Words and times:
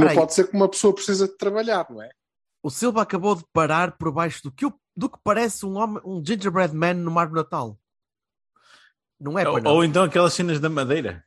Não 0.00 0.14
pode 0.14 0.34
ser 0.34 0.48
que 0.48 0.56
uma 0.56 0.68
pessoa 0.68 0.94
precisa 0.94 1.26
de 1.28 1.36
trabalhar, 1.36 1.86
não 1.90 2.02
é? 2.02 2.10
O 2.62 2.70
Silva 2.70 3.02
acabou 3.02 3.34
de 3.34 3.44
parar 3.52 3.92
por 3.98 4.10
baixo 4.12 4.42
do 4.44 4.50
que, 4.52 4.64
do 4.96 5.08
que 5.08 5.18
parece 5.22 5.66
um, 5.66 5.76
homem, 5.76 6.00
um 6.04 6.24
gingerbread 6.24 6.74
man 6.74 6.94
no 6.94 7.10
Mar 7.10 7.28
do 7.28 7.34
Natal. 7.34 7.78
Não 9.20 9.38
é, 9.38 9.48
Ou, 9.48 9.62
ou 9.66 9.84
então 9.84 10.02
aquelas 10.02 10.32
cenas 10.34 10.58
da 10.60 10.68
madeira. 10.68 11.24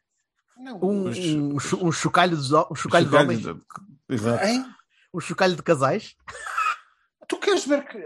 Não. 0.58 0.80
Um, 0.84 1.10
os- 1.10 1.18
um, 1.18 1.60
chu- 1.60 1.86
um 1.86 1.92
chocalho 1.92 2.36
de, 2.36 2.54
um 2.56 2.76
chocalho 2.76 3.06
de 3.06 3.12
Chocalhos 3.12 3.14
homens, 3.14 3.42
de- 3.42 3.62
Exato. 4.10 4.44
Hein? 4.46 4.66
um 5.14 5.20
chocalho 5.20 5.56
de 5.56 5.64
casais. 5.64 6.16
Tu 7.28 7.38
queres 7.38 7.66
ver 7.66 7.86
que 7.88 7.98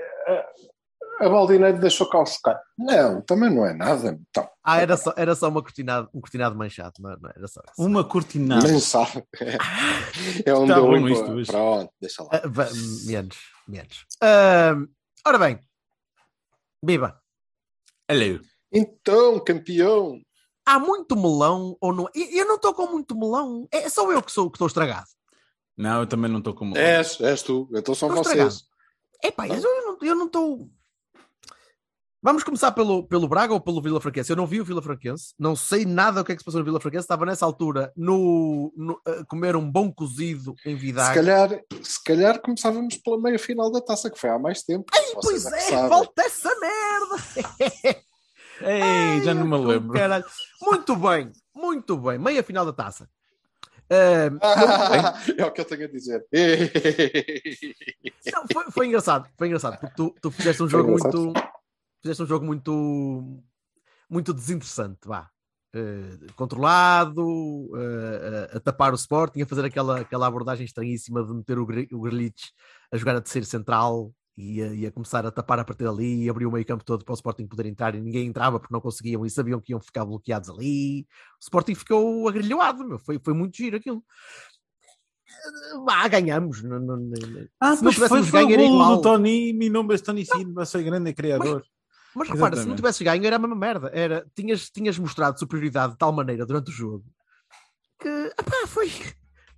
a, 1.22 1.26
a 1.26 1.30
Baldineiro 1.30 1.80
deixou 1.80 2.10
cá 2.10 2.20
o 2.20 2.26
chocar? 2.26 2.60
Não, 2.78 3.22
também 3.22 3.54
não 3.54 3.66
é 3.66 3.74
nada. 3.74 4.20
Então, 4.30 4.50
Ah, 4.64 4.80
era 4.82 4.96
só, 4.98 5.14
era 5.16 5.36
só 5.36 5.50
uma 5.50 5.62
cortinado, 5.62 6.10
um 6.14 6.22
cortinado 6.22 6.55
manchado, 6.55 6.94
não, 7.00 7.12
não 7.18 7.30
era 7.30 7.48
só 7.48 7.62
isso. 7.62 7.74
Uma 7.88 8.04
cortinada. 8.04 8.68
nem 8.68 8.80
sabe. 8.80 9.24
É 10.46 10.54
onde 10.54 10.72
Está 10.72 10.78
eu 10.78 10.86
bom 10.88 11.08
isto 11.08 11.32
hoje. 11.32 11.52
Pronto, 11.52 11.91
deixa 12.00 12.24
lá. 12.24 12.30
Va- 12.46 12.70
menos, 13.05 13.38
menos. 13.68 14.05
Ah, 14.22 14.76
ora 15.26 15.38
bem, 15.38 15.60
Biba, 16.84 17.20
Olha, 18.10 18.41
Então, 18.74 19.40
campeão. 19.40 20.20
há 20.66 20.80
muito 20.80 21.16
melão 21.16 21.78
ou 21.80 21.94
não? 21.94 22.08
Eu 22.16 22.26
eu 22.32 22.46
não 22.48 22.56
estou 22.56 22.74
com 22.74 22.88
muito 22.88 23.16
melão, 23.18 23.68
é 23.72 23.88
só 23.90 24.12
eu 24.12 24.22
que 24.22 24.32
sou 24.32 24.50
que 24.50 24.56
estou 24.56 24.68
estragado. 24.68 25.08
não, 25.78 26.00
eu 26.02 26.08
também 26.08 26.30
não 26.30 26.40
estou 26.40 26.54
como. 26.54 26.76
És, 26.78 27.20
és 27.22 27.41
tu. 27.44 27.70
Então 27.74 27.94
são 27.96 28.10
Estou 28.10 28.24
vocês. 28.24 28.63
Epá, 29.24 29.48
eu 29.48 29.62
não- 29.62 29.98
eu 30.02 30.16
não 30.16 30.26
estou. 30.26 30.70
Vamos 32.24 32.44
começar 32.44 32.72
pelo, 32.72 33.08
pelo 33.08 33.27
Braga 33.27 33.52
ou 33.52 33.60
pelo 33.60 33.82
Vila 33.82 34.00
Franquense? 34.00 34.30
Eu 34.32 34.36
não 34.36 34.46
vi 34.46 34.62
o 34.62 34.66
Vila 34.66 34.82
Franquense, 34.82 35.34
não 35.40 35.55
sei 35.55 35.86
nada 35.86 36.22
o 36.22 36.24
que 36.24 36.32
é 36.32 36.36
que 36.36 36.41
se 36.41 36.46
passou 36.46 36.60
no 36.60 36.66
Vila 36.66 36.80
Franquense. 36.80 37.04
Estava 37.05 37.26
nessa 37.26 37.44
altura 37.46 37.91
no, 37.98 38.72
no- 38.78 39.02
a 39.08 39.26
comer 39.26 39.55
um 39.55 39.70
bom 39.70 39.91
cozido 39.91 40.54
em 40.63 40.76
Se 40.76 40.82
Vidago. 40.82 41.16
calhar, 41.16 41.50
se 41.82 42.04
calhar 42.04 42.40
começávamos 42.40 42.96
pela 42.98 43.20
meia 43.20 43.40
final 43.40 43.72
da 43.72 43.82
taça, 43.82 44.10
que 44.12 44.20
foi 44.20 44.30
há 44.30 44.38
mais 44.38 44.62
tempo. 44.62 44.86
Pois 45.16 45.44
Vocês 45.44 45.66
que 45.68 45.74
é, 45.74 45.90
falta 45.90 46.22
essa 46.22 46.50
merda! 46.60 48.02
Ei, 48.62 49.24
já 49.24 49.34
não 49.34 49.48
me 49.48 49.58
lembro. 49.58 49.94
caralho. 49.94 50.24
Muito 50.62 50.96
bem, 50.96 51.32
muito 51.56 51.98
bem. 51.98 52.20
Meia 52.20 52.44
final 52.44 52.66
da 52.66 52.74
taça. 52.74 53.10
Ah, 53.94 55.22
é 55.38 55.46
o 55.46 55.52
que 55.52 55.60
eu 55.60 55.66
tenho 55.66 55.84
a 55.84 55.88
dizer. 55.91 56.26
Não, 58.32 58.46
foi, 58.54 58.72
foi 58.72 58.88
engraçado, 58.88 59.28
foi 59.38 59.48
engraçado, 59.48 59.78
porque 59.82 59.94
tu, 59.98 60.16
tu 60.22 60.32
fizeste 60.32 60.63
um 60.63 60.70
jogo 60.70 60.91
engraçado. 60.91 61.18
muito. 61.26 61.41
Fizeste 62.02 62.24
um 62.24 62.26
jogo 62.27 62.46
muito. 62.46 63.41
muito 64.09 64.34
desinteressante, 64.34 65.00
vá. 65.06 65.30
Eh, 65.74 66.18
controlado, 66.35 67.69
eh, 67.78 68.52
a, 68.57 68.59
tapar 68.59 68.91
o 68.91 68.96
Sporting, 68.96 69.41
a 69.41 69.46
fazer 69.47 69.63
aquela, 69.63 70.02
aquela 70.02 70.28
abordagem 70.28 70.66
estranhíssima 70.66 71.23
de 71.23 71.34
meter 71.34 71.57
o, 71.57 71.63
o 71.63 72.06
a 72.91 72.97
jogar 72.97 73.16
a 73.16 73.22
terceiro 73.22 73.45
central 73.45 74.12
e 74.35 74.62
a, 74.62 74.67
e 74.73 74.85
a 74.85 74.91
começar 74.91 75.25
a 75.25 75.31
tapar 75.31 75.59
a 75.59 75.63
partir 75.63 75.85
dali 75.85 76.23
e 76.25 76.29
abrir 76.29 76.45
o 76.45 76.51
meio 76.51 76.66
campo 76.66 76.84
todo 76.84 77.06
para 77.06 77.13
o 77.13 77.16
Sporting 77.16 77.47
poder 77.47 77.67
entrar 77.67 77.95
e 77.95 78.01
ninguém 78.01 78.28
entrava 78.28 78.59
porque 78.59 78.73
não 78.73 78.81
conseguiam 78.81 79.25
e 79.25 79.29
sabiam 79.29 79.62
que 79.62 79.72
iam 79.72 79.79
ficar 79.79 80.03
bloqueados 80.03 80.50
ali. 80.50 81.03
O 81.39 81.44
Sporting 81.44 81.75
ficou 81.75 82.28
agrilhoado, 82.28 82.85
meu. 82.85 83.00
Foi, 83.00 83.18
foi 83.23 83.33
muito 83.33 83.56
giro 83.56 83.78
aquilo. 83.78 84.03
Eh, 85.29 85.78
Vá, 85.85 86.06
ganhamos. 86.09 86.62
Não, 86.63 86.79
não- 86.79 86.97
não- 86.97 87.47
Ah, 87.62 87.78
Se 87.78 87.83
não 87.83 87.94
foi, 87.94 88.23
foi 88.23 88.44
o 88.44 88.47
golo 88.47 88.62
igual. 88.62 88.95
do 88.97 89.01
Tony, 89.03 89.53
mi 89.53 89.69
nome 89.69 89.95
é 89.95 89.97
Tony 90.00 90.25
Silva, 90.25 90.66
sou 90.66 90.83
grande 90.83 91.13
criador. 91.13 91.59
Mas 91.63 91.81
repara, 92.16 92.27
se 92.27 92.39
não 92.39 92.73
Exatamente. 92.73 92.75
tivesses 92.77 93.01
ganho 93.01 93.25
era 93.25 93.35
a 93.35 93.39
mesma 93.39 93.55
merda. 93.55 93.89
Era, 93.94 94.25
tinhas, 94.35 94.69
tinhas 94.69 94.97
mostrado 94.99 95.39
superioridade 95.39 95.94
de 95.94 95.97
tal 95.97 96.11
maneira 96.11 96.45
durante 96.45 96.69
o 96.69 96.73
jogo 96.73 97.05
que 97.99 98.07
epá, 98.09 98.66
foi, 98.67 98.89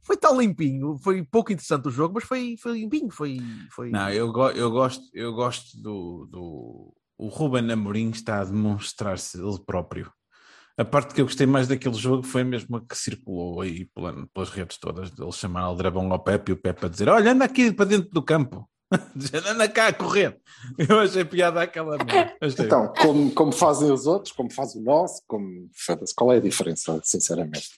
foi 0.02 0.18
tão 0.18 0.40
limpinho. 0.40 0.98
Foi 0.98 1.24
pouco 1.24 1.52
interessante 1.52 1.88
o 1.88 1.92
jogo, 1.92 2.16
mas 2.16 2.26
foi, 2.26 2.56
foi 2.62 2.74
limpinho. 2.74 3.10
Foi, 3.10 3.38
foi... 3.72 3.90
Não, 3.90 4.10
eu, 4.10 4.32
go- 4.32 4.50
eu 4.52 4.70
gosto, 4.70 5.04
eu 5.14 5.34
gosto 5.34 5.82
do, 5.82 6.28
do. 6.30 6.94
O 7.18 7.28
Ruben 7.30 7.72
Amorim 7.72 8.10
está 8.10 8.42
a 8.42 8.46
demonstrar-se 8.46 9.40
ele 9.40 9.60
próprio. 9.66 10.12
A 10.76 10.84
parte 10.84 11.14
que 11.14 11.22
eu 11.22 11.26
gostei 11.26 11.46
mais 11.46 11.68
daquele 11.68 11.94
jogo 11.96 12.24
foi 12.24 12.44
mesmo 12.44 12.76
a 12.76 12.82
que 12.82 12.98
circulou 12.98 13.62
aí 13.62 13.86
pela- 13.86 14.28
pelas 14.34 14.50
redes 14.50 14.78
todas, 14.78 15.12
dele 15.12 15.32
chamar 15.32 15.62
Aldrabão 15.62 16.12
ao 16.12 16.22
Pepe 16.24 16.52
e 16.52 16.54
o 16.54 16.58
Pepe 16.58 16.86
a 16.86 16.90
dizer: 16.90 17.08
Olha, 17.08 17.32
anda 17.32 17.46
aqui 17.46 17.72
para 17.72 17.86
dentro 17.86 18.10
do 18.10 18.22
campo, 18.24 18.68
anda 19.50 19.68
cá 19.70 19.88
a 19.88 19.94
correr. 19.94 20.40
Eu 20.78 21.00
achei 21.00 21.26
piada 21.26 21.62
aquela 21.62 21.98
merda. 21.98 22.36
Então, 22.42 22.94
como, 23.00 23.32
como 23.34 23.52
fazem 23.52 23.92
os 23.92 24.06
outros, 24.08 24.32
como 24.34 24.52
faz 24.52 24.76
o 24.76 24.82
nosso, 24.82 25.22
como 25.28 25.70
foda-se, 25.76 26.14
qual 26.16 26.32
é 26.34 26.38
a 26.38 26.42
diferença, 26.42 27.00
sinceramente? 27.04 27.70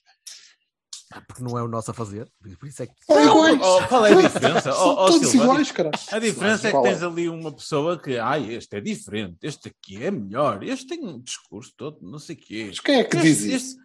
Porque 1.28 1.44
não 1.44 1.58
é 1.58 1.64
o 1.64 1.68
nosso 1.68 1.92
a 1.92 1.94
fazer. 1.94 2.28
Por 2.60 2.68
isso 2.68 2.84
é 2.84 2.88
que. 2.88 2.94
São 3.06 3.24
iguais. 3.24 3.60
Oh, 3.62 3.88
qual 3.88 4.06
é 4.06 4.12
a 4.14 4.22
diferença? 4.22 4.72
São 4.74 4.88
Oh, 4.88 4.92
oh, 5.06 5.12
todos 5.12 5.30
Silva, 5.30 5.46
iguais, 5.46 5.72
cara. 5.72 5.92
A 6.12 6.20
diferença 6.20 6.68
é 6.68 6.72
que 6.72 6.76
Qual 6.78 6.84
tens 6.84 7.04
ali 7.04 7.30
uma 7.30 7.52
pessoa 7.54 7.98
que, 7.98 8.18
ai, 8.18 8.54
este 8.54 8.76
é 8.78 8.82
diferente, 8.82 9.38
este 9.44 9.70
aqui 9.70 10.04
é 10.04 10.12
melhor, 10.12 10.62
este 10.64 10.88
tem 10.88 11.06
um 11.06 11.20
discurso 11.22 11.72
todo, 11.78 12.00
não 12.02 12.20
sei 12.20 12.36
o 12.36 12.40
quê. 12.40 12.66
Mas 12.68 12.80
quem 12.80 12.96
é 13.00 13.04
que 13.04 13.16
Este- 13.18 13.28
diz 13.30 13.42
isso? 13.44 13.78
este- 13.78 13.80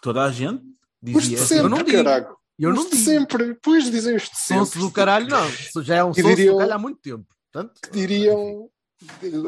Toda 0.00 0.22
a 0.24 0.32
gente 0.32 0.62
dizia 1.02 1.36
de 1.38 1.44
sempre, 1.44 1.64
eu 1.64 1.68
não 1.68 1.82
digo. 1.82 2.02
caralho. 2.04 2.36
Eu 2.58 2.70
Os 2.70 2.76
não 2.76 2.84
de 2.84 2.90
digo. 2.96 3.04
sempre. 3.04 3.54
Pois 3.62 3.90
dizem 3.90 4.16
os 4.16 4.22
de 4.28 4.36
sempre. 4.36 4.66
Sonso 4.66 4.78
do 4.80 4.90
caralho, 4.90 5.28
não. 5.28 5.48
Isso 5.48 5.82
já 5.82 5.96
é 5.96 6.04
um 6.04 6.12
sonso 6.12 6.36
do 6.36 6.52
caralho 6.56 6.72
há 6.74 6.78
muito 6.78 7.00
tempo. 7.00 7.24
Portanto, 7.52 7.80
Que 7.82 7.90
diriam 7.90 8.68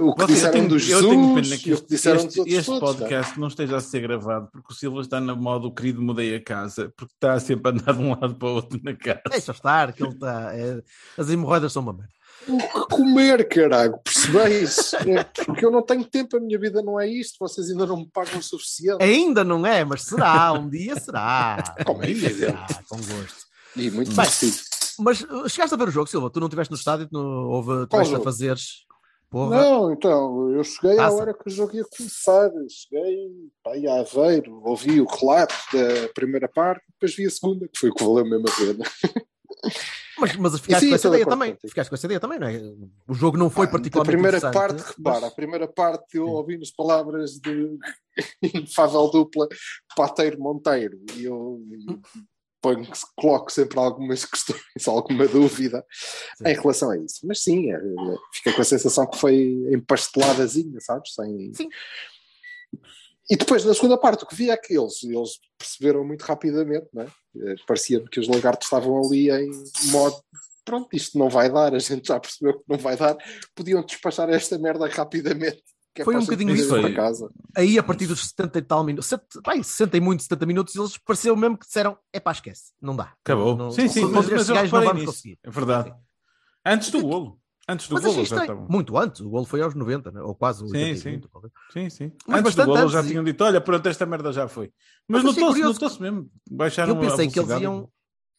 o 0.01 0.15
que 0.15 0.23
Você, 0.23 0.33
disseram 0.33 0.47
eu 0.47 0.53
tenho, 0.53 0.69
do 0.69 0.75
eu 0.77 0.79
Jesus 0.79 1.07
tenho 1.11 1.35
pena 1.35 1.57
que 1.59 1.73
o 1.73 1.75
este, 1.75 1.95
este, 1.95 2.41
este 2.55 2.67
todos. 2.71 2.81
podcast 2.97 3.41
não 3.41 3.49
esteja 3.49 3.77
a 3.79 3.81
ser 3.81 4.01
gravado 4.01 4.49
porque 4.53 4.73
o 4.73 4.77
Silva 4.77 5.01
está 5.01 5.21
na 5.21 5.35
modo 5.35 5.75
querido 5.75 6.01
mudei 6.01 6.37
a 6.37 6.41
casa, 6.41 6.93
porque 6.97 7.13
está 7.15 7.39
sempre 7.41 7.69
a 7.73 7.75
andar 7.75 7.93
de 7.95 7.99
um 8.01 8.11
lado 8.11 8.37
para 8.37 8.49
o 8.49 8.55
outro 8.55 8.79
na 8.85 8.95
casa. 8.95 9.21
deixa 9.29 9.51
estar, 9.51 9.93
que 9.93 10.05
ele 10.05 10.13
está. 10.13 10.55
é- 10.55 10.81
As 11.19 11.29
hemorroidas 11.29 11.73
são 11.73 11.83
uma 11.83 11.93
merda. 11.93 12.13
O 12.49 12.59
que 12.59 12.97
comer, 12.97 13.49
caralho, 13.49 13.99
percebeis? 14.03 14.95
É 14.95 15.25
porque 15.45 15.65
eu 15.65 15.71
não 15.71 15.83
tenho 15.83 16.05
tempo, 16.05 16.37
a 16.37 16.41
minha 16.41 16.59
vida 16.59 16.83
não 16.83 16.99
é 16.99 17.07
isto, 17.07 17.37
vocês 17.39 17.71
ainda 17.71 17.87
não 17.87 17.99
me 17.99 18.09
pagam 18.09 18.39
o 18.39 18.43
suficiente. 18.43 19.03
Ainda 19.03 19.45
não 19.45 19.67
é, 19.67 19.85
mas 19.85 20.03
será, 20.03 20.53
um 20.53 20.69
dia 20.69 20.99
será. 20.99 21.63
Como 21.85 22.03
é 22.03 22.07
um 22.07 22.11
evidente. 22.11 22.37
será, 22.39 22.83
com 22.89 22.97
gosto. 22.97 23.47
E 23.77 23.91
muito 23.91 24.11
Bem. 24.15 24.27
Mas 24.99 25.19
chegaste 25.51 25.75
a 25.75 25.77
ver 25.77 25.89
o 25.89 25.91
jogo, 25.91 26.09
Silva? 26.09 26.31
Tu 26.31 26.41
não 26.41 26.47
estiveste 26.47 26.71
no 26.71 26.77
estádio, 26.77 27.09
tu 27.09 27.13
não 27.13 27.49
houve, 27.49 27.87
tiveste 27.87 28.15
a 28.15 28.21
fazeres. 28.21 28.91
Porra. 29.31 29.63
Não, 29.63 29.93
então, 29.93 30.51
eu 30.51 30.65
cheguei 30.65 30.99
à 30.99 31.05
Taça. 31.05 31.17
hora 31.17 31.35
que 31.35 31.47
o 31.47 31.51
jogo 31.51 31.77
ia 31.77 31.85
começar. 31.85 32.51
Cheguei 32.69 33.31
pá, 33.63 33.71
a 33.75 34.01
Aveiro, 34.01 34.61
ouvi 34.65 35.01
o 35.01 35.07
relato 35.07 35.55
da 35.73 36.09
primeira 36.13 36.49
parte, 36.49 36.83
depois 36.89 37.15
vi 37.15 37.27
a 37.27 37.31
segunda, 37.31 37.69
que 37.69 37.79
foi 37.79 37.91
o 37.91 37.95
que 37.95 38.05
valeu 38.05 38.25
mesmo 38.25 38.49
a 38.49 38.57
pena. 38.57 38.85
Mas, 40.19 40.37
mas 40.37 40.61
ficaste 40.61 40.81
Sim, 40.83 40.89
com 40.91 40.95
essa 40.95 41.09
ideia 41.09 41.27
também. 41.27 41.57
Ficaste 41.67 41.89
com 41.89 41.95
essa 41.95 42.07
ideia 42.07 42.21
também, 42.21 42.39
não 42.39 42.47
é? 42.47 42.61
O 43.09 43.15
jogo 43.15 43.37
não 43.39 43.49
foi 43.49 43.67
a 43.67 43.71
particularmente 43.71 44.13
primeira 44.17 44.37
interessante, 44.39 44.77
parte, 44.77 44.97
repara, 44.99 45.21
mas- 45.21 45.33
a 45.33 45.35
primeira 45.35 45.69
parte 45.69 46.17
eu 46.17 46.27
ouvi 46.29 46.59
nas 46.59 46.71
palavras 46.71 47.33
de 47.33 47.79
inefável 48.43 49.09
dupla 49.11 49.49
Pateiro 49.97 50.39
Monteiro 50.41 51.01
e 51.17 51.25
eu 51.25 51.61
ponho, 52.61 52.87
coloco 53.17 53.51
sempre 53.51 53.79
algumas 53.79 54.25
questões, 54.27 54.87
alguma 54.87 55.27
dúvida 55.27 55.85
Sim. 56.37 56.49
em 56.49 56.55
relação 56.55 56.91
a 56.91 56.99
isso. 56.99 57.27
Mas 57.27 57.43
sim, 57.43 57.73
é, 57.73 57.79
fica 58.35 58.53
com 58.53 58.61
a 58.61 58.65
sensação 58.65 59.07
que 59.09 59.19
foi 59.19 59.37
empasteladazinha, 59.73 60.79
sabes? 60.81 61.15
Sem... 61.15 61.55
Sim. 61.55 61.69
E 63.31 63.37
depois, 63.37 63.65
na 63.65 63.73
segunda 63.73 63.97
parte, 63.97 64.25
o 64.25 64.27
que 64.27 64.35
vi 64.35 64.51
é 64.51 64.57
que 64.57 64.77
eles, 64.77 65.03
eles 65.05 65.39
perceberam 65.57 66.05
muito 66.05 66.23
rapidamente, 66.23 66.89
não 66.93 67.03
é? 67.03 67.07
Eh, 67.37 67.55
Parecia-me 67.67 68.09
que 68.09 68.19
os 68.19 68.27
lagartos 68.27 68.67
estavam 68.67 69.01
ali 69.05 69.31
em 69.31 69.51
modo 69.93 70.17
pronto, 70.65 70.89
isto 70.93 71.19
não 71.19 71.29
vai 71.29 71.51
dar, 71.51 71.75
a 71.75 71.79
gente 71.79 72.07
já 72.07 72.21
percebeu 72.21 72.55
que 72.59 72.65
não 72.69 72.79
vai 72.79 72.97
dar, 72.97 73.17
podiam 73.55 73.85
despachar 73.85 74.31
esta 74.31 74.59
merda 74.59 74.87
rapidamente. 74.89 75.63
que 75.95 76.03
é 76.03 76.05
Foi 76.05 76.17
um 76.17 76.21
bocadinho 76.21 76.55
isso. 76.55 76.69
para 76.69 76.93
casa. 76.95 77.31
Aí, 77.57 77.79
a 77.79 77.83
partir 77.83 78.07
dos 78.07 78.29
70 78.29 78.59
e 78.59 78.63
tal 78.63 78.85
minutos, 78.85 79.13
bem, 79.47 79.63
60 79.63 79.97
e 79.97 80.01
muito, 80.01 80.23
70 80.23 80.47
minutos, 80.47 80.77
eles 80.77 80.97
pareceu 80.99 81.37
mesmo 81.37 81.59
que 81.59 81.67
disseram: 81.67 81.99
é 82.13 82.21
pá, 82.21 82.33
esquece, 82.33 82.73
não 82.81 82.95
dá. 82.95 83.15
Acabou. 83.25 83.57
Não, 83.57 83.71
sim, 83.71 83.89
sim, 83.89 84.03
contra 84.03 84.23
mas, 84.23 84.31
mas 84.31 84.49
eu 84.49 84.55
não 84.55 84.69
vamos 84.69 84.95
nisso. 84.95 85.07
conseguir. 85.07 85.39
É 85.43 85.51
verdade. 85.51 85.95
Antes 86.65 86.91
do 86.91 87.01
golo. 87.01 87.41
Antes 87.69 87.89
do 87.89 87.95
Mas 87.95 88.03
gol 88.05 88.13
achei 88.13 88.25
já 88.25 88.41
estavam. 88.41 88.67
Muito 88.69 88.97
antes, 88.99 89.21
o 89.21 89.29
gol 89.31 89.45
foi 89.45 89.63
aos 89.63 89.75
90, 89.75 90.11
né? 90.11 90.21
ou 90.23 90.35
quase. 90.35 90.61
Sim, 90.61 90.67
80 90.77 90.93
e 90.93 90.97
sim. 90.99 91.21
talvez. 91.33 91.53
Sim, 91.73 91.91
sim. 91.91 92.13
Mas 92.27 92.41
Antes 92.41 92.55
do 92.55 92.57
bastante 92.59 92.67
gol 92.67 92.79
eles 92.79 92.93
já 92.93 92.99
antes, 92.99 93.09
e- 93.09 93.13
tinham 93.13 93.25
dito: 93.25 93.45
olha, 93.45 93.61
pronto, 93.61 93.87
esta 93.87 94.07
merda 94.07 94.33
já 94.33 94.49
foi. 94.49 94.73
Mas, 95.07 95.23
Mas 95.23 95.37
notou-se, 95.37 96.01
mesmo. 96.03 96.31
Baixaram 96.51 96.95
Eu 96.95 97.01
pensei 97.01 97.29
a 97.29 97.31
que 97.31 97.39
eles 97.39 97.61
iam. 97.61 97.89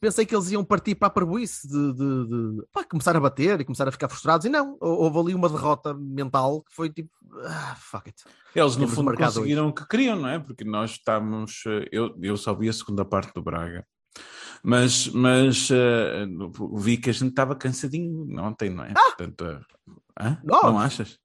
Pensei 0.02 0.26
que 0.26 0.36
eles 0.36 0.50
iam 0.50 0.66
partir 0.66 0.96
para 0.96 1.10
a 1.10 1.12
parboice 1.12 1.68
de, 1.68 1.94
de, 1.94 2.28
de- 2.28 2.64
pá, 2.74 2.84
começar 2.84 3.16
a 3.16 3.20
bater 3.20 3.62
e 3.62 3.64
começar 3.64 3.88
a 3.88 3.92
ficar 3.92 4.10
frustrados, 4.10 4.48
e 4.48 4.50
não, 4.50 4.76
hou- 4.82 4.98
houve 5.04 5.20
ali 5.20 5.36
uma 5.36 5.48
derrota 5.48 5.94
mental 5.94 6.64
que 6.64 6.74
foi 6.74 6.90
tipo, 6.90 7.12
ah, 7.46 7.76
fuck 7.80 8.10
it. 8.10 8.24
Eles, 8.56 8.74
no 8.78 8.86
Temos 8.88 8.96
fundo, 8.96 9.16
conseguiram 9.16 9.68
o 9.68 9.74
que 9.74 9.88
queriam, 9.88 10.16
não 10.16 10.28
é? 10.28 10.40
Porque 10.40 10.64
nós 10.66 10.92
estávamos. 10.94 11.62
eh, 11.68 11.88
Eu, 11.92 12.18
eu 12.20 12.36
só 12.36 12.52
vi 12.56 12.68
a 12.68 12.74
segunda 12.74 13.06
parte 13.06 13.32
do 13.32 13.44
Braga. 13.44 13.86
Mas, 14.64 15.08
mas 15.08 15.70
eh, 15.72 16.26
vi 16.76 16.98
que 16.98 17.10
a 17.10 17.14
gente 17.14 17.30
estava 17.30 17.56
cansadinho 17.56 18.28
ontem, 18.42 18.70
não 18.70 18.84
é? 18.84 18.94
Portanto, 18.94 19.46
eh, 19.46 19.60
hã? 20.20 20.40
Nós? 20.44 20.64
não 20.64 20.80
achas? 20.80 21.20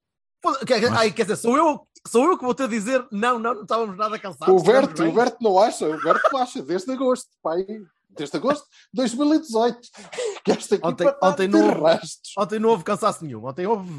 Quer, 0.65 0.81
Mas- 0.81 0.91
ai, 0.99 1.11
quer 1.11 1.23
dizer, 1.23 1.35
sou 1.35 1.57
eu, 1.57 1.87
sou 2.07 2.25
eu 2.25 2.37
que 2.37 2.45
vou 2.45 2.55
ter 2.55 2.63
a 2.63 2.67
dizer, 2.67 3.05
não, 3.11 3.37
não, 3.37 3.53
não 3.55 3.61
estávamos 3.63 3.97
nada 3.97 4.17
cansados. 4.17 4.61
O 4.61 4.63
Berto, 4.65 5.01
bem." 5.03 5.11
o 5.11 5.15
Berto 5.15 5.37
não 5.41 5.59
acha, 5.59 5.87
o 5.87 6.01
Berto 6.01 6.29
não 6.31 6.41
acha, 6.41 6.61
desde 6.63 6.91
agosto, 6.91 7.27
pai. 7.43 7.65
Desde 8.09 8.37
agosto 8.37 8.63
de 8.93 9.01
2018. 9.01 9.79
Que 10.43 10.51
esta 10.53 10.75
equipa 10.75 10.87
Ontem- 10.87 11.07
está 11.09 11.27
ontem 11.27 11.47
não-. 11.49 11.83
Ontem 12.37 12.59
não 12.59 12.69
houve 12.69 12.83
cansaço 12.85 13.25
nenhum, 13.25 13.45
ontem 13.45 13.67
houve 13.67 13.91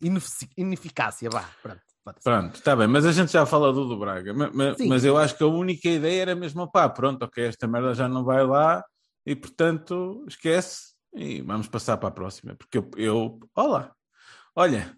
inefici- 0.00 0.48
ineficácia, 0.56 1.28
vá, 1.28 1.44
pronto. 1.62 1.82
Pronto, 2.22 2.54
está 2.54 2.76
bem, 2.76 2.86
mas 2.86 3.04
a 3.04 3.12
gente 3.12 3.32
já 3.32 3.44
fala 3.44 3.72
do 3.72 3.86
do 3.86 3.98
Braga. 3.98 4.32
Ma- 4.32 4.50
ma- 4.50 4.74
Sim. 4.74 4.88
Mas, 4.88 5.04
eu 5.04 5.16
acho 5.16 5.36
que 5.36 5.42
a 5.42 5.46
única 5.46 5.88
ideia 5.88 6.22
era 6.22 6.34
mesmo, 6.34 6.70
pá, 6.70 6.88
pronto, 6.88 7.24
ok, 7.24 7.44
esta 7.44 7.66
merda 7.66 7.94
já 7.94 8.08
não 8.08 8.24
vai 8.24 8.46
lá 8.46 8.84
e 9.24 9.34
portanto 9.34 10.24
esquece 10.28 10.94
e 11.14 11.40
vamos 11.42 11.68
passar 11.68 11.96
para 11.96 12.08
a 12.08 12.12
próxima. 12.12 12.54
Porque 12.54 12.78
eu, 12.78 12.90
eu 12.96 13.40
olá, 13.54 13.92
olha, 14.54 14.96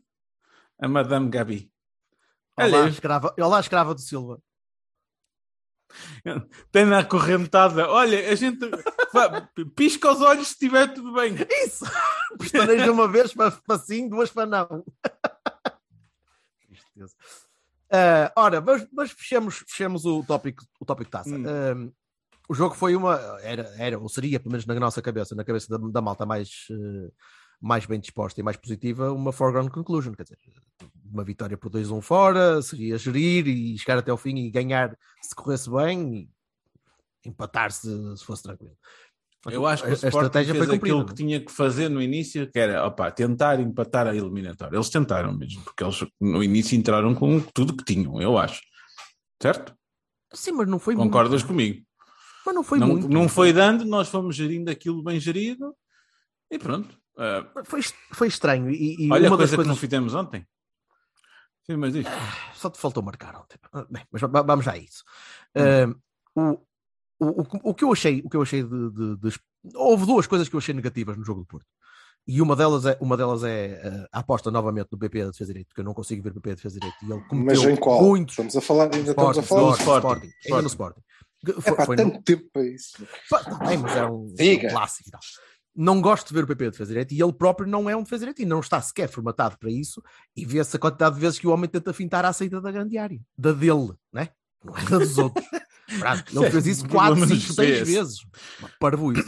a 0.81 0.89
Madame 0.89 1.31
Gabi. 1.31 1.73
Olá, 2.57 2.81
Olha, 2.81 2.89
escrava, 2.91 3.35
olá, 3.39 3.61
escrava 3.61 3.95
do 3.95 4.01
Silva. 4.01 4.41
tem 6.71 6.85
na 6.85 6.99
acorrentada, 6.99 7.89
olha, 7.89 8.31
a 8.31 8.35
gente 8.35 8.59
pisca 9.75 10.13
os 10.13 10.21
olhos 10.21 10.49
se 10.49 10.53
estiver 10.55 10.93
tudo 10.93 11.13
bem. 11.15 11.35
Isso! 11.65 11.85
Pestaneja 12.39 12.93
uma 12.93 13.09
vez 13.09 13.33
para, 13.33 13.51
para 13.51 13.79
sim, 13.79 14.09
duas 14.09 14.31
para 14.31 14.47
não. 14.47 14.85
Tristeza. 16.99 17.15
Ah, 17.91 18.33
ora, 18.37 18.61
mas, 18.61 18.87
mas 18.93 19.11
fechemos, 19.11 19.65
fechemos 19.67 20.05
o 20.05 20.23
tópico, 20.23 20.65
o 20.81 20.85
tópico 20.85 21.11
taça. 21.11 21.35
Hum. 21.35 21.45
Ah, 21.47 21.93
o 22.49 22.55
jogo 22.55 22.75
foi 22.75 22.97
uma. 22.97 23.15
Era, 23.43 23.63
era, 23.79 23.99
ou 23.99 24.09
seria, 24.09 24.41
pelo 24.41 24.53
menos 24.53 24.67
na 24.67 24.75
nossa 24.75 25.03
cabeça, 25.03 25.35
na 25.35 25.45
cabeça 25.45 25.69
da, 25.69 25.77
da 25.89 26.01
malta 26.01 26.25
mais, 26.25 26.67
eh, 26.71 27.11
mais 27.61 27.85
bem 27.85 28.01
disposta 28.01 28.41
e 28.41 28.43
mais 28.43 28.57
positiva, 28.57 29.13
uma 29.13 29.33
foregone 29.33 29.71
conclusion. 29.71 30.15
Quer 30.15 30.23
dizer, 30.23 30.39
uma 31.05 31.25
vitória 31.25 31.59
por 31.59 31.71
2-1 31.71 32.01
fora, 32.01 32.63
seria 32.63 32.97
gerir 32.97 33.47
e 33.47 33.77
chegar 33.79 33.99
até 33.99 34.11
ao 34.11 34.17
fim 34.17 34.37
e 34.37 34.51
ganhar 34.51 34.97
se 35.21 35.35
corresse 35.35 35.71
bem 35.71 36.31
e 37.25 37.29
empatar 37.29 37.71
se, 37.71 38.17
se 38.17 38.25
fosse 38.25 38.45
tranquilo. 38.45 38.77
Eu 39.47 39.67
acho 39.67 39.83
que 39.85 39.89
A- 39.89 39.93
o 39.93 39.93
a 39.93 39.97
Sporting 39.97 40.17
estratégia 40.17 40.55
fez 40.55 40.67
foi 40.67 40.77
aquilo 40.77 41.07
que 41.07 41.13
é? 41.13 41.15
tinha 41.15 41.41
que 41.45 41.53
fazer 41.53 41.89
no 41.89 42.03
início, 42.03 42.51
que 42.51 42.59
era 42.59 42.85
opa, 42.87 43.11
tentar 43.11 43.61
empatar 43.61 44.07
a 44.07 44.15
eliminatória. 44.15 44.77
Eles 44.77 44.91
tentaram 44.91 45.33
mesmo, 45.33 45.63
porque 45.63 45.85
eles 45.85 46.05
no 46.21 46.43
início 46.43 46.77
entraram 46.77 47.15
com 47.15 47.41
tudo 47.41 47.77
que 47.77 47.85
tinham, 47.85 48.21
eu 48.21 48.37
acho. 48.37 48.61
Certo? 49.41 49.75
Sim, 50.35 50.53
mas 50.53 50.69
não 50.69 50.79
foi 50.79 50.95
Concordas 50.97 51.43
muito. 51.43 51.47
comigo? 51.47 51.87
Mas 52.45 52.55
não 52.55 52.63
foi 52.65 52.79
não, 52.79 52.87
muito. 52.89 53.09
não 53.09 53.29
foi 53.29 53.53
dando, 53.53 53.85
nós 53.85 54.09
fomos 54.09 54.35
gerindo 54.35 54.71
aquilo 54.71 55.03
bem 55.03 55.21
gerido 55.21 55.75
e 56.51 56.59
pronto. 56.59 56.99
Ah, 57.17 57.47
Foi, 57.65 57.81
foi 58.13 58.29
estranho. 58.29 58.71
E, 58.71 58.97
e 59.07 59.13
olha 59.13 59.29
a 59.29 59.31
uma 59.31 59.37
coisa 59.37 59.57
das 59.57 59.63
que 59.63 59.69
não 59.69 59.75
coisas. 59.75 59.79
fizemos 59.79 60.15
ontem. 60.15 60.47
Sim, 61.65 61.77
mas 61.77 61.93
diz. 61.93 62.07
Só 62.55 62.71
te 62.71 62.79
faltou 62.79 63.03
marcar 63.03 63.37
ontem. 63.37 63.59
Ah, 63.73 63.87
Bem, 63.91 64.05
mas 64.11 64.23
va- 64.23 64.43
vamos 64.43 64.65
já 64.65 64.73
a 64.73 64.79
isso. 64.79 65.05
Ah, 65.55 65.95
o, 66.35 66.59
o, 67.21 67.43
o, 67.43 67.47
o 67.71 67.75
que 67.75 67.85
eu 67.85 67.93
achei, 67.93 68.21
o 68.25 68.29
que 68.31 68.37
eu 68.37 68.43
achei 68.43 68.63
de, 68.63 68.91
de- 68.91 69.17
de- 69.17 69.41
Houve 69.75 70.07
duas 70.07 70.27
coisas 70.27 70.49
que 70.49 70.55
eu 70.55 70.59
achei 70.59 70.75
negativas 70.75 71.17
no 71.17 71.25
jogo 71.25 71.41
do 71.41 71.47
Porto. 71.47 71.67
E 72.27 72.41
uma 72.43 72.55
delas 72.55 72.85
é, 72.87 72.97
uma 73.01 73.17
delas 73.17 73.43
é 73.43 73.81
ah, 73.85 74.09
a 74.13 74.19
aposta 74.21 74.51
novamente 74.51 74.89
no 74.93 74.99
PP 74.99 75.25
da 75.25 75.31
defesa 75.31 75.47
direito, 75.53 75.69
porque 75.69 75.81
eu 75.81 75.85
não 75.85 75.95
consigo 75.95 76.23
ver 76.23 76.31
o 76.31 76.35
PP 76.35 76.49
da 76.51 76.55
defesa 76.57 76.79
direito. 76.79 76.97
E 77.03 77.05
ele 77.07 77.15
Mas 77.21 77.29
cometeu 77.29 77.71
em 77.71 77.77
qual? 77.77 78.03
muitos. 78.03 78.33
Estamos 78.35 78.57
a 78.57 78.61
falar, 78.61 78.85
ainda 78.95 79.11
Sporting, 79.11 79.41
estamos 79.41 79.41
a 79.41 79.43
falar. 79.43 79.73
Sporting, 79.73 79.83
Sporting, 79.83 80.27
Sporting, 80.27 80.33
ainda 80.47 80.63
no 80.63 80.69
Sporting. 80.69 81.01
É 81.47 81.53
Foi, 81.61 81.77
pá, 81.77 81.87
foi 81.87 81.97
no- 81.97 82.03
tanto 82.11 82.23
tempo 82.25 82.49
para 82.53 82.67
isso. 82.67 83.07
Pá, 83.31 83.39
tá 83.45 83.59
mas 83.63 83.97
é 83.97 84.05
um, 84.07 84.27
Diga. 84.35 84.67
um 84.69 84.71
clássico 84.71 85.09
e 85.09 85.13
tal. 85.13 85.21
Não 85.75 86.01
gosto 86.01 86.29
de 86.29 86.35
ver 86.35 86.45
o 86.45 86.47
PP 86.47 86.67
a 86.67 86.71
defesa 86.71 86.89
direito 86.89 87.15
e 87.15 87.23
ele 87.23 87.33
próprio 87.33 87.69
não 87.69 87.89
é 87.89 87.97
um 87.97 88.03
defesa 88.03 88.21
direito 88.21 88.43
e 88.43 88.47
não 88.47 88.61
está 88.61 88.81
sequer 88.83 89.09
formatado 89.09 89.57
para 89.59 89.71
isso. 89.71 90.03
E 90.37 90.45
vê-se 90.45 90.77
a 90.77 90.79
quantidade 90.79 91.15
de 91.15 91.21
vezes 91.21 91.39
que 91.39 91.47
o 91.47 91.51
homem 91.53 91.69
tenta 91.71 91.93
fintar 91.93 92.25
a 92.25 92.33
saída 92.33 92.61
da 92.61 92.71
grande 92.73 92.99
área, 92.99 93.21
da 93.39 93.53
dele, 93.53 93.93
né? 94.13 94.29
Não 94.65 94.77
é 94.77 94.85
da 94.85 94.99
dos 94.99 95.19
outros. 95.19 95.45
Ele 96.33 96.51
fez 96.51 96.67
isso 96.67 96.89
quatro, 96.89 97.27
cinco, 97.27 97.53
seis 97.55 97.87
vezes. 97.89 98.19
Uma 98.59 98.69
Parvo 98.79 99.13
isso. 99.13 99.25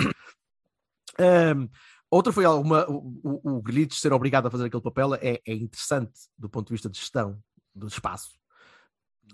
Ahm, 1.19 1.69
outra 2.11 2.33
foi 2.33 2.45
alguma. 2.45 2.87
O, 2.89 3.21
o, 3.23 3.51
o 3.57 3.63
Grealish 3.63 3.99
ser 4.01 4.13
obrigado 4.13 4.47
a 4.47 4.51
fazer 4.51 4.67
aquele 4.67 4.83
papel 4.83 5.15
é, 5.15 5.41
é 5.47 5.55
interessante 5.55 6.13
do 6.39 6.49
ponto 6.49 6.67
de 6.69 6.75
vista 6.75 6.89
de 6.91 6.99
gestão 6.99 7.39
do 7.75 7.87
espaço. 7.87 8.39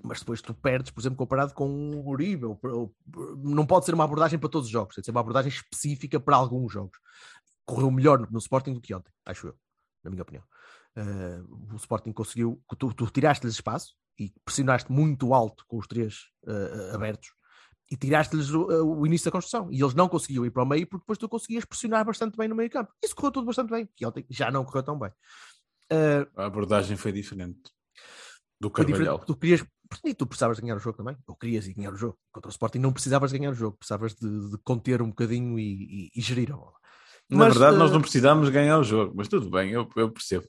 Mas 0.02 0.20
depois 0.20 0.42
tu 0.42 0.52
perdes, 0.54 0.90
por 0.90 1.00
exemplo, 1.00 1.16
comparado 1.16 1.54
com 1.54 1.66
o 1.68 2.08
Uribe. 2.10 2.44
ou- 2.44 2.58
ou- 2.62 2.94
Não 3.38 3.66
pode 3.66 3.86
ser 3.86 3.94
uma 3.94 4.04
abordagem 4.04 4.38
para 4.38 4.48
todos 4.48 4.66
os 4.66 4.72
jogos, 4.72 4.94
tem 4.94 5.02
de 5.02 5.06
ser 5.06 5.10
uma 5.10 5.20
abordagem 5.20 5.48
específica 5.50 6.20
para 6.20 6.36
alguns 6.36 6.72
jogos. 6.72 6.98
Correu 7.64 7.90
melhor 7.90 8.18
no, 8.20 8.28
no 8.30 8.38
Sporting 8.38 8.74
do 8.74 8.80
que 8.80 8.94
ontem, 8.94 9.10
acho 9.24 9.48
eu, 9.48 9.54
na 10.04 10.10
minha 10.10 10.22
opinião. 10.22 10.44
Ah, 10.94 11.42
o 11.72 11.76
Sporting 11.76 12.12
conseguiu, 12.12 12.62
tu, 12.78 12.92
tu 12.92 13.10
tiraste-lhes 13.10 13.54
espaço 13.54 13.94
e 14.18 14.32
pressionaste 14.44 14.90
muito 14.90 15.32
alto 15.34 15.64
com 15.68 15.78
os 15.78 15.86
três 15.86 16.24
ah, 16.46 16.94
abertos 16.94 17.30
e 17.90 17.96
tiraste-lhes 17.96 18.50
o, 18.50 18.66
o 18.98 19.06
início 19.06 19.26
da 19.26 19.30
construção. 19.32 19.68
E 19.70 19.80
eles 19.80 19.94
não 19.94 20.08
conseguiam 20.08 20.44
ir 20.44 20.50
para 20.50 20.62
o 20.62 20.66
meio 20.66 20.86
porque 20.86 21.02
depois 21.02 21.18
tu 21.18 21.28
conseguias 21.28 21.64
pressionar 21.64 22.04
bastante 22.04 22.36
bem 22.36 22.48
no 22.48 22.54
meio 22.56 22.68
campo. 22.70 22.92
Isso 23.04 23.14
correu 23.14 23.30
tudo 23.32 23.46
bastante 23.46 23.70
bem, 23.70 23.88
que 23.94 24.04
ontem 24.04 24.26
já 24.28 24.50
não 24.50 24.64
correu 24.64 24.82
tão 24.82 24.98
bem. 24.98 25.10
Ah, 25.90 26.26
A 26.42 26.46
abordagem 26.46 26.96
foi 26.96 27.12
diferente 27.12 27.60
do 28.60 28.68
diferente, 28.68 28.88
Carvalhal. 28.90 29.18
tu 29.20 29.36
querias, 29.36 29.64
e 30.04 30.14
tu 30.14 30.26
precisavas 30.26 30.58
ganhar 30.58 30.76
o 30.76 30.80
jogo 30.80 30.96
também, 30.96 31.16
ou 31.26 31.36
querias 31.36 31.66
ir 31.68 31.74
ganhar 31.74 31.92
o 31.92 31.96
jogo. 31.96 32.18
Contra 32.32 32.48
o 32.48 32.50
Sporting 32.50 32.78
não 32.78 32.92
precisavas 32.92 33.30
ganhar 33.30 33.50
o 33.50 33.54
jogo, 33.54 33.76
precisavas 33.76 34.14
de, 34.14 34.50
de 34.50 34.58
conter 34.64 35.00
um 35.02 35.08
bocadinho 35.10 35.58
e, 35.58 36.06
e- 36.06 36.10
e 36.16 36.20
gerir 36.22 36.52
a 36.52 36.56
bola. 36.56 36.72
Na 37.28 37.38
Mas, 37.38 37.54
verdade, 37.54 37.76
nós 37.76 37.90
eh, 37.90 37.94
não 37.94 38.00
precisávamos 38.00 38.48
ganhar 38.48 38.78
o 38.78 38.84
jogo, 38.84 39.12
mas 39.16 39.28
tudo 39.28 39.50
bem, 39.50 39.70
eu, 39.72 39.88
eu 39.96 40.10
percebo. 40.10 40.46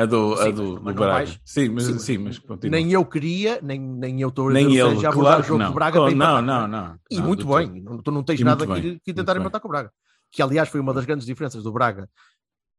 A 0.00 0.06
do, 0.06 0.34
a 0.34 0.44
Sim, 0.44 0.52
do, 0.52 0.62
mas 0.74 0.78
do 0.78 0.84
não 0.84 0.94
Braga. 0.94 1.12
vais- 1.12 1.40
Sim, 1.44 1.68
mas, 1.70 1.84
sim, 1.84 1.98
sim, 1.98 2.18
mas 2.18 2.38
continua. 2.38 2.70
Nem 2.70 2.92
eu 2.92 3.04
queria, 3.04 3.58
nem, 3.60 3.80
nem 3.80 4.20
eu 4.20 4.28
estou 4.28 4.48
a 4.48 4.52
Nem 4.52 4.66
ele, 4.76 4.94
seja, 4.94 5.08
abordar 5.08 5.12
claro 5.12 5.40
o 5.40 5.42
jogo 5.44 5.58
não. 5.58 5.68
do 5.70 5.74
Braga 5.74 5.92
para 6.00 6.10
não, 6.14 6.14
empatar. 6.14 6.42
não, 6.42 6.68
não. 6.68 6.98
E 7.10 7.16
não, 7.18 7.24
muito 7.26 7.44
todo. 7.44 7.56
bem, 7.56 7.82
não- 7.82 7.98
tu 8.00 8.10
não 8.12 8.22
tens 8.22 8.38
E 8.40 8.44
nada 8.44 8.64
muito 8.64 9.00
que, 9.00 9.12
tentar 9.12 9.36
empatar 9.36 9.60
com 9.60 9.66
o 9.66 9.70
Braga. 9.72 9.90
Que 10.30 10.40
aliás 10.40 10.68
foi 10.68 10.78
uma 10.78 10.94
das 10.94 11.04
grandes 11.04 11.26
diferenças 11.26 11.64
do 11.64 11.72
Braga 11.72 12.08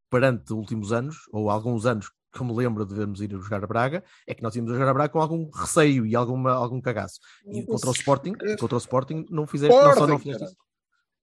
perante 0.09 0.53
últimos 0.53 0.93
anos, 0.93 1.17
ou 1.31 1.49
alguns 1.49 1.85
anos 1.85 2.09
que 2.31 2.43
me 2.43 2.53
lembro 2.53 2.85
de 2.85 2.93
vermos 2.95 3.21
ir 3.21 3.31
jogar 3.31 3.63
a 3.63 3.67
Braga, 3.67 4.03
é 4.25 4.33
que 4.33 4.41
nós 4.43 4.55
íamos 4.55 4.71
jogar 4.71 4.87
a 4.89 4.93
Braga 4.93 5.09
com 5.11 5.19
algum 5.19 5.49
receio 5.49 6.05
e 6.05 6.15
alguma, 6.15 6.51
algum 6.53 6.79
cagaço. 6.79 7.19
E 7.51 7.63
contra 7.65 7.89
o 7.89 7.91
Sporting, 7.93 8.33
contra 8.59 8.75
o 8.75 8.77
Sporting 8.77 9.25
não 9.29 9.45
fizeste, 9.45 9.75
não 9.77 9.93
só 9.93 10.07
não 10.07 10.19
fizeste 10.19 10.43
isso. 10.45 10.55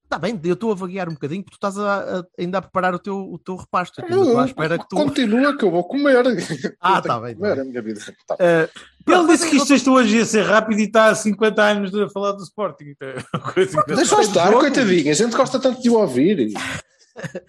Está 0.06 0.20
bem, 0.20 0.40
eu 0.44 0.54
estou 0.54 0.70
a 0.70 0.74
vaguear 0.76 1.08
um 1.08 1.14
bocadinho 1.14 1.42
porque 1.42 1.58
tu 1.58 1.66
estás 1.66 1.76
a, 1.78 2.20
a- 2.20 2.24
ainda 2.38 2.58
a 2.58 2.62
preparar 2.62 2.94
o 2.94 2.98
teu, 2.98 3.18
o 3.18 3.36
teu 3.40 3.56
repasto. 3.56 4.00
Eu 4.02 4.22
estou 4.22 4.38
à 4.38 4.46
espera 4.46 4.78
que 4.78 4.88
tu. 4.88 4.94
Continua 4.94 5.58
que 5.58 5.64
eu 5.64 5.70
vou 5.70 5.82
comer. 5.82 6.16
Ah, 6.80 7.02
tá 7.02 7.16
que 7.18 7.24
bem, 7.26 7.34
tá 7.34 7.40
comer 7.40 7.54
bem. 7.56 7.60
a 7.60 7.64
minha 7.64 7.82
vida. 7.82 8.00
Tá. 8.24 8.36
Eh, 8.38 8.68
Ele 9.08 9.26
disse 9.26 9.50
que 9.50 9.56
isto 9.74 9.92
hoje 9.92 10.16
ia 10.18 10.24
ser 10.24 10.42
rápido 10.42 10.78
e 10.78 10.84
está 10.84 11.06
há 11.06 11.14
50 11.14 11.60
anos 11.62 11.94
a 11.94 12.08
falar 12.08 12.32
do 12.32 12.42
Sporting. 12.44 12.84
Então, 12.90 13.08
é 13.18 13.38
coisa 13.52 14.20
estar, 14.22 14.52
coitadinho. 14.52 15.10
A 15.10 15.14
gente 15.14 15.36
gosta 15.36 15.58
tanto 15.58 15.82
de 15.82 15.90
o 15.90 15.94
ouvir. 15.98 16.38
E, 16.38 16.54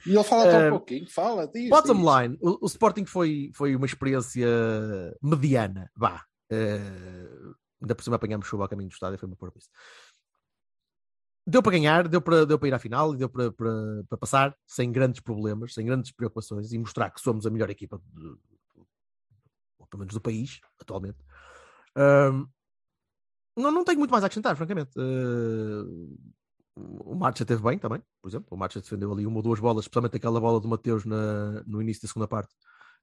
ele 0.07 0.23
fala 0.23 0.49
tão 0.49 0.59
Eh, 0.61 0.69
pouquinho. 0.71 1.05
Fala, 1.11 1.47
diz. 1.47 1.69
Bottom 1.69 1.93
diz. 1.93 2.03
line, 2.05 2.37
o, 2.41 2.57
o 2.63 2.65
Sporting 2.65 3.05
foi, 3.05 3.51
foi 3.53 3.75
uma 3.75 3.85
experiência 3.85 4.47
mediana, 5.21 5.91
vá. 5.95 6.23
Eh, 6.49 6.79
ainda 7.81 7.93
por 7.93 8.03
cima 8.03 8.15
apanhámos 8.15 8.47
chuva 8.47 8.63
ao 8.63 8.69
caminho 8.69 8.89
do 8.89 8.93
estádio, 8.93 9.19
foi 9.19 9.27
uma 9.27 9.35
porra 9.35 9.51
isso. 9.57 9.69
Deu 11.49 11.63
para 11.63 11.71
ganhar, 11.71 12.09
deu 12.09 12.21
para, 12.21 12.45
deu 12.45 12.59
para 12.59 12.67
ir 12.67 12.73
à 12.73 12.79
final 12.79 13.15
deu 13.15 13.29
para, 13.29 13.49
para, 13.53 14.03
para 14.09 14.17
passar 14.17 14.55
sem 14.65 14.91
grandes 14.91 15.21
problemas, 15.21 15.73
sem 15.73 15.85
grandes 15.85 16.11
preocupações 16.11 16.73
e 16.73 16.77
mostrar 16.77 17.09
que 17.09 17.21
somos 17.21 17.47
a 17.47 17.49
melhor 17.49 17.69
equipa, 17.69 18.01
de, 18.13 18.35
ou 19.79 19.87
pelo 19.87 19.99
menos 19.99 20.13
do 20.13 20.19
país, 20.19 20.59
atualmente. 20.77 21.17
Ahm, 21.95 22.47
não, 23.55 23.71
não 23.71 23.83
tenho 23.83 23.97
muito 23.97 24.11
mais 24.11 24.23
a 24.23 24.27
acrescentar, 24.27 24.55
francamente. 24.55 24.91
Eh, 24.97 25.83
o 26.75 27.15
Marcha 27.15 27.43
teve 27.43 27.61
bem 27.63 27.79
também, 27.79 28.01
por 28.21 28.29
exemplo. 28.29 28.47
O 28.51 28.57
Marcha 28.57 28.79
defendeu 28.79 29.11
ali 29.11 29.25
uma 29.25 29.37
ou 29.37 29.41
duas 29.43 29.59
bolas, 29.59 29.85
especialmente 29.85 30.17
aquela 30.17 30.39
bola 30.39 30.59
do 30.59 30.67
Mateus 30.67 31.05
na, 31.05 31.63
no 31.65 31.81
início 31.81 32.03
da 32.03 32.07
segunda 32.07 32.27
parte, 32.27 32.53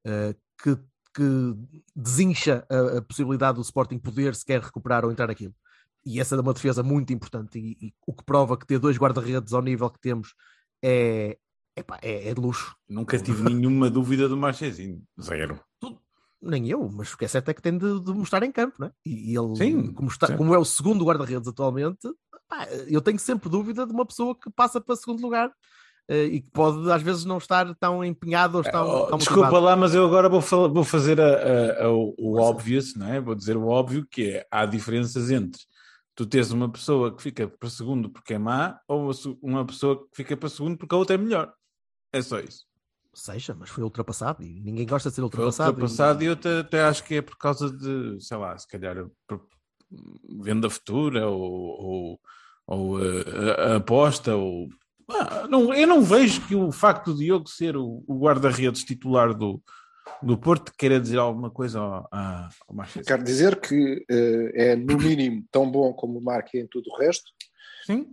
eh, 0.05 0.37
que, 0.63 0.77
que 1.13 1.57
desincha 1.97 2.65
a, 2.71 2.99
a 2.99 3.03
possibilidade 3.03 3.57
do 3.57 3.63
Sporting 3.63 3.99
poder 3.99 4.35
sequer 4.35 4.61
recuperar 4.61 5.05
ou 5.05 5.11
entrar 5.11 5.31
aquilo. 5.31 5.55
E 6.07 6.21
essa 6.21 6.35
é 6.37 6.41
uma 6.41 6.53
defesa 6.55 6.83
muito 6.83 7.13
importante. 7.13 7.59
E, 7.59 7.87
e 7.89 7.95
o 8.07 8.13
que 8.13 8.25
prova 8.25 8.57
que 8.57 8.67
ter 8.67 8.79
dois 8.79 8.97
guarda-redes 8.99 9.53
ao 9.53 9.63
nível 9.63 9.89
que 9.91 10.01
temos 10.01 10.35
é, 10.83 11.39
epá, 11.77 11.99
é, 12.03 12.29
é 12.29 12.35
de 12.35 12.41
luxo. 12.41 12.75
Nunca 12.89 13.19
tive 13.19 13.43
nenhuma 13.43 13.89
dúvida 13.91 14.29
do 14.29 14.37
Marchezinho. 14.37 15.03
Zero. 15.21 15.61
Nem 16.47 16.69
eu, 16.69 16.91
mas 16.93 17.11
o 17.15 17.17
que 17.17 17.25
é 17.25 17.29
certo 17.29 17.49
é 17.49 17.55
que 17.55 17.63
tem 17.63 17.79
de, 17.79 18.01
de 18.01 18.13
mostrar 18.13 18.43
em 18.43 18.53
campo, 18.53 18.75
não 18.79 18.89
é? 18.89 18.93
E, 19.07 19.33
e 19.33 19.39
ele, 19.39 19.57
Sim, 19.57 19.93
como, 19.95 20.09
está, 20.11 20.27
certo. 20.27 20.37
como 20.39 20.55
é 20.55 20.59
o 20.59 20.65
segundo 20.65 21.03
guarda-redes 21.03 21.49
atualmente, 21.49 22.07
pá, 22.47 22.67
eu 22.87 23.01
tenho 23.01 23.19
sempre 23.19 23.49
dúvida 23.49 23.87
de 23.87 23.93
uma 23.95 24.05
pessoa 24.05 24.39
que 24.39 24.51
passa 24.51 24.79
para 24.79 24.95
segundo 24.95 25.23
lugar 25.23 25.51
eh, 26.07 26.25
e 26.25 26.41
que 26.43 26.51
pode 26.51 26.93
às 26.93 27.01
vezes 27.01 27.25
não 27.25 27.39
estar 27.39 27.75
tão 27.77 28.05
empenhado 28.05 28.59
ou 28.59 28.63
tão, 28.63 28.87
Oh, 28.87 29.07
tão 29.07 29.17
desculpa 29.17 29.45
motivado. 29.45 29.65
lá, 29.65 29.75
mas 29.75 29.95
eu 29.95 30.05
agora 30.05 30.29
vou, 30.29 30.43
vou 30.43 30.85
fazer 30.85 31.19
a- 31.19 31.25
a- 31.25 31.85
a- 31.87 31.91
o, 31.91 32.15
o 32.19 32.39
obvious, 32.39 32.95
não 32.95 33.09
é? 33.09 33.19
Vou 33.23 33.35
dizer 33.35 33.57
o 33.57 33.67
óbvio 33.69 34.07
que 34.11 34.33
é 34.33 34.47
há 34.51 34.67
diferenças 34.67 35.31
entre 35.31 35.63
tu 36.15 36.27
teres 36.27 36.51
uma 36.51 36.71
pessoa 36.71 37.15
que 37.15 37.23
fica 37.23 37.49
para 37.49 37.69
segundo 37.71 38.09
porque 38.11 38.35
é 38.35 38.39
má 38.39 38.79
ou 38.89 39.11
uma 39.43 39.65
pessoa 39.65 40.07
que 40.09 40.17
fica 40.17 40.37
para 40.37 40.49
segundo 40.49 40.77
porque 40.79 40.95
a 40.95 40.99
outra 40.99 41.15
é 41.15 41.19
melhor. 41.19 41.53
É 42.13 42.23
só 42.23 42.39
isso. 42.39 42.65
Seja, 43.13 43.55
mas 43.55 43.71
foi 43.71 43.85
ultrapassado 43.85 44.43
e 44.43 44.61
ninguém 44.61 44.87
gosta 44.87 45.09
de 45.09 45.15
ser 45.15 45.21
Foi 45.21 45.27
ultrapassado. 45.27 45.71
ultrapassado 45.71 46.23
e 46.23 46.27
eu 46.27 46.33
até, 46.33 46.59
até 46.61 46.83
acho 46.83 47.05
que 47.05 47.15
é 47.17 47.23
por 47.23 47.37
causa 47.37 47.71
de, 47.71 48.21
sei 48.21 48.37
lá, 48.37 48.57
se 48.59 48.67
calhar 48.67 48.97
venda 50.43 50.69
futura 50.69 51.29
ou, 51.29 51.41
ou, 51.43 52.21
ou, 52.67 53.05
eh, 53.05 53.25
a, 53.59 53.73
a 53.75 53.77
aposta 53.77 54.35
ou 54.35 54.69
Ah, 55.09 55.47
não, 55.49 55.73
eu 55.73 55.87
não 55.87 56.03
vejo 56.03 56.41
que 56.47 56.55
o 56.57 56.73
facto 56.73 57.13
de 57.13 57.25
Diogo 57.25 57.49
ser 57.49 57.77
o, 57.77 58.03
o 58.07 58.19
guarda-redes 58.19 58.83
titular 58.83 59.33
do, 59.35 59.63
do 60.25 60.39
Porto 60.39 60.73
queira 60.77 60.99
dizer 61.01 61.19
alguma 61.19 61.51
coisa 61.51 61.79
ao, 61.81 62.09
ao 62.69 62.75
Manchester. 62.75 63.05
Quero 63.05 63.23
dizer 63.25 63.61
que 63.61 64.05
eh, 64.11 64.53
é, 64.73 64.77
no 64.77 64.97
mínimo, 64.99 65.45
tão 65.51 65.71
bom 65.71 65.93
como 65.93 66.19
o 66.19 66.23
Marque 66.23 66.59
em 66.59 66.67
tudo 66.67 66.91
o 66.91 66.97
resto 66.99 67.31
Sim, 67.87 68.07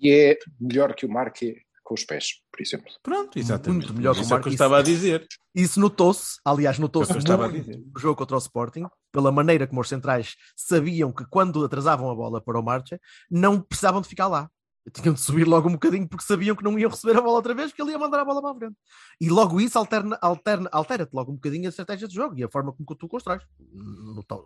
e 0.00 0.10
é 0.10 0.38
melhor 0.60 0.94
que 0.94 1.06
o 1.06 1.10
Marque 1.10 1.56
com 1.84 1.94
os 1.94 2.04
pés, 2.04 2.42
por 2.52 2.60
exemplo. 2.60 2.92
pronto, 3.02 3.38
exatamente. 3.38 3.86
Muito 3.86 3.94
melhor 3.96 4.12
que 4.14 4.20
o 4.20 4.22
Isso 4.22 4.34
é 4.34 4.36
o 4.36 4.40
que 4.42 4.48
eu 4.48 4.52
Marquinhos. 4.52 4.54
estava 4.54 4.78
a 4.78 4.82
dizer. 4.82 5.26
Isso 5.54 5.80
notou-se, 5.80 6.38
aliás, 6.44 6.78
notou-se 6.78 7.10
É 7.10 7.14
o 7.14 7.14
que 7.14 7.18
eu 7.18 7.20
estava 7.20 7.46
a 7.46 7.48
muito 7.48 7.64
dizer. 7.64 7.82
no 7.82 7.98
jogo 7.98 8.14
contra 8.16 8.36
o 8.36 8.38
Sporting, 8.38 8.84
pela 9.10 9.32
maneira 9.32 9.66
como 9.66 9.80
os 9.80 9.88
centrais 9.88 10.36
sabiam 10.54 11.10
que 11.10 11.24
quando 11.30 11.64
atrasavam 11.64 12.10
a 12.10 12.14
bola 12.14 12.42
para 12.42 12.60
o 12.60 12.62
Marcha, 12.62 13.00
não 13.30 13.58
precisavam 13.60 14.02
de 14.02 14.08
ficar 14.08 14.28
lá. 14.28 14.50
Tinham 14.90 15.14
de 15.14 15.20
subir 15.20 15.46
logo 15.46 15.68
um 15.68 15.72
bocadinho 15.72 16.08
porque 16.08 16.24
sabiam 16.24 16.54
que 16.56 16.64
não 16.64 16.78
iam 16.78 16.90
receber 16.90 17.16
a 17.18 17.20
bola 17.20 17.34
outra 17.36 17.54
vez, 17.54 17.72
que 17.72 17.80
ele 17.82 17.90
ia 17.92 17.98
mandar 17.98 18.20
a 18.20 18.24
bola 18.24 18.40
para 18.40 18.50
a 18.50 18.54
frente. 18.54 18.76
E 19.20 19.28
logo 19.28 19.60
isso 19.60 19.78
alterna, 19.78 20.18
alterna, 20.20 20.68
altera-te 20.72 21.14
logo 21.14 21.32
um 21.32 21.34
bocadinho 21.34 21.66
a 21.66 21.68
estratégia 21.70 22.06
de 22.08 22.14
jogo 22.14 22.38
e 22.38 22.44
a 22.44 22.48
forma 22.48 22.72
como 22.72 22.86
tu 22.96 23.08
constróis. 23.08 23.42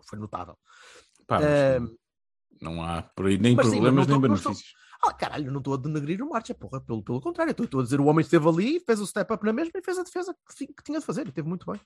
Foi 0.09 0.19
notável. 0.19 0.57
Pá, 1.27 1.41
Eh, 1.41 1.79
não 2.61 2.83
há 2.83 3.01
por 3.01 3.25
aí 3.27 3.37
nem 3.37 3.55
mas 3.55 3.65
sim, 3.67 3.71
problemas 3.73 3.95
mas 3.95 4.07
não 4.07 4.19
nem 4.19 4.29
benefícios. 4.29 4.73
Ah, 5.05 5.13
caralho, 5.13 5.51
não 5.51 5.57
estou 5.59 5.73
a 5.73 5.77
denegrir 5.77 6.21
o 6.23 6.29
Marcha, 6.29 6.53
porra, 6.55 6.79
pelo, 6.79 7.03
pelo 7.03 7.19
contrário, 7.19 7.51
estou- 7.51 7.81
a 7.81 7.83
dizer 7.83 7.99
o 7.99 8.05
homem 8.05 8.21
esteve 8.21 8.47
ali, 8.47 8.79
fez 8.79 9.01
o 9.01 9.05
step 9.07 9.33
up 9.33 9.45
na 9.45 9.51
mesma 9.51 9.71
e 9.77 9.83
fez 9.83 9.97
a 9.99 10.03
defesa 10.03 10.33
que, 10.57 10.67
que 10.67 10.83
tinha 10.83 10.99
de 10.99 11.05
fazer, 11.05 11.27
e 11.27 11.31
teve 11.31 11.47
muito 11.47 11.69
bem. 11.69 11.79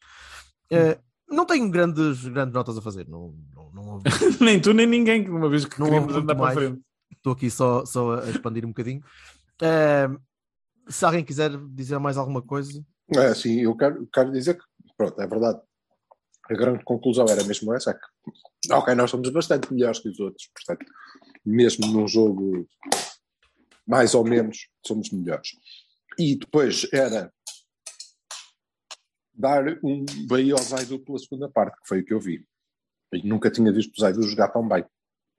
Eh, 0.70 1.00
não 1.28 1.44
tenho 1.46 1.68
grandes, 1.72 2.24
grandes 2.28 2.54
notas 2.54 2.78
a 2.78 2.82
fazer, 2.82 3.08
não, 3.10 3.34
não, 3.56 3.72
não 3.72 4.00
nem 4.40 4.62
tu 4.62 4.72
nem 4.72 4.86
ninguém, 4.86 5.28
uma 5.30 5.50
vez 5.50 5.66
que 5.66 5.80
Não 5.80 5.88
queríamos 5.88 6.16
andar 6.16 6.36
para 6.36 6.48
a 6.50 6.54
frente. 6.54 6.82
Estou 7.12 7.34
aqui 7.34 7.50
só, 7.50 7.86
só 7.86 8.20
a 8.20 8.30
expandir 8.30 8.66
um 8.66 8.70
bocadinho. 8.70 9.04
Eh, 9.62 10.08
se 10.88 11.06
alguém 11.06 11.24
quiser 11.24 11.52
dizer 11.70 12.00
mais 12.00 12.18
alguma 12.18 12.42
coisa, 12.42 12.84
É, 13.16 13.34
sim, 13.34 13.62
eu 13.62 13.76
quero, 13.76 14.08
quero 14.14 14.32
dizer 14.32 14.56
que, 14.56 14.64
pronto, 14.98 15.20
é 15.22 15.28
verdade. 15.28 15.62
A 16.50 16.54
grande 16.54 16.84
conclusão 16.84 17.26
era 17.28 17.44
mesmo 17.44 17.74
essa, 17.74 17.92
é 17.92 17.94
que, 17.94 18.74
ok, 18.74 18.96
nós 18.96 19.10
somos 19.10 19.30
bastante 19.30 19.74
melhores 19.74 20.00
que 20.00 20.10
os 20.10 20.20
outros, 20.20 20.50
portanto, 20.54 20.86
mesmo 21.46 21.88
num 21.88 22.08
jogo 22.08 22.68
mais 23.86 24.14
ou 24.14 24.24
menos, 24.26 24.68
somos 24.86 25.10
melhores. 25.12 25.52
E 26.20 26.36
depois 26.36 26.88
era 26.92 27.32
dar 29.34 29.64
um 29.84 30.06
bem 30.28 30.52
ao 30.52 30.58
Zaidu 30.58 31.00
pela 31.00 31.20
segunda 31.20 31.50
parte, 31.50 31.78
que 31.82 31.88
foi 31.88 32.02
o 32.02 32.06
que 32.06 32.14
eu 32.14 32.20
vi. 32.20 32.46
E 33.14 33.26
nunca 33.26 33.52
tinha 33.52 33.72
visto 33.72 33.96
o 33.96 34.02
Zaidu 34.02 34.24
jogar 34.24 34.50
tão 34.50 34.68
bem. 34.68 34.84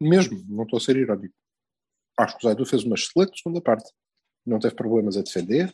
Mesmo, 0.01 0.43
não 0.49 0.65
estou 0.65 0.79
a 0.79 0.81
ser 0.81 0.97
irónico. 0.97 1.35
Acho 2.19 2.37
que 2.37 2.45
o 2.45 2.49
Zaidu 2.49 2.67
fez 2.67 2.83
uma 2.85 2.97
excelente 2.97 3.39
segunda 3.39 3.61
parte. 3.61 3.93
Não 4.45 4.59
teve 4.59 4.75
problemas 4.75 5.17
a 5.17 5.23
defender, 5.23 5.73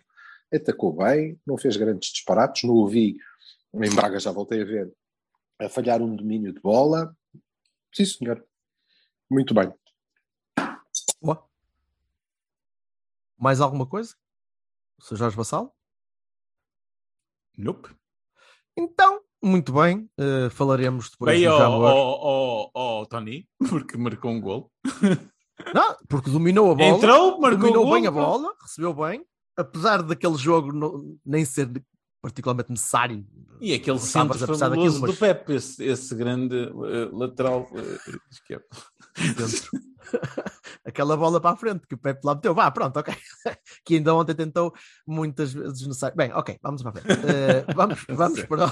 atacou 0.53 0.93
bem, 0.93 1.41
não 1.47 1.57
fez 1.57 1.77
grandes 1.77 2.11
disparates, 2.11 2.65
não 2.65 2.75
o 2.75 2.87
vi, 2.87 3.17
em 3.73 3.95
Braga 3.95 4.21
já 4.21 4.31
voltei 4.31 4.63
a 4.63 4.65
ver, 4.65 4.93
a 5.59 5.69
falhar 5.69 6.03
um 6.03 6.15
domínio 6.15 6.53
de 6.53 6.61
bola. 6.61 7.17
Sim, 7.93 8.05
senhor. 8.05 8.47
Muito 9.31 9.55
bem. 9.55 9.73
Boa. 11.21 11.49
mais 13.39 13.61
alguma 13.61 13.87
coisa? 13.87 14.15
Sr. 15.01 15.17
Jorge 15.17 15.37
Vassal? 15.37 15.75
Nope. 17.57 17.95
Então, 18.77 19.23
muito 19.43 19.73
bem, 19.73 20.11
eh, 20.19 20.51
falaremos 20.51 21.11
depois 21.11 21.39
Bem 21.39 21.47
ao, 21.47 21.85
ao, 21.85 22.27
ao, 22.27 22.71
ao 22.75 23.07
Tony, 23.07 23.49
porque 23.71 23.97
marcou 23.97 24.31
um 24.31 24.41
gol. 24.41 24.73
Não, 25.73 25.97
porque 26.09 26.31
dominou 26.31 26.73
a 26.73 26.75
bola. 26.75 26.97
Entrou, 26.97 27.41
marcou 27.41 27.59
dominou 27.61 27.85
gol. 27.85 27.95
bem 27.95 28.07
a 28.07 28.11
bola, 28.11 28.53
recebeu 28.61 28.93
bem, 28.95 29.25
apesar 29.57 30.03
daquele 30.03 30.37
jogo 30.37 30.73
no- 30.73 31.17
nem 31.25 31.45
ser 31.45 31.71
particularmente 32.21 32.71
necessário. 32.71 33.25
E 33.61 33.73
aquele 33.75 33.99
centro 33.99 34.39
fabuloso 34.39 34.61
daquilo, 35.01 35.07
do 35.13 35.15
Pepe, 35.19 35.55
esse, 35.55 35.85
esse 35.85 36.15
grande 36.15 36.57
eh, 36.57 37.09
lateral 37.13 37.69
eh, 37.75 37.99
esquerdo. 38.31 38.65
Aquela 40.85 41.17
bola 41.17 41.41
para 41.41 41.51
a 41.53 41.57
frente 41.57 41.87
que 41.87 41.95
o 41.95 41.99
Pepe 41.99 42.21
lá 42.25 42.35
meteu. 42.35 42.55
Vá, 42.55 42.71
pronto, 42.71 42.97
ok. 42.99 43.15
que 43.85 43.95
ainda 43.97 44.15
ontem 44.15 44.35
tentou 44.35 44.73
muitas 45.07 45.53
vezes 45.53 45.87
necessário. 45.87 46.17
Bem, 46.17 46.33
ok, 46.33 46.59
vamos 46.63 46.83
para 46.83 46.91
a 46.91 46.95
frente. 47.03 47.21
Eh, 47.27 47.65
vamos, 47.75 48.05
vamos 48.09 48.43
para 48.45 48.67
o, 48.67 48.71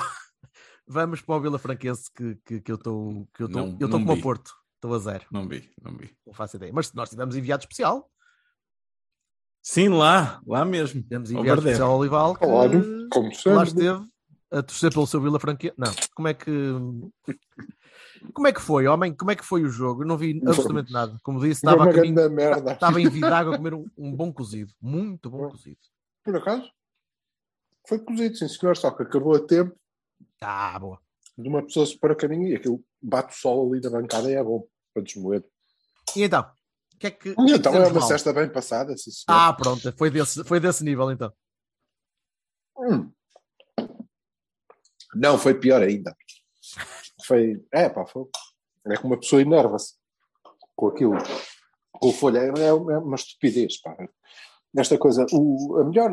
vamos 0.86 1.20
para 1.22 1.36
o 1.36 1.40
Vila 1.40 1.58
Franquense 1.58 2.10
que, 2.14 2.36
que, 2.44 2.60
que 2.60 2.72
eu 2.72 2.76
estou 2.76 3.26
Não- 3.40 3.76
não 3.78 3.88
como 3.88 4.12
o. 4.12 4.20
Porto. 4.20 4.52
Estou 4.82 4.94
a 4.96 4.98
zero, 4.98 5.24
Não 5.30 5.46
vi, 5.46 5.70
não 5.80 5.96
vi. 5.96 6.10
não 6.26 6.34
faço 6.34 6.56
ideia. 6.56 6.72
Mas 6.72 6.92
nós 6.92 7.08
tivemos 7.08 7.36
enviado 7.36 7.62
especial. 7.62 8.10
Sim, 9.62 9.90
lá, 9.90 10.42
lá 10.44 10.64
mesmo. 10.64 11.04
Ao 11.12 11.18
enviado 11.20 11.60
especial 11.60 11.92
ao 11.92 11.98
Olival 12.00 12.34
que 12.34 12.40
Claro, 12.44 13.08
como 13.12 13.28
lá 13.28 13.32
sempre. 13.34 13.62
esteve 13.68 14.08
a 14.50 14.60
torcer 14.60 14.92
pelo 14.92 15.06
seu 15.06 15.20
Vila 15.20 15.38
Franquense. 15.38 15.76
Não, 15.78 15.92
como 16.16 16.26
é 16.26 16.34
que 16.34 16.50
como 18.34 18.48
é 18.48 18.52
que 18.52 18.60
foi, 18.60 18.88
homem? 18.88 19.14
Como 19.14 19.30
é 19.30 19.36
que 19.36 19.44
foi 19.44 19.62
o 19.62 19.68
jogo? 19.68 20.02
Eu 20.02 20.06
não 20.08 20.16
vi 20.18 20.40
absolutamente 20.44 20.92
nada. 20.92 21.16
Como 21.22 21.38
disse, 21.38 21.64
estava 21.64 21.88
a 21.88 21.92
caminho, 21.94 22.28
merda. 22.30 22.72
estava 22.72 23.00
em 23.00 23.08
Vidrago 23.08 23.52
a 23.52 23.56
comer 23.56 23.74
um, 23.74 23.86
um 23.96 24.12
bom 24.14 24.32
cozido, 24.32 24.72
muito 24.80 25.30
bom 25.30 25.48
cozido. 25.48 25.78
Por 26.24 26.36
acaso? 26.36 26.68
Foi 27.88 28.00
cozido, 28.00 28.34
sim 28.36 28.48
senhor, 28.48 28.76
só 28.76 28.90
que 28.90 29.04
acabou 29.04 29.36
a 29.36 29.40
tempo 29.46 29.76
Ah, 30.40 30.76
boa. 30.78 30.98
de 31.38 31.48
uma 31.48 31.62
pessoa 31.62 31.86
se 31.86 31.96
pôr 31.96 32.10
a 32.10 32.16
caminho 32.16 32.48
e 32.48 32.56
aquilo 32.56 32.82
bate 33.00 33.32
o 33.32 33.38
sol 33.40 33.70
ali 33.72 33.80
da 33.80 33.90
bancada 33.90 34.28
e 34.28 34.34
é 34.34 34.42
bom 34.42 34.64
para 34.92 35.02
desmoer. 35.02 35.44
E 36.16 36.22
então? 36.22 36.42
O 36.94 36.98
que 36.98 37.06
é 37.06 37.10
que. 37.10 37.28
E 37.30 37.52
é 37.52 37.56
então 37.56 37.74
é 37.74 37.80
uma 37.80 38.00
mal? 38.00 38.08
cesta 38.08 38.32
bem 38.32 38.48
passada, 38.50 38.96
sim 38.96 39.10
senhor. 39.10 39.26
Ah, 39.28 39.52
pronto, 39.52 39.92
foi 39.96 40.10
desse, 40.10 40.44
foi 40.44 40.60
desse 40.60 40.84
nível 40.84 41.10
então. 41.10 41.32
Hum. 42.76 43.10
Não, 45.14 45.38
foi 45.38 45.54
pior 45.58 45.82
ainda. 45.82 46.14
Foi. 47.24 47.64
É, 47.72 47.88
pá, 47.88 48.06
foi. 48.06 48.24
É 48.86 48.96
que 48.96 49.04
uma 49.04 49.18
pessoa 49.18 49.42
enerva-se 49.42 49.94
com 50.74 50.88
aquilo. 50.88 51.12
Com 51.92 52.08
o 52.08 52.12
folha. 52.12 52.38
É, 52.38 52.68
é 52.68 52.72
uma 52.72 53.16
estupidez, 53.16 53.80
pá. 53.80 53.96
Esta 54.76 54.98
coisa. 54.98 55.26
O, 55.32 55.78
a, 55.78 55.84
melhor, 55.84 56.10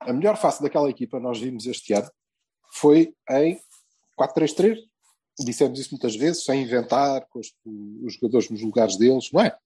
a 0.00 0.12
melhor 0.12 0.36
face 0.36 0.62
daquela 0.62 0.90
equipa 0.90 1.18
nós 1.18 1.40
vimos 1.40 1.66
este 1.66 1.94
ano 1.94 2.10
foi 2.72 3.14
em 3.30 3.60
4-3-3. 4.20 4.78
Dissemos 5.40 5.78
isso 5.80 5.90
muitas 5.92 6.14
vezes, 6.14 6.44
sem 6.44 6.62
inventar, 6.62 7.26
com 7.28 7.40
os, 7.40 7.52
os 8.04 8.14
jogadores 8.14 8.48
nos 8.50 8.62
lugares 8.62 8.96
deles, 8.96 9.30
não 9.32 9.40
é? 9.40 9.56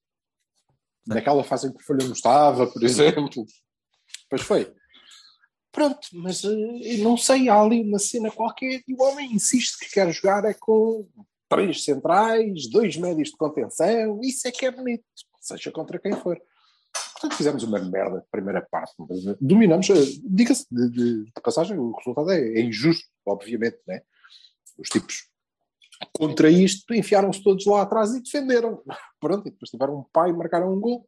Naquela 1.05 1.43
fase 1.43 1.67
em 1.67 1.71
que 1.71 1.81
o 1.81 1.83
Folha 1.85 2.05
não 2.05 2.13
estava, 2.13 2.65
por 2.67 2.83
exemplo. 2.83 3.45
Pois 4.29 4.41
foi. 4.41 4.73
Pronto, 5.71 6.07
mas 6.13 6.43
eh, 6.43 6.97
não 6.97 7.15
sei, 7.15 7.47
há 7.47 7.61
ali 7.61 7.81
uma 7.83 7.99
cena 7.99 8.31
qualquer 8.31 8.81
e 8.87 8.93
o 8.95 9.01
homem 9.03 9.31
insiste 9.31 9.77
que 9.79 9.91
quer 9.91 10.11
jogar 10.11 10.43
é 10.45 10.53
com 10.53 11.07
três 11.47 11.83
centrais, 11.83 12.67
dois 12.69 12.95
médios 12.97 13.29
de 13.29 13.37
contenção, 13.37 14.19
isso 14.23 14.47
é 14.47 14.51
que 14.51 14.65
é 14.65 14.71
bonito, 14.71 15.03
seja 15.39 15.71
contra 15.71 15.99
quem 15.99 16.13
for. 16.13 16.39
Portanto, 17.13 17.35
fizemos 17.37 17.63
uma 17.63 17.77
merda 17.79 18.19
de 18.19 18.27
primeira 18.31 18.65
parte. 18.69 18.93
mas, 18.97 19.25
eh, 19.27 19.35
Dominamos, 19.39 19.87
eh, 19.91 19.93
diga-se 20.23 20.65
de, 20.71 20.89
de- 20.89 21.25
de 21.25 21.41
passagem, 21.43 21.77
o 21.77 21.91
resultado 21.91 22.31
é, 22.31 22.39
é 22.39 22.61
injusto, 22.61 23.07
obviamente, 23.25 23.77
né? 23.87 24.01
Os 24.77 24.89
tipos 24.89 25.28
contra 26.13 26.49
isto 26.49 26.93
enfiaram-se 26.93 27.43
todos 27.43 27.65
lá 27.65 27.81
atrás 27.81 28.13
e 28.13 28.21
defenderam. 28.21 28.81
Pronto, 29.19 29.47
e 29.47 29.51
depois 29.51 29.69
tiveram 29.69 29.99
um 29.99 30.05
pai 30.13 30.29
e 30.29 30.33
marcaram 30.33 30.71
um 30.73 30.79
gol. 30.79 31.07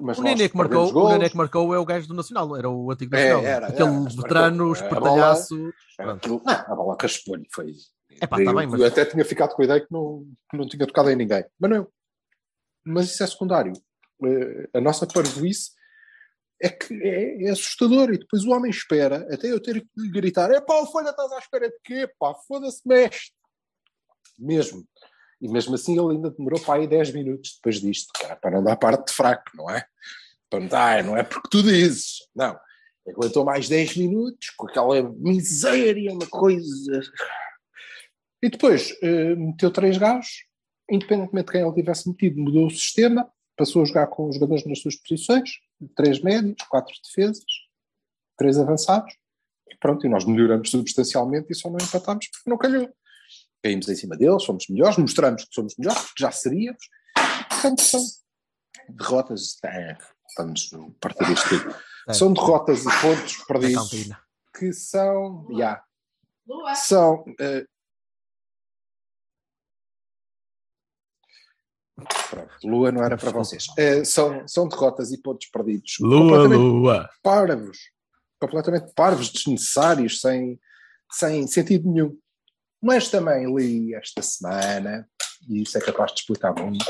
Mas 0.00 0.16
O 0.18 0.22
Nenê, 0.22 0.48
que 0.48 0.56
marcou, 0.56 0.92
o. 0.94 1.08
Nenê 1.08 1.28
que 1.28 1.36
marcou 1.36 1.74
é 1.74 1.78
o 1.78 1.84
gajo 1.84 2.06
do 2.06 2.14
Nacional, 2.14 2.56
era 2.56 2.70
o 2.70 2.90
antigo 2.92 3.16
É, 3.16 3.30
Nacional. 3.30 3.44
era, 3.50 3.66
Aquele 3.66 3.88
era, 3.88 4.08
veterano, 4.10 4.72
marcou. 5.98 6.42
A 6.46 6.74
bola 6.74 6.96
raspou-lhe. 7.00 7.46
Foi. 7.52 7.72
Epá, 8.10 8.36
tá 8.36 8.42
eu, 8.42 8.54
bem, 8.54 8.66
mas- 8.66 8.82
até 8.82 9.04
tinha 9.04 9.24
ficado 9.24 9.54
com 9.54 9.62
a 9.62 9.64
ideia 9.64 9.80
que 9.80 9.92
não, 9.92 10.24
que 10.50 10.56
não 10.56 10.68
tinha 10.68 10.86
tocado 10.86 11.10
em 11.10 11.16
ninguém. 11.16 11.44
Mas 11.58 11.70
não. 11.70 11.88
Mas 12.84 13.10
isso 13.10 13.22
é 13.22 13.26
secundário. 13.26 13.72
Eh, 14.24 14.68
A 14.74 14.80
nossa 14.80 15.06
parvoíce 15.06 15.72
é 16.62 16.68
que 16.68 16.94
é, 16.94 17.44
é 17.46 17.50
assustador. 17.50 18.12
E 18.12 18.18
depois 18.18 18.44
o 18.44 18.50
homem 18.50 18.70
espera, 18.70 19.26
até 19.32 19.50
eu 19.50 19.60
ter 19.60 19.80
que 19.80 19.88
lhe 19.96 20.10
gritar: 20.10 20.50
é 20.52 20.60
pá, 20.60 20.74
o 20.80 20.86
Folha, 20.86 21.10
estás 21.10 21.32
à 21.32 21.38
espera 21.38 21.68
de 21.68 21.76
quê? 21.84 22.08
Pá, 22.20 22.34
foda-se, 22.46 22.80
mexe. 22.86 23.32
Mesmo. 24.38 24.86
E 25.40 25.48
mesmo 25.48 25.74
assim 25.74 25.98
ele 25.98 26.16
ainda 26.16 26.30
demorou 26.30 26.60
para 26.60 26.80
aí 26.80 26.86
10 26.86 27.12
minutos 27.12 27.54
depois 27.56 27.80
disto, 27.80 28.12
cara, 28.12 28.36
para 28.36 28.50
não 28.52 28.64
dar 28.64 28.76
parte 28.76 29.06
de 29.06 29.12
fraco, 29.12 29.50
não 29.54 29.70
é? 29.70 29.84
Para 30.50 30.60
não 30.60 30.66
dar, 30.66 31.04
não 31.04 31.16
é 31.16 31.22
porque 31.22 31.48
tu 31.50 31.62
dizes. 31.62 32.18
Não. 32.34 32.58
Aguentou 33.08 33.44
mais 33.44 33.68
10 33.68 33.96
minutos 33.96 34.50
com 34.50 34.68
aquela 34.68 35.02
miséria, 35.02 36.12
uma 36.12 36.26
coisa. 36.26 37.00
E 38.42 38.50
depois 38.50 38.92
uh, 39.02 39.36
meteu 39.36 39.70
três 39.70 39.96
gajos, 39.96 40.44
independentemente 40.90 41.46
de 41.46 41.52
quem 41.52 41.62
ele 41.62 41.74
tivesse 41.74 42.08
metido, 42.08 42.40
mudou 42.40 42.66
o 42.66 42.70
sistema, 42.70 43.30
passou 43.56 43.82
a 43.82 43.84
jogar 43.84 44.06
com 44.08 44.28
os 44.28 44.36
jogadores 44.36 44.64
nas 44.64 44.80
suas 44.80 44.96
posições, 44.96 45.50
três 45.96 46.20
médios, 46.20 46.56
quatro 46.68 46.94
defesas, 47.04 47.44
três 48.36 48.58
avançados, 48.58 49.12
e 49.68 49.76
pronto, 49.76 50.06
e 50.06 50.08
nós 50.08 50.24
melhoramos 50.24 50.70
substancialmente 50.70 51.48
e 51.50 51.54
só 51.54 51.68
não 51.68 51.78
empatámos 51.78 52.28
porque 52.28 52.50
não 52.50 52.56
calhou. 52.56 52.88
Caímos 53.62 53.88
em 53.88 53.94
cima 53.96 54.16
deles, 54.16 54.44
fomos 54.44 54.66
melhores, 54.68 54.96
mostramos 54.96 55.44
que 55.44 55.54
somos 55.54 55.74
melhores, 55.76 56.02
porque 56.02 56.22
já 56.22 56.30
seríamos. 56.30 56.82
Portanto, 57.48 57.82
são 57.82 58.00
derrotas. 58.88 59.58
É, 59.64 59.96
vamos 60.36 60.70
partir 61.00 61.30
isto 61.32 61.48
tudo. 61.48 61.74
É. 62.08 62.12
São 62.12 62.32
derrotas 62.32 62.80
e 62.84 63.00
pontos 63.02 63.36
perdidos 63.46 63.90
cantina. 63.90 64.20
que 64.56 64.72
são. 64.72 65.46
Yeah, 65.50 65.82
são. 66.76 67.24
eh, 67.40 67.66
pronto, 72.30 72.50
Lua 72.64 72.92
não 72.92 73.02
era 73.02 73.16
para 73.16 73.30
vocês. 73.30 73.66
Eh, 73.76 74.04
são, 74.04 74.46
são 74.46 74.68
derrotas 74.68 75.12
e 75.12 75.20
pontos 75.20 75.48
perdidos. 75.48 75.96
Lua, 76.00 76.46
lua. 76.46 77.10
parvos. 77.22 77.78
Completamente 78.40 78.92
parvos, 78.94 79.30
desnecessários, 79.30 80.20
sem, 80.20 80.58
sem 81.10 81.46
sentido 81.46 81.90
nenhum. 81.90 82.16
Mas 82.80 83.10
também 83.10 83.52
li 83.54 83.94
esta 83.94 84.22
semana, 84.22 85.08
e 85.48 85.62
isso 85.62 85.76
é 85.76 85.80
capaz 85.80 86.12
de 86.12 86.20
explicar 86.20 86.54
muito, 86.54 86.84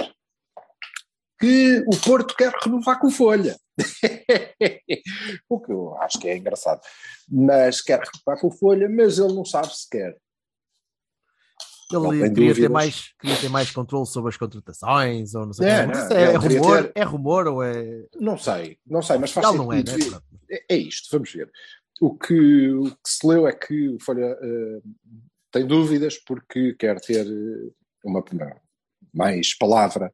que 1.40 1.84
o 1.86 1.96
Porto 2.04 2.34
quer 2.34 2.52
renovar 2.62 2.98
com 3.00 3.10
Folha. 3.10 3.56
o 5.48 5.60
que 5.60 5.72
eu 5.72 5.96
acho 6.02 6.18
que 6.18 6.28
é 6.28 6.36
engraçado. 6.36 6.80
Mas 7.28 7.80
quer 7.80 8.00
renovar 8.00 8.40
com 8.40 8.50
Folha, 8.50 8.88
mas 8.88 9.18
ele 9.18 9.32
não 9.32 9.44
sabe 9.44 9.74
se 9.74 9.88
quer. 9.88 10.16
Ele 11.90 12.30
queria 12.30 12.54
ter, 12.54 12.68
mais, 12.68 13.14
queria 13.18 13.40
ter 13.40 13.48
mais 13.48 13.70
controle 13.70 14.06
sobre 14.06 14.28
as 14.28 14.36
contratações, 14.36 15.34
ou 15.34 15.46
não 15.46 15.54
sei. 15.54 15.66
É, 15.68 15.86
não, 15.86 15.94
é, 15.94 16.22
é 16.22 16.36
rumor, 16.36 16.82
ter- 16.82 16.92
é 16.94 17.02
rumor 17.02 17.46
ou 17.46 17.62
é. 17.62 18.04
Não 18.20 18.36
sei, 18.36 18.78
não 18.86 19.00
sei, 19.00 19.16
mas 19.16 19.32
faz 19.32 19.48
Ele 19.48 19.56
não 19.56 19.72
é, 19.72 19.78
sentido. 19.78 20.10
né? 20.16 20.20
É, 20.50 20.74
é 20.74 20.76
isto, 20.76 21.08
vamos 21.10 21.32
ver. 21.32 21.50
O 21.98 22.14
que, 22.14 22.68
o 22.68 22.84
que 22.84 22.96
se 23.06 23.26
leu 23.26 23.48
é 23.48 23.52
que 23.52 23.88
o 23.88 23.98
Folha 24.00 24.36
eh, 24.40 24.80
tem 25.50 25.66
dúvidas 25.66 26.18
porque 26.18 26.74
quer 26.74 27.00
ter 27.00 27.26
eh, 27.26 27.70
uma, 28.04 28.24
mais 29.12 29.56
palavra 29.56 30.12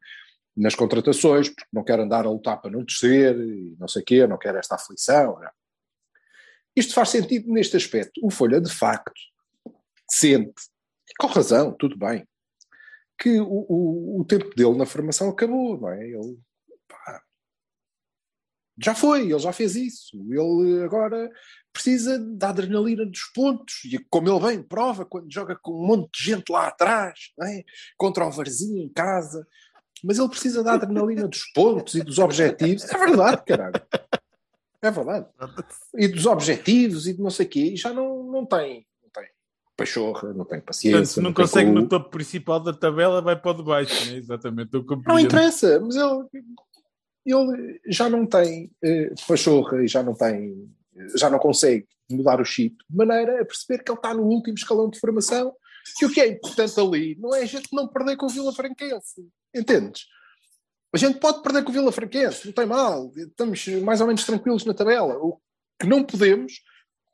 nas 0.57 0.75
contratações, 0.75 1.49
porque 1.49 1.69
não 1.73 1.85
quer 1.85 1.99
andar 1.99 2.27
a 2.27 2.31
lutar 2.31 2.61
para 2.61 2.71
não 2.71 2.85
descer 2.85 3.37
e 3.37 3.77
não 3.79 3.89
sei 3.89 4.03
o 4.03 4.05
quê, 4.05 4.27
não 4.27 4.39
quer 4.39 4.55
esta 4.55 4.77
aflição. 4.77 5.41
não. 5.41 5.51
Isto 6.77 6.95
faz 6.95 7.11
sentido 7.11 7.53
neste 7.53 7.77
aspecto. 7.77 8.21
O 8.25 8.31
Folha, 8.31 8.61
de 8.61 8.73
facto, 8.73 9.21
sente, 10.11 10.55
com 11.19 11.27
razão, 11.29 11.73
tudo 11.73 11.97
bem, 11.97 12.27
que 13.19 13.41
o, 13.41 13.67
o, 13.69 14.21
o 14.21 14.25
tempo 14.25 14.51
dele 14.57 14.77
na 14.77 14.87
formação 14.87 15.29
acabou, 15.29 15.81
não 15.81 15.91
é? 15.91 16.05
Ele 16.05 16.39
já 18.79 18.95
foi, 18.95 19.23
ele 19.23 19.39
já 19.39 19.53
fez 19.53 19.77
isso. 19.77 20.17
Ele 20.31 20.83
agora 20.83 21.31
precisa 21.73 22.19
da 22.19 22.51
adrenalina 22.51 23.05
dos 23.05 23.25
pontos, 23.35 23.85
e 23.85 23.99
como 24.09 24.29
ele 24.29 24.47
bem 24.47 24.63
prova 24.63 25.05
quando 25.05 25.33
joga 25.33 25.59
com 25.61 25.73
um 25.73 25.87
monte 25.87 26.19
de 26.19 26.31
gente 26.31 26.51
lá 26.51 26.69
atrás, 26.69 27.33
não 27.37 27.47
é? 27.47 27.65
contra 27.97 28.27
o 28.27 28.31
Varzinho 28.31 28.79
em 28.79 28.89
casa. 28.89 29.47
Mas 30.03 30.19
ele 30.19 30.29
precisa 30.29 30.63
da 30.63 30.75
adrenalina 30.75 31.27
dos 31.27 31.45
pontos 31.53 31.95
e 31.95 32.03
dos 32.03 32.19
objetivos. 32.19 32.85
É 32.85 32.99
verdade, 32.99 33.43
caralho. 33.45 33.83
É 34.83 34.91
verdade. 34.91 35.27
E 35.97 36.07
dos 36.07 36.27
objetivos 36.27 37.07
e 37.07 37.15
de 37.15 37.23
não 37.23 37.31
sei 37.31 37.47
o 37.47 37.49
quê. 37.49 37.61
E 37.73 37.77
já 37.77 37.93
não, 37.93 38.23
não 38.25 38.45
tem. 38.45 38.87
Não 39.03 39.11
tem 39.11 39.25
pachorra, 39.75 40.35
não 40.35 40.45
tem 40.45 40.61
paciência. 40.61 40.99
Portanto, 40.99 41.15
se 41.15 41.21
não 41.23 41.33
tem 41.33 41.45
consegue 41.45 41.71
no 41.71 41.89
topo 41.89 42.11
principal 42.11 42.61
da 42.61 42.75
tabela, 42.75 43.23
vai 43.23 43.35
para 43.35 43.51
o 43.51 43.55
de 43.55 43.63
baixo, 43.63 44.11
né? 44.11 44.19
exatamente. 44.19 44.71
Não 45.07 45.19
interessa, 45.19 45.81
mas 45.81 45.97
ele, 45.97 46.45
ele 47.25 47.81
já 47.87 48.09
não 48.09 48.27
tem 48.27 48.71
eh, 48.83 49.13
pachorra 49.27 49.83
e 49.83 49.89
já 49.89 50.03
não 50.03 50.15
tem, 50.15 50.69
já 51.17 51.31
não 51.31 51.39
consegue 51.39 51.87
mudar 52.11 52.41
o 52.41 52.45
chip 52.45 52.77
de 52.89 52.97
maneira 52.97 53.41
a 53.41 53.45
perceber 53.45 53.83
que 53.83 53.91
ele 53.91 53.99
está 53.99 54.13
no 54.13 54.25
último 54.25 54.55
escalão 54.55 54.91
de 54.91 54.99
formação 54.99 55.55
que 55.97 56.07
o 56.07 56.11
que 56.11 56.21
é 56.21 56.29
importante 56.29 56.81
ali 56.81 57.17
não 57.19 57.35
é 57.35 57.43
a 57.43 57.47
gente 57.47 57.69
não 57.73 57.87
perder 57.87 58.17
com 58.17 58.27
o 58.27 58.31
Vila 58.31 58.53
Franquense, 58.53 59.29
entendes? 59.55 60.07
A 60.93 60.97
gente 60.97 61.19
pode 61.19 61.43
perder 61.43 61.63
com 61.65 61.71
o 61.71 61.73
Vila 61.73 61.93
Franquense, 61.93 62.47
não 62.47 62.53
tem 62.53 62.67
mal, 62.67 63.13
estamos 63.17 63.67
mais 63.83 64.01
ou 64.01 64.07
menos 64.07 64.25
tranquilos 64.25 64.65
na 64.65 64.73
tabela. 64.73 65.17
O 65.19 65.41
que 65.79 65.87
não 65.87 66.05
podemos 66.05 66.63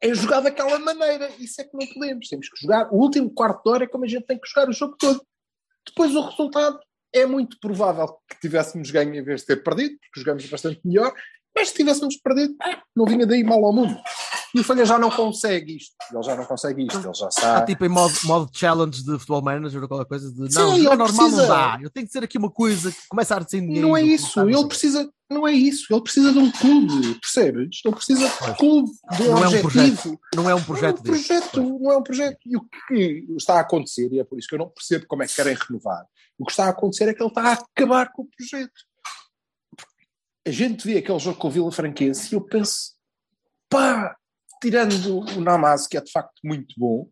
é 0.01 0.15
jogar 0.15 0.41
daquela 0.41 0.79
maneira, 0.79 1.31
isso 1.39 1.61
é 1.61 1.65
que 1.65 1.77
não 1.77 1.87
podemos. 1.87 2.29
Temos 2.29 2.49
que 2.49 2.61
jogar, 2.61 2.93
o 2.93 2.99
último 2.99 3.31
quarto 3.31 3.63
de 3.65 3.71
hora 3.71 3.85
é 3.85 3.89
como 3.89 4.05
a 4.05 4.09
gente 4.09 4.27
tem 4.27 4.39
que 4.39 4.49
jogar 4.49 4.69
o 4.69 4.73
jogo 4.73 4.97
todo. 4.99 5.25
Depois 5.87 6.15
o 6.15 6.21
resultado 6.21 6.79
é 7.13 7.27
muito 7.27 7.59
provável 7.61 8.09
que 8.29 8.41
tivéssemos 8.41 8.91
ganho 8.91 9.15
em 9.15 9.23
vez 9.23 9.41
de 9.41 9.49
ter 9.49 9.63
perdido, 9.63 9.97
porque 10.01 10.21
jogamos 10.21 10.47
bastante 10.47 10.81
melhor, 10.85 11.13
mas 11.55 11.69
se 11.69 11.75
tivéssemos 11.75 12.17
perdido, 12.17 12.55
ah, 12.63 12.81
não 12.97 13.05
vinha 13.05 13.27
daí 13.27 13.43
mal 13.45 13.65
ao 13.65 13.73
mundo. 13.73 13.97
E 14.55 14.61
o 14.61 14.65
Folha 14.65 14.85
já 14.85 14.99
não 14.99 15.11
consegue 15.11 15.77
isto. 15.77 15.95
Ele 16.13 16.23
já 16.25 16.35
não 16.35 16.45
consegue 16.45 16.83
isto. 16.83 16.97
Ele 16.97 17.15
já 17.15 17.29
Está 17.29 17.31
sabe. 17.31 17.67
tipo 17.73 17.85
em 17.85 17.89
modo, 17.89 18.13
modo 18.25 18.51
challenge 18.53 19.05
de 19.05 19.13
futebol 19.13 19.43
manager 19.43 19.83
ou 19.83 19.89
qualquer 19.89 20.09
coisa 20.09 20.29
de 20.33 20.53
Sim, 20.53 20.59
não, 20.59 20.75
ele 20.75 20.83
jogar 20.85 20.97
normal 20.97 21.17
precisa- 21.29 21.43
não 21.43 21.49
dá. 21.49 21.79
Eu 21.81 21.91
tenho 21.91 22.07
que 22.07 22.13
ser 22.13 22.25
aqui 22.25 22.37
uma 22.39 22.51
coisa 22.51 22.91
que 22.91 22.99
começa 23.09 23.35
a 23.35 23.39
arder 23.39 23.61
ninguém. 23.63 23.81
Não 23.83 23.97
é 23.97 24.03
isso. 24.03 24.41
Ele 24.41 24.67
precisa, 24.67 25.09
não 25.31 25.47
é 25.47 25.53
isso. 25.53 25.87
Ele 25.93 26.01
precisa 26.03 26.33
de 26.33 26.39
um 26.41 26.51
clube, 26.51 27.15
percebes? 27.21 27.81
Ele 27.85 27.95
precisa 27.95 28.19
de 28.29 28.51
um 28.51 28.55
clube, 28.55 28.91
de 29.17 29.23
um 29.23 29.27
Não 29.31 29.45
é 29.45 29.49
um 29.49 29.61
objetivo. 29.61 30.21
Não 30.35 30.51
é 30.51 30.55
um 30.55 30.57
Não 30.57 30.63
é 30.63 30.67
projeto 30.67 30.99
um 30.99 31.03
projeto, 31.03 31.63
não 31.81 31.93
é 31.93 31.97
um 31.97 32.03
projeto. 32.03 32.39
E 32.47 32.57
o 32.57 32.63
que 32.89 33.27
está 33.37 33.55
a 33.59 33.61
acontecer, 33.61 34.09
e 34.13 34.19
é 34.19 34.25
por 34.25 34.37
isso 34.37 34.49
que 34.49 34.55
eu 34.57 34.59
não 34.59 34.69
percebo 34.69 35.07
como 35.07 35.23
é 35.23 35.29
que 35.29 35.35
querem 35.37 35.55
renovar, 35.55 36.05
o 36.37 36.45
que 36.45 36.51
está 36.51 36.65
a 36.67 36.71
acontecer 36.71 37.05
é 37.09 37.15
que 37.15 37.23
ele 37.23 37.29
está 37.29 37.43
a 37.43 37.53
acabar 37.53 38.11
com 38.13 38.23
o 38.23 38.27
projeto. 38.37 38.73
A 40.47 40.51
gente 40.51 40.87
vê 40.87 40.99
aquele 40.99 41.19
jogo 41.19 41.39
com 41.39 41.49
o 41.49 41.51
Vila 41.51 41.73
Franquense 41.73 42.33
e 42.33 42.37
eu 42.37 42.41
penso, 42.41 42.95
pá, 43.69 44.17
tirando 44.61 45.21
o 45.37 45.41
Namaz, 45.41 45.87
que 45.87 45.97
é 45.97 46.01
de 46.01 46.11
facto 46.11 46.41
muito 46.45 46.75
bom, 46.79 47.09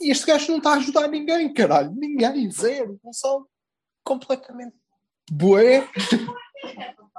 e 0.00 0.10
este 0.10 0.26
gajo 0.26 0.50
não 0.50 0.58
está 0.58 0.70
a 0.70 0.76
ajudar 0.76 1.08
ninguém, 1.08 1.52
caralho. 1.52 1.92
Ninguém, 1.94 2.50
zero. 2.50 2.98
Não 3.04 3.12
são 3.12 3.46
completamente 4.02 4.74
bué. 5.30 5.86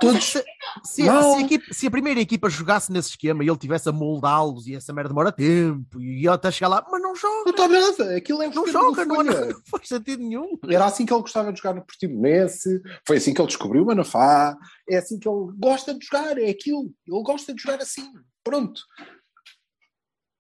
Todos 0.01 0.23
Se, 0.25 0.43
se, 0.83 1.03
Não. 1.03 1.35
a 1.37 1.47
se 1.71 1.87
a 1.87 1.91
primeira 1.91 2.19
equipa 2.19 2.49
jogasse 2.49 2.91
nesse 2.91 3.09
esquema 3.11 3.43
e 3.43 3.47
ele 3.47 3.57
tivesse 3.57 3.87
a 3.87 3.91
moldá-los 3.91 4.67
e 4.67 4.75
essa 4.75 4.91
merda 4.91 5.09
demora 5.09 5.31
tempo 5.31 6.01
e 6.01 6.19
ele 6.19 6.27
até 6.29 6.51
chegar 6.51 6.67
lá, 6.69 6.85
mas 6.91 7.01
não 7.01 7.11
Não 7.11 7.15
joga, 7.15 7.49
está 7.49 7.67
nada. 7.67 8.15
Aquilo 8.15 8.41
é 8.41 8.47
não 8.49 8.67
joga, 8.67 9.05
não, 9.05 9.23
não 9.23 9.33
faz 9.69 9.87
sentido 9.87 10.23
nenhum. 10.23 10.57
Era 10.67 10.85
assim 10.85 11.05
que 11.05 11.13
ele 11.13 11.21
gostava 11.21 11.51
de 11.51 11.59
jogar 11.59 11.75
no 11.75 11.85
Portimonense, 11.85 12.81
foi 13.05 13.17
assim 13.17 13.33
que 13.33 13.41
ele 13.41 13.47
descobriu 13.47 13.83
o 13.83 13.85
Manafá, 13.85 14.57
é 14.89 14.97
assim 14.97 15.19
que 15.19 15.27
ele 15.27 15.51
gosta 15.57 15.93
de 15.93 16.05
jogar, 16.05 16.37
é 16.37 16.49
aquilo. 16.49 16.91
Ele 17.07 17.23
gosta 17.23 17.53
de 17.53 17.61
jogar 17.61 17.81
assim. 17.81 18.09
Pronto. 18.43 18.81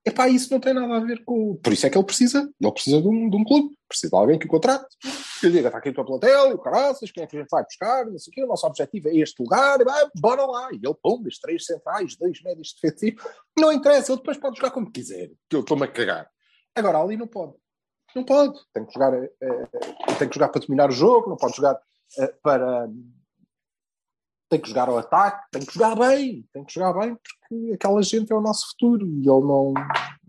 Epá, 0.03 0.27
isso 0.27 0.51
não 0.51 0.59
tem 0.59 0.73
nada 0.73 0.95
a 0.95 0.99
ver 0.99 1.23
com. 1.23 1.55
Por 1.57 1.73
isso 1.73 1.85
é 1.85 1.89
que 1.89 1.97
ele 1.97 2.05
precisa. 2.05 2.51
Ele 2.59 2.71
precisa 2.71 2.99
de 2.99 3.07
um, 3.07 3.29
de 3.29 3.37
um 3.37 3.43
clube, 3.43 3.75
precisa 3.87 4.09
de 4.09 4.17
alguém 4.17 4.39
que 4.39 4.47
o 4.47 4.49
contrate, 4.49 4.87
que 5.39 5.45
lhe 5.45 5.53
diga: 5.53 5.67
está 5.67 5.77
aqui 5.77 5.89
o 5.89 5.93
teu 5.93 6.03
plantel, 6.03 6.55
o 6.55 6.57
caraças, 6.57 7.11
quem 7.11 7.23
é 7.23 7.27
que 7.27 7.37
a 7.37 7.39
gente 7.39 7.49
vai 7.49 7.63
buscar, 7.63 8.05
não 8.07 8.17
sei 8.17 8.31
o 8.31 8.33
quê, 8.33 8.43
o 8.43 8.47
nosso 8.47 8.65
objetivo 8.65 9.09
é 9.09 9.17
este 9.17 9.41
lugar, 9.41 9.83
vai, 9.83 10.07
bora 10.19 10.43
lá. 10.45 10.69
E 10.71 10.77
ele, 10.77 10.95
pum, 11.03 11.23
os 11.25 11.37
três 11.37 11.65
centrais, 11.65 12.15
dois 12.15 12.41
médios 12.41 12.73
defensivos, 12.73 13.23
não 13.57 13.71
interessa, 13.71 14.11
ele 14.11 14.19
depois 14.19 14.37
pode 14.37 14.57
jogar 14.57 14.71
como 14.71 14.91
quiser, 14.91 15.29
que 15.47 15.55
eu 15.55 15.59
estou-me 15.59 15.83
a 15.83 15.87
cagar. 15.87 16.27
Agora, 16.75 16.99
ali 16.99 17.15
não 17.15 17.27
pode. 17.27 17.53
Não 18.15 18.23
pode. 18.23 18.59
Tem 18.73 18.85
que 18.85 18.93
jogar, 18.93 19.13
eh, 19.13 19.31
eh, 19.41 20.13
tem 20.17 20.27
que 20.27 20.35
jogar 20.35 20.49
para 20.49 20.61
dominar 20.61 20.89
o 20.89 20.93
jogo, 20.93 21.29
não 21.29 21.37
pode 21.37 21.55
jogar 21.55 21.79
eh, 22.17 22.33
para. 22.41 22.89
Tem 24.51 24.59
que 24.59 24.67
jogar 24.67 24.89
ao 24.89 24.97
ataque, 24.97 25.47
tem 25.49 25.61
que 25.65 25.73
jogar 25.73 25.95
bem, 25.95 26.45
tem 26.51 26.65
que 26.65 26.73
jogar 26.73 26.91
bem, 26.91 27.15
porque 27.15 27.71
aquela 27.71 28.01
gente 28.03 28.33
é 28.33 28.35
o 28.35 28.41
nosso 28.41 28.71
futuro 28.71 29.07
e 29.07 29.19
ele 29.19 29.47
não. 29.47 29.73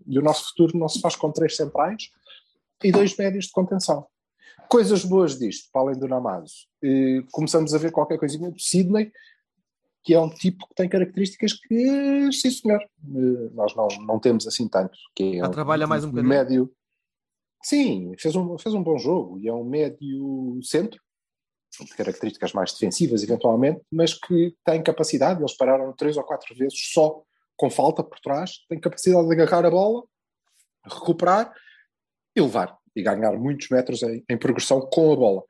E 0.07 0.17
o 0.17 0.23
nosso 0.23 0.51
futuro 0.51 0.79
não 0.79 0.89
se 0.89 1.01
faz 1.01 1.17
com 1.17 1.33
três 1.33 1.57
centrais 1.57 2.09
e 2.85 2.93
dois 2.93 3.17
médios 3.17 3.47
de 3.47 3.51
contenção. 3.51 4.07
Coisas 4.69 5.05
boas 5.05 5.37
disto, 5.37 5.69
para 5.73 5.83
além 5.83 5.99
do 5.99 6.07
Namazo. 6.07 6.69
Eh, 6.85 7.25
começamos 7.33 7.75
a 7.75 7.79
ver 7.79 7.91
qualquer 7.91 8.17
coisinha 8.17 8.49
do 8.49 8.61
Sidney, 8.61 9.11
que 10.05 10.15
é 10.15 10.21
um 10.21 10.31
tipo 10.31 10.69
que 10.69 10.75
tem 10.77 10.89
características 10.89 11.55
que, 11.55 12.31
sim 12.33 12.51
senhor, 12.53 12.81
eh, 12.81 13.51
nós 13.55 13.75
não, 13.75 13.89
não 14.07 14.21
temos 14.21 14.47
assim 14.47 14.69
tanto. 14.69 14.97
Que 15.17 15.35
é 15.35 15.39
Já 15.39 15.49
trabalha 15.49 15.85
mais 15.89 16.05
um 16.05 16.11
bocadinho. 16.11 16.29
médio. 16.29 16.73
Sim, 17.61 18.15
fez 18.21 18.37
um, 18.37 18.57
fez 18.57 18.73
um 18.73 18.85
bom 18.85 18.97
jogo 18.99 19.41
e 19.41 19.49
é 19.49 19.53
um 19.53 19.65
médio 19.65 20.61
centro 20.63 21.01
de 21.81 21.95
características 21.95 22.53
mais 22.53 22.73
defensivas, 22.73 23.23
eventualmente, 23.23 23.81
mas 23.91 24.15
que 24.15 24.55
tem 24.65 24.83
capacidade, 24.83 25.41
eles 25.41 25.57
pararam 25.57 25.93
três 25.93 26.17
ou 26.17 26.25
quatro 26.25 26.55
vezes 26.55 26.79
só 26.93 27.23
com 27.57 27.71
falta 27.71 28.03
por 28.03 28.19
trás, 28.21 28.65
tem 28.69 28.79
capacidade 28.79 29.27
de 29.27 29.33
agarrar 29.33 29.67
a 29.67 29.71
bola, 29.71 30.03
recuperar 30.85 31.53
e 32.37 32.41
levar, 32.41 32.77
e 32.95 33.03
ganhar 33.03 33.33
muitos 33.33 33.69
metros 33.69 34.03
em, 34.03 34.25
em 34.29 34.37
progressão 34.37 34.81
com 34.81 35.13
a 35.13 35.17
bola, 35.17 35.43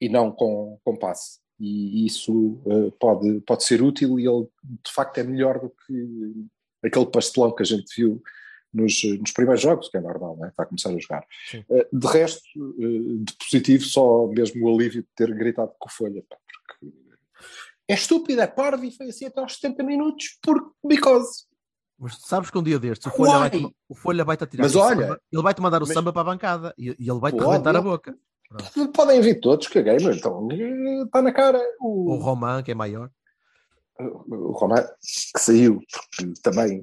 e 0.00 0.08
não 0.08 0.30
com, 0.30 0.78
com 0.84 0.96
passe. 0.96 1.38
E 1.58 2.04
isso 2.04 2.60
uh, 2.66 2.92
pode, 2.98 3.40
pode 3.40 3.64
ser 3.64 3.80
útil 3.80 4.20
e 4.20 4.26
ele, 4.26 4.46
de 4.84 4.92
facto, 4.92 5.18
é 5.18 5.24
melhor 5.24 5.58
do 5.58 5.70
que 5.70 6.46
aquele 6.84 7.06
pastelão 7.06 7.54
que 7.54 7.62
a 7.62 7.66
gente 7.66 7.86
viu 7.96 8.22
nos, 8.72 9.02
nos 9.18 9.32
primeiros 9.32 9.62
jogos, 9.62 9.88
que 9.88 9.96
é 9.96 10.00
normal, 10.00 10.36
né? 10.36 10.48
está 10.48 10.62
a 10.62 10.66
começar 10.66 10.90
a 10.90 10.98
jogar. 10.98 11.24
Uh, 11.68 11.98
de 11.98 12.06
resto, 12.06 12.42
uh, 12.56 13.24
de 13.24 13.32
positivo, 13.34 13.84
só 13.84 14.26
mesmo 14.26 14.66
o 14.66 14.74
alívio 14.74 15.02
de 15.02 15.08
ter 15.14 15.34
gritado 15.34 15.72
com 15.78 15.88
o 15.88 15.92
Folha, 15.92 16.22
porque 16.28 16.94
é 17.88 17.94
estúpido, 17.94 18.40
é 18.40 18.46
parvo 18.46 18.84
e 18.84 18.90
foi 18.90 19.08
assim 19.08 19.26
até 19.26 19.40
aos 19.40 19.54
70 19.54 19.82
minutos, 19.84 20.38
porque 20.42 20.68
because. 20.84 21.44
Mas 21.98 22.18
tu 22.18 22.26
sabes 22.28 22.50
que 22.50 22.58
um 22.58 22.62
dia 22.62 22.78
destes 22.78 23.06
o 23.06 23.16
Folha, 23.16 23.38
vai, 23.38 23.50
Why? 23.50 23.74
o 23.88 23.94
Folha 23.94 24.24
vai-te 24.24 24.44
atirar 24.44 24.64
Mas 24.64 24.76
olha, 24.76 25.06
samba, 25.06 25.20
ele 25.32 25.42
vai-te 25.42 25.62
mandar 25.62 25.82
o 25.82 25.86
mas- 25.86 25.94
samba 25.94 26.12
para 26.12 26.22
a 26.22 26.24
bancada 26.24 26.74
e, 26.76 26.88
e 26.98 27.10
ele 27.10 27.18
vai-te 27.20 27.38
Pode, 27.38 27.50
rebentar 27.50 27.76
a 27.76 27.80
boca. 27.80 28.14
Podem 28.92 29.20
vir 29.20 29.40
todos, 29.40 29.66
caguei, 29.68 29.96
mas 30.00 30.16
então 30.16 30.48
está 31.04 31.22
na 31.22 31.32
cara 31.32 31.60
o, 31.80 32.12
O 32.12 32.16
Roman, 32.16 32.62
que 32.62 32.70
é 32.70 32.74
maior. 32.74 33.10
O 34.00 34.52
Román 34.52 34.84
que 35.34 35.40
saiu, 35.40 35.80
porque 35.90 36.32
também 36.42 36.82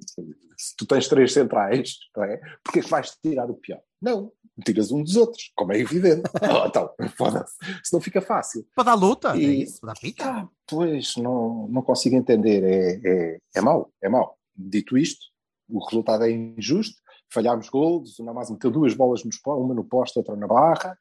se 0.57 0.75
tu 0.77 0.85
tens 0.85 1.07
três 1.07 1.33
centrais, 1.33 1.95
não 2.15 2.23
é? 2.23 2.39
Porque 2.63 2.79
é 2.79 2.81
que 2.83 2.89
vais 2.89 3.11
tirar 3.21 3.49
o 3.49 3.55
pior? 3.55 3.81
Não, 4.01 4.31
tiras 4.65 4.91
um 4.91 5.03
dos 5.03 5.15
outros, 5.15 5.51
como 5.55 5.73
é 5.73 5.79
evidente. 5.79 6.23
Oh, 6.41 6.67
então, 6.67 6.89
foda-se, 7.17 7.53
se 7.83 7.93
não 7.93 7.99
fica 8.01 8.21
fácil. 8.21 8.65
Para 8.75 8.85
dar 8.85 8.93
luta, 8.95 9.29
é 9.35 9.37
E- 9.39 9.63
isso, 9.63 9.85
dá 9.85 9.93
pica. 9.93 10.23
Ah, 10.25 10.47
pois, 10.67 11.15
não, 11.17 11.67
não 11.67 11.81
consigo 11.81 12.15
entender, 12.15 12.63
é, 12.63 13.01
é, 13.03 13.37
é 13.55 13.61
mau, 13.61 13.91
é 14.01 14.07
mau. 14.09 14.37
Dito 14.55 14.97
isto, 14.97 15.25
o 15.69 15.83
resultado 15.83 16.23
é 16.23 16.31
injusto, 16.31 16.95
falhámos 17.31 17.67
gols, 17.69 18.19
o 18.19 18.23
Namaz 18.23 18.49
meteu 18.51 18.69
duas 18.69 18.93
bolas 18.93 19.23
nos, 19.23 19.37
uma 19.45 19.73
no 19.73 19.83
poste, 19.83 20.17
outra 20.19 20.35
na 20.35 20.47
barra, 20.47 20.97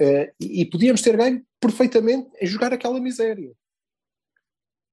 eh, 0.00 0.32
e, 0.40 0.62
e 0.62 0.64
podíamos 0.70 1.00
ter 1.02 1.16
ganho 1.16 1.42
perfeitamente 1.60 2.28
em 2.40 2.46
jogar 2.46 2.72
aquela 2.72 2.98
miséria. 3.00 3.52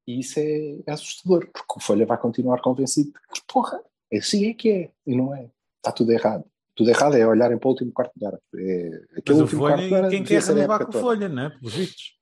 E 0.07 0.19
isso 0.21 0.39
é, 0.39 0.77
é 0.87 0.91
assustador, 0.91 1.47
porque 1.51 1.73
o 1.75 1.79
Folha 1.81 2.05
vai 2.05 2.17
continuar 2.17 2.61
convencido 2.61 3.11
de 3.11 3.19
que, 3.41 3.41
porra, 3.47 3.79
assim 4.13 4.49
é 4.49 4.53
que 4.53 4.69
é, 4.71 4.91
e 5.05 5.15
não 5.15 5.35
é. 5.35 5.49
Está 5.77 5.91
tudo 5.91 6.11
errado. 6.13 6.45
Tudo 6.75 6.89
errado 6.89 7.15
é 7.17 7.27
olharem 7.27 7.57
para 7.57 7.67
o 7.67 7.71
último 7.71 7.91
quarto 7.91 8.13
de 8.15 8.25
hora. 8.25 8.39
É, 8.55 8.89
Mas 8.89 9.17
aquele 9.17 9.41
último 9.41 9.61
Folha, 9.61 9.73
quarto 9.75 9.87
de 9.89 9.93
hora 9.95 10.09
quem 10.09 10.23
quer 10.23 10.41
renovar 10.43 10.85
com 10.85 10.97
o. 10.97 11.01
Folha, 11.01 11.27
né? 11.27 11.49
Pelos 11.59 11.73
vistos. 11.75 12.17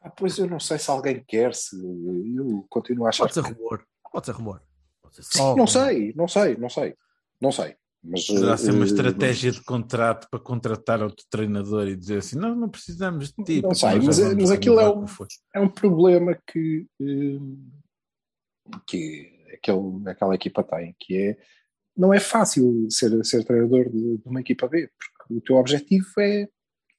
Ah, 0.00 0.10
pois 0.10 0.36
eu 0.38 0.46
não 0.48 0.60
sei 0.60 0.78
se 0.78 0.90
alguém 0.90 1.22
quer, 1.26 1.54
se 1.54 1.76
eu 2.36 2.66
continuo 2.68 3.06
a 3.06 3.08
achar 3.10 3.24
Pode 3.24 3.34
ser 3.34 3.42
que- 3.44 3.52
rumor. 3.52 3.86
Pode 4.12 4.26
ser 4.26 4.32
rumor. 4.32 4.62
Pode 5.02 5.16
ser 5.16 5.22
Sim, 5.22 5.38
não 5.38 5.50
rumor. 5.52 5.68
sei, 5.68 6.12
não 6.16 6.28
sei, 6.28 6.56
não 6.56 6.68
sei, 6.68 6.94
não 7.40 7.52
sei. 7.52 7.76
Mas, 8.06 8.26
Poderá 8.26 8.54
ser 8.58 8.72
uma 8.72 8.84
eh, 8.84 8.86
estratégia 8.86 9.50
de 9.50 9.62
contrato 9.62 10.28
para 10.30 10.38
contratar 10.38 11.02
outro 11.02 11.24
treinador 11.30 11.88
e 11.88 11.96
dizer 11.96 12.18
assim: 12.18 12.36
não, 12.36 12.54
não 12.54 12.68
precisamos 12.68 13.32
de 13.32 13.42
ti. 13.44 13.62
Não 13.62 13.74
sei, 13.74 13.98
mas- 13.98 14.18
vamos 14.18 14.34
mas 14.36 14.50
aquilo 14.50 14.78
é 14.78 14.88
um- 14.90 14.94
com 14.98 15.04
o 15.04 15.06
Folha." 15.08 15.28
é 15.54 15.60
um 15.60 15.68
problema 15.68 16.38
que, 16.46 16.86
eh, 17.00 17.38
que 18.86 19.32
aquele, 19.54 20.08
aquela 20.10 20.34
equipa 20.34 20.62
tem, 20.62 20.94
que 20.98 21.16
é 21.16 21.36
não 21.96 22.12
é 22.12 22.18
fácil 22.20 22.86
ser, 22.90 23.24
ser 23.24 23.44
treinador 23.44 23.88
de, 23.88 24.18
de 24.18 24.22
uma 24.28 24.40
equipa 24.40 24.66
B, 24.68 24.90
porque 24.98 25.34
o 25.34 25.40
teu 25.40 25.56
objetivo 25.56 26.06
é 26.18 26.48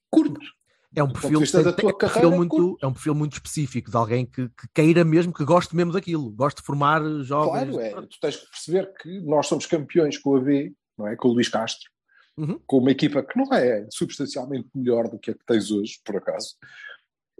curto. 0.10 0.40
É 0.96 1.04
um 1.04 1.12
perfil, 1.12 1.42
vista 1.42 1.62
da 1.62 1.74
tem- 1.74 1.82
tua 1.84 1.90
é 1.92 1.94
perfil 1.94 2.14
carreira, 2.22 2.38
muito, 2.38 2.50
curto. 2.56 2.78
é 2.82 2.88
um 2.88 2.94
perfil 2.94 3.14
muito 3.14 3.34
específico 3.34 3.92
de 3.92 3.98
alguém 3.98 4.26
que, 4.26 4.48
que 4.48 4.68
queira 4.74 5.04
mesmo, 5.04 5.34
que 5.34 5.44
goste 5.44 5.76
mesmo 5.76 5.92
daquilo, 5.92 6.32
goste 6.32 6.62
de 6.62 6.66
formar 6.66 7.02
jovens. 7.22 7.70
Claro, 7.76 7.80
é, 7.82 7.92
tu 8.08 8.18
tens 8.22 8.38
que 8.38 8.50
perceber 8.50 8.94
que 8.94 9.20
nós 9.22 9.46
somos 9.48 9.66
campeões 9.66 10.18
com 10.18 10.38
a 10.38 10.40
B, 10.40 10.74
não 10.98 11.08
é? 11.08 11.16
Com 11.16 11.30
o 11.30 11.34
Luís 11.34 11.50
Castro, 11.50 11.90
Uhum. 12.38 12.60
com 12.68 12.80
uma 12.80 12.92
equipa 12.92 13.24
que 13.24 13.38
não 13.38 13.54
é 13.54 13.88
substancialmente 13.90 14.68
melhor 14.76 15.08
do 15.10 15.18
que 15.18 15.32
a 15.32 15.34
que 15.34 15.46
tens 15.46 15.72
hoje, 15.72 16.00
por 16.04 16.18
acaso. 16.18 16.56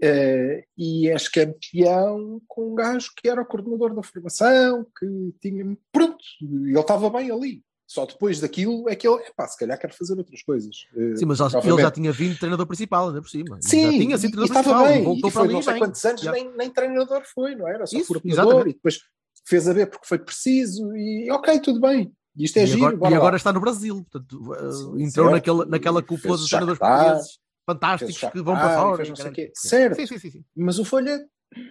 Eh, 0.02 0.64
e 0.76 1.08
és 1.10 1.28
campeão 1.28 2.40
com 2.46 2.72
um 2.72 2.74
gajo 2.74 3.10
que 3.16 3.28
era 3.28 3.40
o 3.40 3.46
coordenador 3.46 3.94
da 3.94 4.02
formação, 4.02 4.86
que 4.98 5.06
tinha. 5.40 5.76
Pronto, 5.92 6.16
ele 6.42 6.78
estava 6.78 7.08
bem 7.10 7.30
ali. 7.30 7.62
Só 7.88 8.04
depois 8.04 8.40
daquilo 8.40 8.88
é 8.88 8.96
que 8.96 9.06
ele, 9.06 9.22
epá, 9.22 9.46
se 9.46 9.56
calhar 9.58 9.78
quero 9.78 9.94
fazer 9.94 10.18
outras 10.18 10.42
coisas. 10.42 10.74
Eh, 10.96 11.16
Sim, 11.16 11.24
mas 11.26 11.40
ele, 11.40 11.82
já 11.82 11.90
tinha 11.90 12.10
vindo 12.10 12.36
treinador 12.38 12.66
principal, 12.66 13.08
ainda 13.08 13.22
por 13.22 13.28
cima. 13.28 13.58
Sim, 13.62 13.82
já 13.82 13.90
tinha 13.90 14.18
sido 14.18 14.32
treinador 14.32 14.60
estava 14.60 14.88
bem, 14.88 15.04
voltou 15.04 15.18
e 15.30 15.32
para 15.32 15.40
foi 15.40 15.44
ali 15.44 15.52
não 15.54 15.62
sei 15.62 15.72
bem. 15.74 15.82
quantos 15.82 16.04
anos, 16.04 16.22
nem, 16.24 16.56
nem 16.56 16.70
treinador 16.70 17.22
foi, 17.32 17.54
não 17.54 17.68
era? 17.68 17.86
Só 17.86 17.96
Isso, 17.96 18.08
coordenador, 18.08 18.44
exatamente. 18.44 18.70
e 18.70 18.74
depois 18.74 18.98
fez 19.46 19.68
a 19.68 19.72
ver 19.72 19.86
porque 19.88 20.06
foi 20.06 20.18
preciso, 20.18 20.96
e 20.96 21.30
ok, 21.30 21.60
tudo 21.60 21.80
bem. 21.80 22.12
Isto 22.36 22.58
é 22.58 22.64
e 22.64 22.66
giro, 22.66 22.86
agora, 22.86 23.10
e 23.10 23.12
lá. 23.12 23.16
agora 23.18 23.36
está 23.36 23.52
no 23.52 23.60
Brasil, 23.60 24.04
portanto, 24.10 24.32
uh, 24.52 24.98
entrou 25.00 25.10
certo. 25.26 25.30
naquela, 25.30 25.66
naquela 25.66 26.02
cúpula 26.02 26.36
dos 26.36 26.48
treinadores 26.48 26.78
portugueses 26.78 27.38
fantásticos 27.64 28.30
que 28.30 28.42
vão 28.42 28.54
para 28.54 28.76
fora. 28.76 29.04
e 29.04 29.08
não. 29.08 29.16
Certo. 29.54 29.96
Sim, 29.96 30.06
sim, 30.18 30.30
sim. 30.30 30.44
Mas 30.54 30.78
o 30.78 30.84
Folha, 30.84 31.26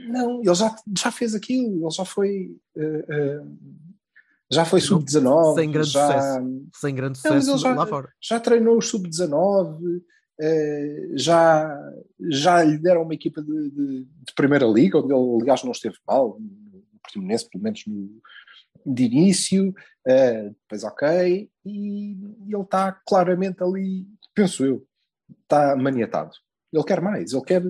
não, 0.08 0.42
ele 0.42 0.56
já, 0.56 0.76
já 0.98 1.12
fez 1.12 1.36
aquilo, 1.36 1.84
ele 1.86 1.92
já 1.92 2.04
foi. 2.06 2.56
eh, 2.76 3.06
eh, 3.10 3.42
já 4.52 4.64
foi 4.66 4.80
Não- 4.80 4.88
sub-19, 4.88 5.56
sem 5.56 5.72
grande 5.72 5.90
já, 5.90 6.08
sucesso. 6.08 6.66
Sem 6.76 6.96
grande 6.96 7.20
Não, 7.24 7.32
sucesso 7.32 7.52
ele 7.52 7.58
já- 7.60 7.76
lá 7.76 7.86
fora. 7.88 8.10
já 8.22 8.40
treinou 8.40 8.78
o 8.78 8.82
sub-19, 8.82 10.02
eh, 10.40 11.10
já, 11.16 11.80
já 12.30 12.64
lhe 12.64 12.78
deram 12.78 13.04
uma 13.04 13.14
equipa 13.14 13.42
de, 13.42 13.70
de- 13.72 14.04
de 14.04 14.34
primeira 14.36 14.66
liga, 14.66 15.00
onde 15.00 15.14
ele, 15.14 15.42
aliás, 15.42 15.64
não 15.64 15.72
esteve 15.72 15.96
mal, 16.08 16.38
no 16.40 17.00
Portimonense, 17.02 17.50
pelo 17.50 17.64
menos 17.64 17.84
no, 17.88 18.10
de 18.86 19.04
início, 19.06 19.74
eh, 20.06 20.50
depois 20.50 20.84
ok, 20.84 21.50
e 21.66 22.18
ele 22.48 22.62
está 22.62 22.92
claramente 23.08 23.64
ali, 23.64 24.06
penso 24.34 24.66
eu, 24.66 24.86
está 25.42 25.76
maniatado. 25.76 26.32
Ele 26.72 26.84
quer 26.84 27.02
mais, 27.02 27.34
ele 27.34 27.44
quer. 27.44 27.64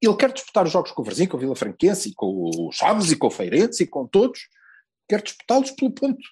Ele 0.00 0.16
quer 0.16 0.32
disputar 0.32 0.64
os 0.64 0.70
jogos 0.70 0.92
com 0.92 1.02
o 1.02 1.04
Varzim, 1.04 1.26
com 1.26 1.36
o 1.36 1.40
Vila 1.40 1.56
Franquense, 1.56 2.14
com 2.14 2.26
o 2.26 2.70
Chaves, 2.72 3.10
e 3.10 3.16
com 3.16 3.26
o 3.26 3.30
Feirense, 3.30 3.82
e 3.82 3.86
com 3.86 4.06
todos. 4.06 4.48
Quer 5.08 5.22
disputá-los 5.22 5.72
pelo 5.72 5.92
ponto. 5.92 6.22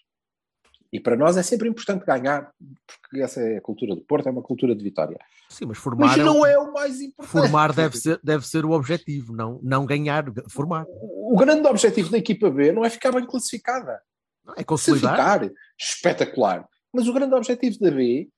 E 0.92 1.00
para 1.00 1.16
nós 1.16 1.36
é 1.36 1.42
sempre 1.42 1.68
importante 1.68 2.04
ganhar, 2.06 2.50
porque 2.86 3.20
essa 3.22 3.40
é 3.40 3.56
a 3.58 3.60
cultura 3.60 3.94
do 3.94 4.00
Porto, 4.02 4.28
é 4.28 4.30
uma 4.30 4.42
cultura 4.42 4.74
de 4.74 4.82
vitória. 4.82 5.18
Sim, 5.48 5.66
mas 5.66 5.78
formar, 5.78 6.06
Mas 6.06 6.18
é 6.18 6.22
o- 6.22 6.24
não 6.24 6.46
é 6.46 6.58
o 6.58 6.72
mais 6.72 7.00
importante. 7.00 7.30
formar 7.32 7.72
deve, 7.72 7.98
ser, 7.98 8.20
deve 8.22 8.46
ser 8.46 8.64
o 8.64 8.70
objetivo, 8.70 9.32
não, 9.34 9.58
não 9.62 9.84
ganhar, 9.84 10.24
formar. 10.48 10.84
O 10.88 11.36
grande 11.36 11.66
objetivo 11.66 12.10
da 12.10 12.18
equipa 12.18 12.50
B 12.50 12.72
não 12.72 12.84
é 12.84 12.90
ficar 12.90 13.12
bem 13.12 13.26
classificada. 13.26 14.00
É 14.56 14.60
Se 14.60 14.64
consolidar. 14.64 15.40
ficar, 15.40 15.50
espetacular. 15.78 16.68
Mas 16.92 17.08
o 17.08 17.12
grande 17.12 17.34
objetivo 17.34 17.78
da 17.80 17.90
B 17.90 18.28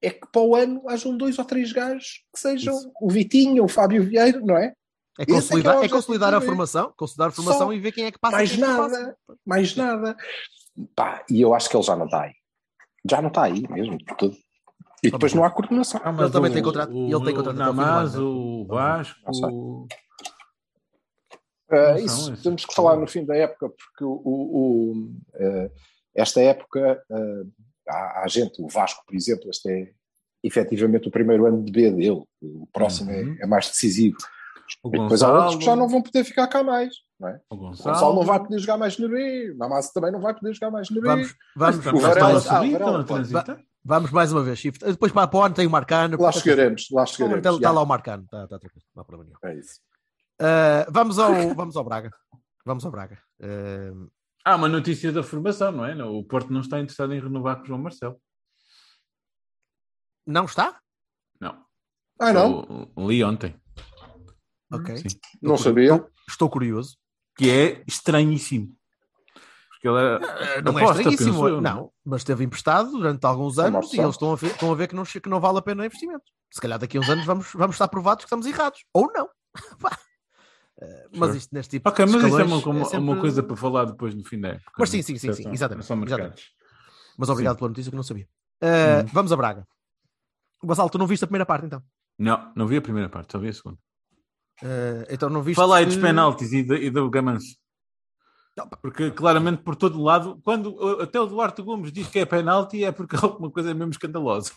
é 0.00 0.10
que 0.10 0.26
para 0.30 0.40
o 0.42 0.54
ano 0.54 0.88
hajam 0.88 1.16
dois 1.16 1.38
ou 1.38 1.44
três 1.44 1.72
gajos 1.72 2.22
que 2.32 2.38
sejam 2.40 2.76
Isso. 2.76 2.92
o 3.00 3.10
Vitinho, 3.10 3.64
o 3.64 3.68
Fábio 3.68 4.04
Vieira, 4.04 4.40
não 4.40 4.56
é? 4.56 4.72
É 5.18 5.24
Esse 5.24 5.32
é 5.32 5.34
é 5.34 5.34
o 5.34 5.40
consolidar, 5.40 5.84
é 5.84 5.88
consolidar 5.88 6.34
a 6.34 6.40
formação, 6.40 6.94
consolidar 6.96 7.28
a 7.28 7.32
formação 7.32 7.66
Só. 7.66 7.72
e 7.72 7.80
ver 7.80 7.90
quem 7.90 8.04
é 8.04 8.12
que 8.12 8.18
passa. 8.20 8.36
mais 8.36 8.52
é 8.52 8.56
não 8.56 8.68
nada, 8.68 8.88
passa. 9.26 9.40
mais 9.44 9.74
nada. 9.76 10.16
Pá, 10.94 11.24
e 11.30 11.40
eu 11.40 11.54
acho 11.54 11.68
que 11.68 11.76
ele 11.76 11.82
já 11.82 11.96
não 11.96 12.04
está 12.06 12.22
aí. 12.22 12.32
Já 13.08 13.20
não 13.22 13.28
está 13.28 13.42
aí 13.44 13.66
mesmo, 13.68 13.96
de 13.98 14.04
tudo. 14.16 14.36
E 15.02 15.10
depois 15.10 15.32
não 15.32 15.44
há 15.44 15.50
coordenação. 15.50 16.00
Ah, 16.04 16.10
Ele 16.18 16.30
também 16.30 16.50
o- 16.50 16.54
tem 16.54 16.62
contrato- 16.62 16.92
O, 16.92 17.06
ele 17.08 17.24
tem 17.24 17.34
contrato 17.34 17.54
o 17.56 17.58
Namaz, 17.58 18.14
ano, 18.16 18.60
o 18.62 18.66
Vasco. 18.66 19.86
Uh, 21.70 21.98
isso 22.02 22.32
esses 22.32 22.42
temos 22.42 22.64
que 22.64 22.74
falar 22.74 22.96
no 22.96 23.06
fim 23.06 23.24
da 23.26 23.36
época, 23.36 23.68
porque 23.68 24.02
o, 24.04 24.08
o- 24.24 24.54
o, 24.54 24.92
uh, 25.34 25.70
esta 26.14 26.40
época 26.40 27.02
uh, 27.10 27.52
há, 27.86 28.22
há 28.22 28.28
gente, 28.28 28.60
o 28.62 28.68
Vasco, 28.68 29.04
por 29.06 29.14
exemplo, 29.14 29.50
este 29.50 29.70
é 29.70 29.90
efetivamente 30.42 31.08
o 31.08 31.10
primeiro 31.10 31.44
ano 31.46 31.62
de 31.62 31.70
B 31.70 31.90
dele, 31.90 32.22
o 32.40 32.66
próximo 32.72 33.10
é- 33.10 33.22
Uhum. 33.22 33.36
é, 33.40 33.46
mais 33.46 33.68
decisivo. 33.68 34.16
O 34.84 34.88
E 34.88 34.98
depois 34.98 35.22
há 35.22 35.32
outros 35.32 35.56
que 35.56 35.64
já 35.64 35.70
Gonçalo. 35.72 35.80
não 35.80 35.88
vão 35.88 36.02
poder 36.02 36.24
ficar 36.24 36.46
cá 36.48 36.62
mais. 36.62 36.94
Não 37.18 37.28
é? 37.28 37.40
O 37.50 37.54
O 37.54 37.58
Gonçalo. 37.58 37.94
Gonçalo 37.94 38.14
não 38.16 38.22
vai 38.24 38.38
poder 38.40 38.58
jogar 38.58 38.76
mais 38.78 38.98
no 38.98 39.08
B, 39.08 39.50
o 39.52 39.56
Namaz 39.56 39.90
também 39.90 40.12
não 40.12 40.20
vai 40.20 40.34
poder 40.34 40.54
jogar 40.54 40.70
mais 40.70 40.88
no 40.90 41.00
B. 41.00 41.08
Vamos, 41.08 41.34
vamos, 41.56 41.76
Mas 41.76 41.76
o 41.76 41.78
estamos 41.78 42.02
Varela- 42.02 42.28
a 42.28 42.36
ah, 42.36 42.40
subir, 42.40 42.68
o 42.68 42.72
Varela 42.72 42.74
estão 42.74 42.88
a 42.88 43.04
pode. 43.04 43.28
transitar. 43.30 43.64
vamos 43.84 44.10
mais 44.10 44.32
uma 44.32 44.42
vez, 44.42 44.58
Shift. 44.58 44.84
Depois 44.84 45.12
para, 45.12 45.26
para 45.28 45.38
o 45.38 45.42
ano 45.42 45.54
tem 45.54 45.66
o 45.66 45.70
Marcano. 45.70 46.12
Lá 46.12 46.18
portanto, 46.18 46.42
chegaremos, 46.42 46.86
lá 46.92 47.04
Está, 47.04 47.16
chegaremos. 47.16 47.46
está 47.46 47.68
já. 47.68 47.72
lá 47.72 47.82
o 47.82 47.86
Marcano, 47.86 48.24
está, 48.24 48.44
está 48.44 48.58
tranquilo, 48.58 48.84
não 48.94 49.02
há 49.02 49.04
problema 49.04 49.30
nenhum. 49.42 49.52
É 49.54 49.58
isso. 49.58 49.80
Uh, 50.40 50.90
vamos, 50.92 51.18
ao, 51.18 51.32
vamos 51.54 51.76
ao 51.76 51.82
Braga. 51.84 52.10
Vamos 52.64 52.84
ao 52.84 52.90
Braga. 52.92 53.18
Uh, 53.40 54.08
Há 54.44 54.54
uma 54.56 54.68
notícia 54.68 55.10
da 55.12 55.22
formação, 55.22 55.72
não 55.72 55.84
é? 55.84 55.94
O 56.04 56.22
Porto 56.24 56.50
não 56.52 56.60
está 56.60 56.78
interessado 56.78 57.12
em 57.12 57.20
renovar 57.20 57.56
com 57.56 57.62
o 57.64 57.66
João 57.66 57.80
Marcelo. 57.82 58.16
não 60.26 60.44
está? 60.44 60.78
Não. 61.40 61.64
Ah, 62.20 62.32
não? 62.32 62.90
Li 62.96 63.22
ontem. 63.24 63.54
Ok. 64.70 64.96
Sim. 64.98 65.08
Não 65.42 65.54
Estou 65.54 65.58
sabia. 65.58 65.92
Estou, 65.94 66.10
estou 66.28 66.50
curioso. 66.50 66.96
Que 67.36 67.50
é 67.50 67.82
estranhíssimo. 67.86 68.76
Porque 69.70 69.88
ele 69.88 69.96
é. 69.98 70.16
Uh, 70.16 70.62
não 70.62 70.72
aposta, 70.76 70.98
é 70.98 71.00
estranhíssimo, 71.02 71.32
penso 71.34 71.48
eu, 71.48 71.60
não. 71.60 71.92
Mas 72.04 72.20
esteve 72.22 72.44
emprestado 72.44 72.90
durante 72.90 73.24
alguns 73.24 73.58
É 73.58 73.66
anos 73.66 73.92
e 73.92 74.00
eles 74.00 74.10
estão 74.10 74.32
a 74.32 74.36
ver, 74.36 74.50
estão 74.50 74.72
a 74.72 74.74
ver 74.74 74.88
que, 74.88 74.94
não, 74.96 75.04
que 75.04 75.28
não 75.28 75.40
vale 75.40 75.58
a 75.58 75.62
pena 75.62 75.82
o 75.82 75.86
investimento. 75.86 76.24
Se 76.52 76.60
calhar 76.60 76.78
daqui 76.78 76.96
a 76.96 77.00
uns 77.00 77.08
anos 77.08 77.24
vamos, 77.24 77.52
vamos 77.54 77.74
estar 77.76 77.86
provados 77.88 78.24
que 78.24 78.26
estamos 78.26 78.46
errados. 78.46 78.84
Ou 78.92 79.10
não. 79.12 79.28
Eh, 80.80 81.08
mas 81.16 81.34
isto 81.34 81.52
neste 81.52 81.70
tipo 81.72 81.88
Ok, 81.88 82.06
de 82.06 82.12
mas 82.12 82.20
isso 82.22 82.26
é 82.26 82.28
escalões 82.44 82.64
uma, 82.64 82.72
uma, 82.72 82.84
sempre- 82.84 82.98
uma 82.98 83.20
coisa 83.20 83.42
para 83.42 83.56
falar 83.56 83.84
depois 83.86 84.14
no 84.14 84.24
fim 84.24 84.38
da 84.40 84.50
época. 84.50 84.72
Mas 84.78 84.88
sim, 84.90 85.02
sim, 85.02 85.18
sim, 85.18 85.32
sim, 85.32 85.42
São- 85.42 85.52
exatamente, 85.52 85.86
São 85.86 85.96
mercados. 85.96 86.52
Mas 87.18 87.28
obrigado 87.28 87.56
pela 87.56 87.68
notícia 87.68 87.90
que 87.90 87.96
não 87.96 88.04
sabia. 88.04 88.28
Eh, 88.60 89.00
Uhum. 89.00 89.06
Vamos 89.12 89.32
a 89.32 89.36
Braga. 89.36 89.66
Gonçalo, 90.62 90.88
tu 90.88 90.96
não 90.96 91.08
viste 91.08 91.24
a 91.24 91.26
primeira 91.26 91.44
parte 91.44 91.66
então? 91.66 91.82
Não, 92.16 92.52
não 92.54 92.66
vi 92.68 92.76
a 92.76 92.80
primeira 92.80 93.08
parte, 93.08 93.32
só 93.32 93.40
vi 93.40 93.48
a 93.48 93.52
segunda. 93.52 93.76
Eh, 94.62 95.06
então 95.10 95.28
não 95.30 95.42
viste. 95.42 95.56
Fala 95.56 95.76
aí 95.78 95.86
dos 95.86 95.96
que- 95.96 96.00
penaltis 96.02 96.52
e, 96.52 96.62
da- 96.62 96.78
e 96.78 96.90
do 96.90 97.10
pá, 97.10 98.76
Porque 98.82 99.10
claramente 99.12 99.62
por 99.62 99.76
todo 99.76 100.02
lado, 100.02 100.40
quando 100.42 100.74
uh, 100.74 101.02
até 101.02 101.20
o 101.20 101.26
Duarte 101.26 101.62
Gomes 101.62 101.92
diz 101.92 102.08
que 102.08 102.18
é 102.18 102.26
penalti, 102.26 102.82
é 102.84 102.90
porque 102.90 103.14
alguma 103.24 103.50
coisa 103.50 103.70
é 103.70 103.74
mesmo 103.74 103.92
escandalosa. 103.92 104.52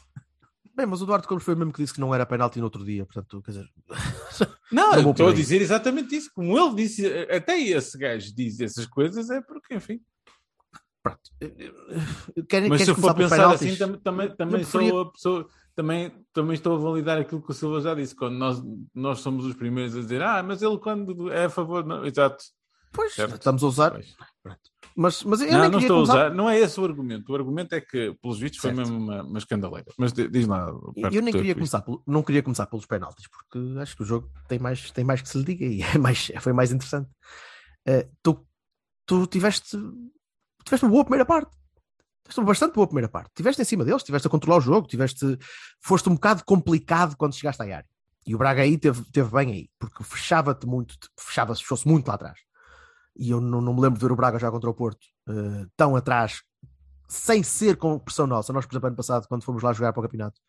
Bem, 0.73 0.85
mas 0.85 1.01
o 1.01 1.03
Eduardo 1.03 1.27
Gomes 1.27 1.43
foi 1.43 1.53
o 1.53 1.57
mesmo 1.57 1.73
que 1.73 1.81
disse 1.83 1.93
que 1.93 1.99
não 1.99 2.15
era 2.15 2.25
penalti 2.25 2.57
no 2.57 2.63
outro 2.63 2.83
dia, 2.83 3.05
portanto, 3.05 3.41
quer 3.43 3.51
dizer. 3.51 3.69
Não, 4.71 4.91
Não 4.91 4.99
eu 5.01 5.11
estou 5.11 5.27
a 5.27 5.33
dizer 5.33 5.61
exatamente 5.61 6.15
isso. 6.15 6.31
Como 6.33 6.57
ele 6.57 6.75
disse, 6.75 7.05
até 7.29 7.59
esse 7.59 7.97
gajo 7.97 8.33
diz 8.33 8.57
essas 8.61 8.87
coisas, 8.87 9.29
é 9.29 9.41
porque, 9.41 9.75
enfim. 9.75 9.99
Pronto. 11.03 11.19
Querem, 12.47 12.69
Mas 12.69 12.83
se 12.83 12.89
eu 12.91 12.95
for 12.95 13.13
pensar 13.13 13.51
assim, 13.51 13.75
tam- 13.75 13.97
também, 13.97 14.33
também 14.33 14.61
Eu 14.61 14.65
preferia- 14.65 14.89
sou 14.89 15.01
a 15.01 15.11
pessoa. 15.11 15.49
Também, 15.75 16.11
também 16.33 16.53
estou 16.53 16.75
a 16.75 16.79
validar 16.79 17.17
aquilo 17.17 17.41
que 17.41 17.51
o 17.51 17.53
Silva 17.53 17.79
já 17.81 17.95
disse. 17.95 18.15
Quando 18.15 18.35
nós, 18.37 18.61
nós 18.93 19.19
somos 19.19 19.45
os 19.45 19.55
primeiros 19.55 19.95
a 19.95 19.99
dizer, 20.01 20.21
ah, 20.21 20.43
mas 20.43 20.61
ele 20.61 20.77
quando 20.77 21.31
é 21.31 21.45
a 21.45 21.49
favor. 21.49 21.85
Não. 21.85 22.05
Exato. 22.05 22.43
Pois, 22.93 23.13
Certo. 23.13 23.35
estamos 23.35 23.63
a 23.63 23.67
usar. 23.67 23.91
Pois. 23.91 24.13
Mas, 24.93 25.23
mas 25.23 25.39
eu 25.39 25.49
Não, 25.53 25.59
nem 25.61 25.69
não 25.69 25.79
queria 25.79 25.85
estou 25.85 25.99
a 25.99 26.01
usar. 26.01 26.29
Não 26.35 26.49
é 26.49 26.59
esse 26.59 26.77
o 26.77 26.83
argumento. 26.83 27.31
O 27.31 27.35
argumento 27.35 27.73
é 27.73 27.79
que, 27.79 28.13
pelos 28.21 28.37
vistos, 28.37 28.59
foi 28.59 28.71
Certo. 28.75 28.79
mesmo 28.79 28.97
uma, 28.97 29.23
uma 29.23 29.37
escandaleira. 29.37 29.89
Mas 29.97 30.11
di- 30.11 30.27
diz 30.27 30.45
lá. 30.45 30.67
Eu 31.11 31.21
nem 31.21 31.33
queria 31.33 31.53
começar, 31.55 31.81
pelo- 31.81 32.03
não 32.05 32.21
queria 32.21 32.43
começar 32.43 32.65
pelos 32.67 32.85
penaltis, 32.85 33.25
porque 33.29 33.79
acho 33.79 33.95
que 33.95 34.03
o 34.03 34.05
jogo 34.05 34.29
tem 34.49 34.59
mais, 34.59 34.91
tem 34.91 35.05
mais 35.05 35.21
que 35.21 35.29
se 35.29 35.37
lhe 35.37 35.45
diga 35.45 35.65
e 35.65 35.79
é 35.95 35.97
mais, 35.97 36.29
foi 36.41 36.51
mais 36.51 36.73
interessante. 36.73 37.09
Eh, 37.87 38.09
tu, 38.21 38.45
tu 39.05 39.25
tiveste, 39.25 39.77
tiveste 40.65 40.85
uma 40.85 40.91
boa 40.91 41.05
primeira 41.05 41.25
parte. 41.25 41.55
Uma 42.37 42.47
bastante 42.47 42.73
boa 42.73 42.87
primeira 42.87 43.09
parte. 43.09 43.31
Tiveste 43.35 43.61
em 43.61 43.65
cima 43.65 43.83
deles, 43.83 44.03
tiveste 44.03 44.27
a 44.27 44.31
controlar 44.31 44.57
o 44.57 44.61
jogo, 44.61 44.87
tiveste, 44.87 45.37
foste 45.79 46.09
um 46.09 46.13
bocado 46.13 46.43
complicado 46.45 47.15
quando 47.17 47.35
chegaste 47.35 47.61
à 47.61 47.65
área. 47.65 47.89
E 48.25 48.35
o 48.35 48.37
Braga 48.37 48.61
aí 48.61 48.77
teve, 48.77 49.03
teve 49.11 49.29
bem 49.31 49.51
aí, 49.51 49.69
porque 49.79 50.03
fechava-te 50.03 50.67
muito, 50.67 50.95
fechava-se, 51.19 51.61
fechou-se 51.61 51.87
muito 51.87 52.07
lá 52.07 52.13
atrás. 52.13 52.39
E 53.15 53.31
eu 53.31 53.41
não, 53.41 53.61
não 53.61 53.73
me 53.73 53.81
lembro 53.81 53.99
de 53.99 54.05
ver 54.05 54.11
o 54.11 54.15
Braga 54.15 54.39
já 54.39 54.49
contra 54.51 54.69
o 54.69 54.73
Porto 54.73 55.05
eh, 55.27 55.65
tão 55.75 55.95
atrás, 55.95 56.41
sem 57.07 57.43
ser 57.43 57.77
com 57.77 57.99
pressão 57.99 58.27
nossa. 58.27 58.53
Nós, 58.53 58.65
por 58.65 58.73
exemplo, 58.73 58.87
ano 58.87 58.95
passado, 58.95 59.27
quando 59.27 59.43
fomos 59.43 59.63
lá 59.63 59.73
jogar 59.73 59.91
para 59.91 59.99
o 59.99 60.03
campeonato, 60.03 60.39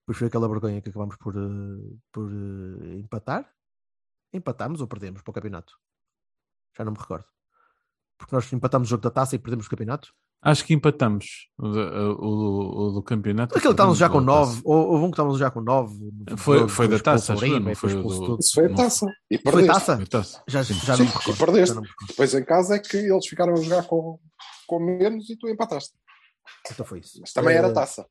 depois 0.00 0.18
foi 0.18 0.28
aquela 0.28 0.48
vergonha 0.48 0.80
que 0.80 0.90
acabamos 0.90 1.16
por, 1.16 1.34
eh, 1.36 1.96
por 2.12 2.30
eh, 2.30 2.98
empatar. 2.98 3.48
Empatámos 4.32 4.80
ou 4.80 4.86
perdemos 4.86 5.22
para 5.22 5.30
o 5.30 5.34
campeonato? 5.34 5.74
Já 6.76 6.84
não 6.84 6.92
me 6.92 6.98
recordo. 6.98 7.26
Porque 8.18 8.34
nós 8.34 8.50
empatámos 8.52 8.88
o 8.88 8.90
jogo 8.90 9.02
da 9.02 9.10
taça 9.10 9.36
e 9.36 9.38
perdemos 9.38 9.66
o 9.66 9.70
campeonato. 9.70 10.14
Acho 10.44 10.64
que 10.64 10.74
empatamos 10.74 11.48
o, 11.56 11.68
do- 11.68 12.18
o 12.20 12.88
o 12.88 12.92
do 12.94 13.02
campeonato. 13.02 13.54
Aquele 13.56 13.68
que 13.68 13.74
estávamos 13.74 13.96
já 13.98 14.08
com 14.08 14.18
Perdemos 14.18 14.48
o 14.48 14.56
9, 14.56 14.62
ou 14.64 14.76
houve 14.92 15.04
um 15.04 15.10
que 15.10 15.14
estávamos 15.14 15.38
já 15.38 15.50
com 15.52 15.60
9. 15.60 15.94
Foi- 16.36 16.68
foi 16.68 16.88
da 16.88 16.98
taça, 16.98 17.32
acho 17.34 17.46
não 17.60 17.74
foi 17.76 17.94
do- 17.94 18.36
Isso 18.40 18.52
foi 18.54 18.66
a 18.66 18.74
taça. 18.74 19.06
E 19.30 19.38
Foi 19.38 19.52
perdeste. 19.52 19.72
taça? 19.72 19.96
da 19.96 20.06
taça. 20.06 20.42
Já, 20.48 20.64
Sim. 20.64 20.74
já 20.74 20.96
Sim, 20.96 21.04
não 21.04 21.12
me 21.12 21.34
e 21.34 21.36
perdeste. 21.38 21.74
Não. 21.76 21.82
Depois 22.08 22.34
em 22.34 22.44
casa 22.44 22.74
é 22.74 22.78
que 22.80 22.96
eles 22.96 23.26
ficaram 23.28 23.52
a 23.52 23.56
jogar 23.60 23.84
com, 23.84 24.18
com 24.66 24.80
menos 24.80 25.30
e 25.30 25.36
tu 25.36 25.48
empataste. 25.48 25.92
Então 26.72 26.84
foi 26.84 26.98
isso. 26.98 27.18
Mas 27.20 27.32
também 27.32 27.54
Eh, 27.54 27.58
era 27.58 27.72
taça. 27.72 28.04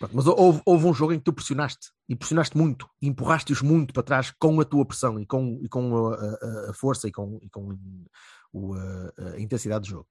Pronto, 0.00 0.16
mas 0.16 0.26
houve, 0.26 0.60
houve 0.64 0.86
um 0.86 0.94
jogo 0.94 1.12
em 1.12 1.18
que 1.18 1.24
tu 1.24 1.32
pressionaste 1.32 1.88
e 2.08 2.16
pressionaste 2.16 2.56
muito 2.56 2.88
e 3.02 3.06
empurraste-os 3.06 3.60
muito 3.62 3.92
para 3.92 4.02
trás 4.02 4.32
com 4.40 4.58
a 4.60 4.64
tua 4.64 4.84
pressão 4.86 5.20
e 5.20 5.26
com, 5.26 5.60
e 5.62 5.68
com 5.68 6.08
a, 6.08 6.14
a- 6.16 6.70
a 6.70 6.74
força 6.74 7.06
e 7.06 7.12
com, 7.12 7.38
e 7.42 7.48
com 7.50 7.76
o, 8.52 8.74
a, 8.74 9.12
a 9.34 9.40
intensidade 9.40 9.84
do 9.86 9.90
jogo. 9.90 10.06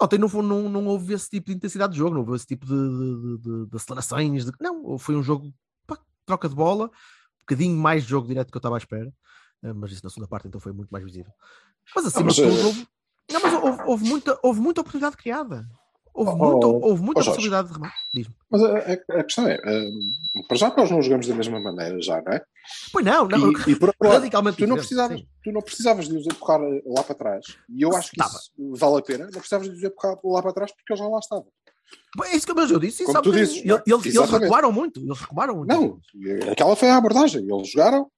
Ontem 0.00 0.18
não, 0.18 0.28
foi- 0.28 0.42
não, 0.42 0.68
não 0.68 0.86
houve 0.86 1.14
esse 1.14 1.28
tipo 1.30 1.46
de 1.50 1.56
intensidade 1.56 1.92
de 1.92 1.98
jogo, 1.98 2.14
não 2.14 2.20
houve 2.22 2.34
esse 2.36 2.46
tipo 2.46 2.66
de, 2.66 2.72
de- 2.72 3.38
de- 3.38 3.66
de 3.70 3.76
acelerações. 3.76 4.44
de- 4.44 4.52
não, 4.60 4.98
foi 4.98 5.14
um 5.16 5.22
jogo 5.22 5.52
pá, 5.86 5.98
troca 6.26 6.48
de 6.48 6.54
bola, 6.54 6.86
um 6.86 7.40
bocadinho 7.40 7.76
mais 7.76 8.02
de 8.04 8.08
jogo 8.10 8.26
direto 8.26 8.50
que 8.50 8.56
eu 8.56 8.60
estava 8.60 8.76
à 8.76 8.78
espera, 8.78 9.12
eh, 9.62 9.72
mas 9.72 9.92
isso 9.92 10.00
na 10.04 10.10
segunda 10.10 10.28
parte 10.28 10.48
então 10.48 10.60
foi 10.60 10.72
muito 10.72 10.90
mais 10.90 11.04
visível. 11.04 11.32
Mas 11.94 12.06
acima 12.06 12.30
de 12.30 12.42
tudo, 12.42 12.58
eh, 12.60 12.64
houve, 12.64 12.88
não, 13.32 13.40
mas 13.42 13.52
houve, 13.62 13.82
houve 13.86 14.04
muita, 14.08 14.38
houve 14.42 14.60
muita 14.60 14.80
oportunidade 14.80 15.16
criada. 15.16 15.68
Houve, 16.14 16.30
Oh, 16.30 16.36
muita, 16.36 16.66
houve 16.68 17.02
muita 17.02 17.20
oh, 17.20 17.24
possibilidade 17.24 17.68
de 17.68 17.74
remate. 17.74 17.96
Mas 18.48 18.62
a, 18.62 18.68
a- 18.78 19.20
a 19.20 19.24
questão 19.24 19.48
é, 19.48 19.58
hum, 19.66 20.42
para 20.46 20.56
já 20.56 20.72
nós 20.76 20.88
não 20.90 21.02
jogamos 21.02 21.26
da 21.26 21.34
mesma 21.34 21.58
maneira 21.58 22.00
já, 22.00 22.22
não 22.22 22.32
é? 22.32 22.40
Pois 22.92 23.04
não, 23.04 23.26
não. 23.26 23.50
E, 23.50 23.72
e 23.72 23.76
por 23.76 23.88
outro 23.88 24.06
lado, 24.08 24.18
radicalmente 24.20 24.56
tu 24.58 24.66
não, 24.66 24.76
precisavas, 24.76 25.18
sim. 25.18 25.26
tu 25.42 25.50
não 25.50 25.60
precisavas 25.60 26.08
de 26.08 26.16
os 26.16 26.24
empurrar 26.26 26.60
lá 26.86 27.02
para 27.02 27.14
trás. 27.16 27.44
E 27.68 27.82
eu 27.82 27.94
acho 27.96 28.10
que 28.12 28.20
Estava. 28.20 28.38
isso 28.38 28.52
vale 28.76 28.98
a 28.98 29.02
pena. 29.02 29.24
Não 29.24 29.32
precisavas 29.32 29.68
de 29.68 29.74
os 29.76 29.82
empurrar 29.82 30.16
lá 30.24 30.40
para 30.42 30.52
trás 30.52 30.72
porque 30.72 30.92
eles 30.92 31.00
já 31.02 31.08
lá 31.08 31.18
estavam. 31.18 31.46
É 32.24 32.36
isso 32.36 32.46
que 32.46 32.52
eu 32.52 32.78
disse. 32.78 33.02
e 33.02 33.06
Como 33.06 33.20
tu 33.20 33.32
dizes, 33.32 33.56
eles, 33.64 33.82
eles 33.86 34.06
Exatamente. 34.06 34.42
recuaram 34.42 34.72
muito. 34.72 35.00
Eles 35.00 35.18
recuaram 35.18 35.56
muito. 35.56 35.68
Não, 35.68 36.00
aquela 36.50 36.76
foi 36.76 36.90
a 36.90 36.96
abordagem. 36.96 37.44
Eles 37.48 37.70
jogaram 37.70 38.08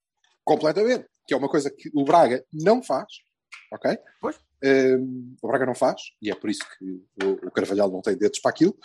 completamente. 0.44 1.06
Que 1.26 1.34
é 1.34 1.36
uma 1.36 1.48
coisa 1.48 1.70
que 1.70 1.90
o 1.94 2.04
Braga 2.04 2.44
não 2.52 2.82
faz. 2.82 3.06
Ok? 3.72 3.98
Pois. 4.20 4.38
Hum, 4.64 5.36
o 5.42 5.48
Braga 5.48 5.66
não 5.66 5.74
faz, 5.74 6.00
e 6.20 6.30
é 6.30 6.34
por 6.34 6.48
isso 6.48 6.62
que 6.78 7.02
o, 7.24 7.46
o 7.46 7.50
Carvalhal 7.50 7.90
não 7.90 8.00
tem 8.00 8.16
dedos 8.16 8.38
para 8.38 8.50
aquilo. 8.50 8.76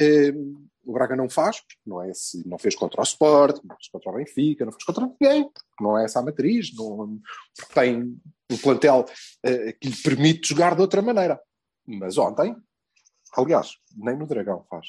Hum, 0.00 0.66
o 0.84 0.92
Braga 0.92 1.16
não 1.16 1.28
faz, 1.28 1.60
porque 1.60 1.80
não, 1.84 2.02
é 2.02 2.10
esse, 2.10 2.46
não 2.48 2.58
fez 2.58 2.76
contra 2.76 3.00
o 3.00 3.04
Sport, 3.04 3.60
não 3.64 3.74
fez 3.76 3.88
contra 3.88 4.10
o 4.10 4.14
Benfica, 4.14 4.64
não 4.64 4.72
fez 4.72 4.84
contra 4.84 5.06
ninguém, 5.06 5.44
porque 5.44 5.84
não 5.84 5.98
é 5.98 6.04
essa 6.04 6.20
a 6.20 6.22
matriz, 6.22 6.72
não, 6.74 7.20
porque 7.56 7.74
tem 7.74 8.20
um 8.50 8.56
plantel 8.58 9.04
eh, 9.42 9.72
que 9.72 9.88
lhe 9.88 9.96
permite 9.96 10.48
jogar 10.48 10.76
de 10.76 10.80
outra 10.80 11.02
maneira. 11.02 11.40
Mas 11.84 12.16
ontem, 12.16 12.54
aliás, 13.36 13.72
nem 13.96 14.16
no 14.16 14.26
Dragão 14.26 14.64
faz. 14.70 14.86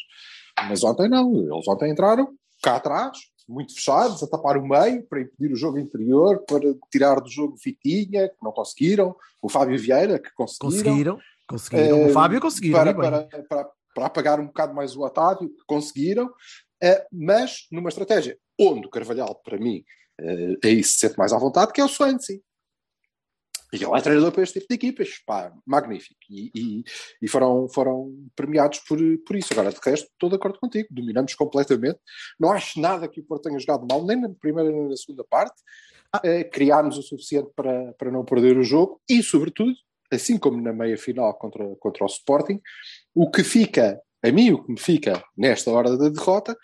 Mas 0.69 0.83
ontem 0.83 1.10
não, 1.10 1.36
eles 1.36 1.67
ontem 1.67 1.91
entraram 1.91 2.31
cá 2.62 2.75
atrás, 2.75 3.17
muito 3.47 3.73
fechados, 3.73 4.21
a 4.21 4.27
tapar 4.27 4.57
o 4.57 4.67
meio 4.67 5.03
para 5.03 5.21
impedir 5.21 5.53
o 5.53 5.55
jogo 5.55 5.79
interior, 5.79 6.43
para 6.47 6.73
tirar 6.91 7.19
do 7.21 7.29
jogo 7.29 7.55
Vitinha, 7.55 8.27
que 8.27 8.43
não 8.43 8.51
conseguiram, 8.51 9.15
o 9.41 9.49
Fábio 9.49 9.79
Vieira, 9.79 10.19
que 10.19 10.29
conseguiram, 10.33 10.83
Conseguiram. 10.83 11.19
Conseguiram. 11.47 11.97
Eh, 11.97 12.10
o 12.10 12.13
Fábio 12.13 12.41
conseguiram. 12.41 12.77
para, 12.77 12.93
para, 12.93 13.43
para, 13.43 13.69
para 13.95 14.05
apagar 14.05 14.39
um 14.39 14.47
bocado 14.47 14.73
mais 14.73 14.95
o 14.95 15.01
Otávio, 15.01 15.49
que 15.49 15.63
conseguiram, 15.65 16.29
eh, 16.83 17.05
mas 17.12 17.67
numa 17.71 17.89
estratégia 17.89 18.38
onde 18.60 18.88
o 18.88 18.89
Carvalhal, 18.89 19.36
para 19.36 19.57
mim, 19.57 19.83
eh, 20.19 20.57
aí 20.63 20.83
se 20.83 20.97
sente 20.97 21.17
mais 21.17 21.31
à 21.31 21.38
vontade, 21.38 21.71
que 21.71 21.79
é 21.79 21.86
o 21.86 21.88
Swansea. 21.88 22.39
E 23.73 23.84
ele 23.84 23.97
é 23.97 24.01
treinador 24.01 24.32
para 24.32 24.43
este 24.43 24.60
tipo 24.60 24.67
de 24.69 24.75
equipas. 24.75 25.21
Pá, 25.25 25.51
magnífico. 25.65 26.15
E, 26.30 26.51
e, 26.56 26.84
e 27.21 27.27
foram, 27.27 27.67
foram 27.67 28.13
premiados 28.36 28.80
por, 28.80 28.97
por 29.25 29.36
isso. 29.36 29.53
Agora, 29.53 29.71
de 29.71 29.80
resto, 29.84 30.10
estou 30.12 30.30
de 30.30 30.36
acordo 30.36 30.60
contigo. 30.60 30.88
Dominamos 30.91 31.34
completamente. 31.36 31.99
Não 32.39 32.51
acho 32.51 32.80
nada 32.80 33.08
que 33.08 33.19
o 33.19 33.23
Porto 33.23 33.43
tenha 33.43 33.60
jogado 33.60 33.86
mal, 33.89 34.06
nem 34.06 34.19
na 34.19 34.30
primeira 34.30 34.71
nem 34.71 34.88
na 34.88 34.95
segunda 34.95 35.23
parte. 35.23 35.56
Eh, 36.23 36.45
criámos 36.45 36.97
o 36.97 37.01
suficiente 37.01 37.49
para, 37.56 37.93
para 37.93 38.12
não 38.12 38.23
perder 38.23 38.58
o 38.58 38.63
jogo. 38.63 39.01
E, 39.10 39.21
sobretudo, 39.21 39.73
assim 40.12 40.38
como 40.38 40.62
na 40.62 40.71
meia 40.71 40.97
final 40.97 41.34
contra, 41.38 41.75
contra 41.75 42.03
o 42.03 42.08
Sporting, 42.08 42.62
o 43.13 43.30
que 43.30 43.43
fica, 43.43 44.01
a 44.23 44.32
mim, 44.32 44.51
o 44.51 44.63
que 44.63 44.71
me 44.71 44.80
fica 44.80 45.23
nesta 45.38 45.71
hora 45.71 45.97
da 45.97 46.10
derrota 46.10 46.58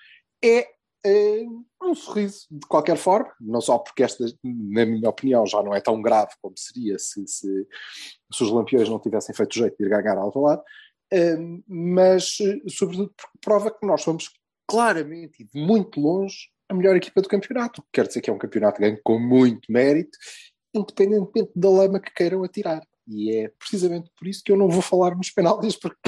é 0.44 0.68
um 1.06 1.96
sorriso, 1.96 2.48
de 2.50 2.66
qualquer 2.68 2.98
forma, 2.98 3.32
não 3.40 3.60
só 3.60 3.78
porque 3.78 4.04
esta, 4.04 4.26
na 4.44 4.86
minha 4.86 5.10
opinião, 5.10 5.46
já 5.46 5.62
não 5.62 5.74
é 5.74 5.82
tão 5.82 6.02
grave 6.02 6.32
como 6.42 6.58
seria 6.58 6.98
se, 6.98 7.28
se, 7.28 7.68
se 8.32 8.44
os 8.44 8.50
Lampiões 8.50 8.90
não 8.90 9.00
tivessem 9.00 9.36
feito 9.36 9.54
jeito 9.54 9.76
de 9.78 9.86
ir 9.86 9.90
ganhar 9.90 10.18
ao 10.18 10.26
Alvalade, 10.26 10.62
eh, 11.12 11.38
mas 11.68 12.38
eh, 12.42 12.60
sobretudo 12.70 13.14
porque 13.16 13.38
prova 13.42 13.72
que 13.72 13.86
nós 13.86 14.02
somos 14.02 14.32
claramente 14.68 15.44
e 15.44 15.46
de 15.46 15.60
muito 15.60 16.00
longe 16.00 16.50
a 16.70 16.74
melhor 16.74 16.96
equipa 16.96 17.22
do 17.22 17.28
campeonato, 17.28 17.84
quer 17.92 18.08
dizer 18.08 18.22
que 18.22 18.30
é 18.30 18.34
um 18.34 18.38
campeonato 18.38 18.80
ganho 18.80 19.00
com 19.04 19.20
muito 19.20 19.72
mérito, 19.72 20.18
independentemente 20.74 21.52
da 21.56 21.70
lama 21.70 22.00
que 22.00 22.14
queiram 22.14 22.44
atirar. 22.44 22.82
E 23.08 23.36
é 23.36 23.50
precisamente 23.60 24.10
por 24.18 24.28
isso 24.28 24.42
que 24.44 24.52
eu 24.52 24.58
não 24.58 24.70
vou 24.70 24.82
falar 24.82 25.16
nos 25.16 25.30
penaltis, 25.30 25.76
porque 25.76 26.00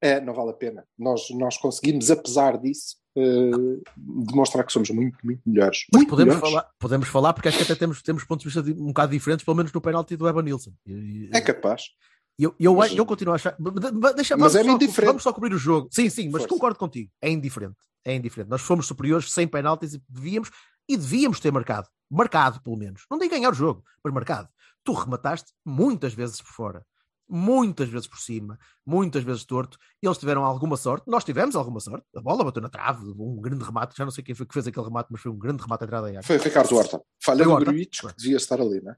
é, 0.00 0.20
não 0.20 0.34
vale 0.34 0.50
a 0.50 0.54
pena. 0.54 0.84
Nós, 0.98 1.28
nós 1.30 1.56
conseguimos, 1.58 2.10
apesar 2.10 2.58
disso, 2.58 2.96
eh, 3.16 3.50
demonstrar 3.96 4.64
que 4.64 4.72
somos 4.72 4.90
muito, 4.90 5.16
muito 5.24 5.40
melhores. 5.46 5.84
Mas 5.92 6.00
Muito 6.00 6.10
podemos 6.10 6.34
melhores. 6.34 6.50
falar, 6.54 6.70
podemos 6.78 7.08
falar, 7.08 7.32
porque 7.32 7.48
acho 7.48 7.56
que 7.58 7.64
até 7.64 7.74
temos, 7.74 8.02
temos 8.02 8.24
pontos 8.24 8.52
de 8.52 8.60
vista 8.60 8.80
um 8.82 8.88
bocado 8.88 9.12
diferentes, 9.12 9.44
pelo 9.44 9.56
menos 9.56 9.72
no 9.72 9.80
penalti 9.80 10.16
do 10.16 10.28
Evan 10.28 10.42
Nilsson. 10.42 10.72
É 11.32 11.40
capaz. 11.40 11.84
Eu, 12.38 12.54
eu, 12.60 12.74
Mas- 12.74 12.94
eu 12.94 13.06
continuo 13.06 13.32
a 13.32 13.36
achar. 13.36 13.56
Deixa, 14.14 14.36
Mas 14.36 14.54
é 14.54 14.62
só, 14.62 14.70
indiferente. 14.70 15.06
vamos 15.06 15.22
só 15.22 15.32
cobrir 15.32 15.54
o 15.54 15.58
jogo. 15.58 15.88
Sim, 15.90 16.10
sim, 16.10 16.24
mas 16.26 16.42
Força. 16.42 16.48
concordo 16.48 16.78
contigo. 16.78 17.10
É 17.22 17.30
indiferente. 17.30 17.76
É 18.04 18.14
indiferente. 18.14 18.50
Nós 18.50 18.60
fomos 18.60 18.86
superiores 18.86 19.32
sem 19.32 19.48
penaltis 19.48 19.94
e 19.94 20.02
devíamos, 20.06 20.50
e 20.86 20.96
devíamos 20.98 21.40
ter 21.40 21.50
marcado. 21.50 21.88
Marcado, 22.10 22.60
pelo 22.60 22.76
menos. 22.76 23.04
Não 23.10 23.18
digo 23.18 23.30
ganhar 23.34 23.50
o 23.50 23.54
jogo, 23.54 23.82
mas 24.04 24.12
marcado. 24.12 24.48
Tu 24.84 24.92
remataste 24.92 25.52
muitas 25.64 26.12
vezes 26.12 26.40
por 26.42 26.52
fora. 26.52 26.84
Muitas 27.28 27.88
vezes 27.88 28.06
por 28.06 28.18
cima, 28.18 28.58
muitas 28.84 29.22
vezes 29.22 29.44
torto. 29.44 29.78
Eles 30.02 30.18
tiveram 30.18 30.44
alguma 30.44 30.76
sorte, 30.76 31.04
nós 31.08 31.24
tivemos 31.24 31.56
alguma 31.56 31.80
sorte. 31.80 32.06
A 32.14 32.20
bola 32.20 32.44
bateu 32.44 32.62
na 32.62 32.68
trave, 32.68 33.04
um 33.18 33.40
grande 33.40 33.64
remate. 33.64 33.96
Já 33.96 34.04
não 34.04 34.12
sei 34.12 34.22
quem 34.24 34.34
foi 34.34 34.46
que 34.46 34.54
fez 34.54 34.66
aquele 34.66 34.86
remate, 34.86 35.08
mas 35.10 35.20
foi 35.20 35.30
um 35.32 35.38
grande 35.38 35.62
remate 35.62 35.84
à 35.84 35.86
entrada 35.86 36.02
da 36.04 36.08
área. 36.18 36.22
Foi 36.22 36.36
Ricardo 36.38 36.74
Horta. 36.76 37.00
Falha 37.22 37.44
do 37.44 37.50
Horta? 37.50 37.64
Gruitch, 37.72 38.00
que 38.02 38.16
devia 38.16 38.36
estar 38.36 38.60
ali, 38.60 38.78
é? 38.78 38.96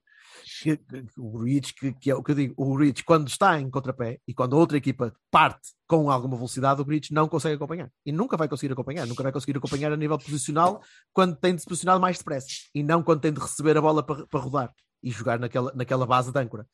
que- 0.62 0.78
o 1.16 1.30
Gruitch, 1.30 1.72
que, 1.74 1.92
que 1.94 2.10
é 2.10 2.14
o 2.14 2.22
que 2.22 2.32
eu 2.32 2.34
digo, 2.34 2.54
o 2.56 2.74
Gruitch, 2.74 3.02
quando 3.04 3.28
está 3.28 3.58
em 3.60 3.68
contrapé 3.70 4.20
e 4.26 4.34
quando 4.34 4.54
a 4.54 4.58
outra 4.58 4.76
equipa 4.76 5.12
parte 5.30 5.72
com 5.86 6.10
alguma 6.10 6.36
velocidade, 6.36 6.80
o 6.80 6.84
Gruitch 6.84 7.10
não 7.10 7.26
consegue 7.28 7.56
acompanhar. 7.56 7.90
E 8.04 8.12
nunca 8.12 8.36
vai 8.36 8.46
conseguir 8.48 8.72
acompanhar. 8.72 9.06
Nunca 9.06 9.22
vai 9.22 9.32
conseguir 9.32 9.56
acompanhar 9.56 9.90
a 9.92 9.96
nível 9.96 10.18
posicional 10.18 10.82
quando 11.12 11.34
tem 11.34 11.54
de 11.54 11.62
se 11.62 11.66
posicionar 11.66 11.98
mais 11.98 12.18
depressa 12.18 12.46
e 12.74 12.82
não 12.82 13.02
quando 13.02 13.20
tem 13.20 13.32
de 13.32 13.40
receber 13.40 13.76
a 13.78 13.80
bola 13.80 14.02
para, 14.02 14.26
para 14.26 14.40
rodar 14.40 14.72
e 15.02 15.10
jogar 15.10 15.38
naquela, 15.38 15.72
naquela 15.74 16.06
base 16.06 16.32
de 16.32 16.38
âncora. 16.38 16.66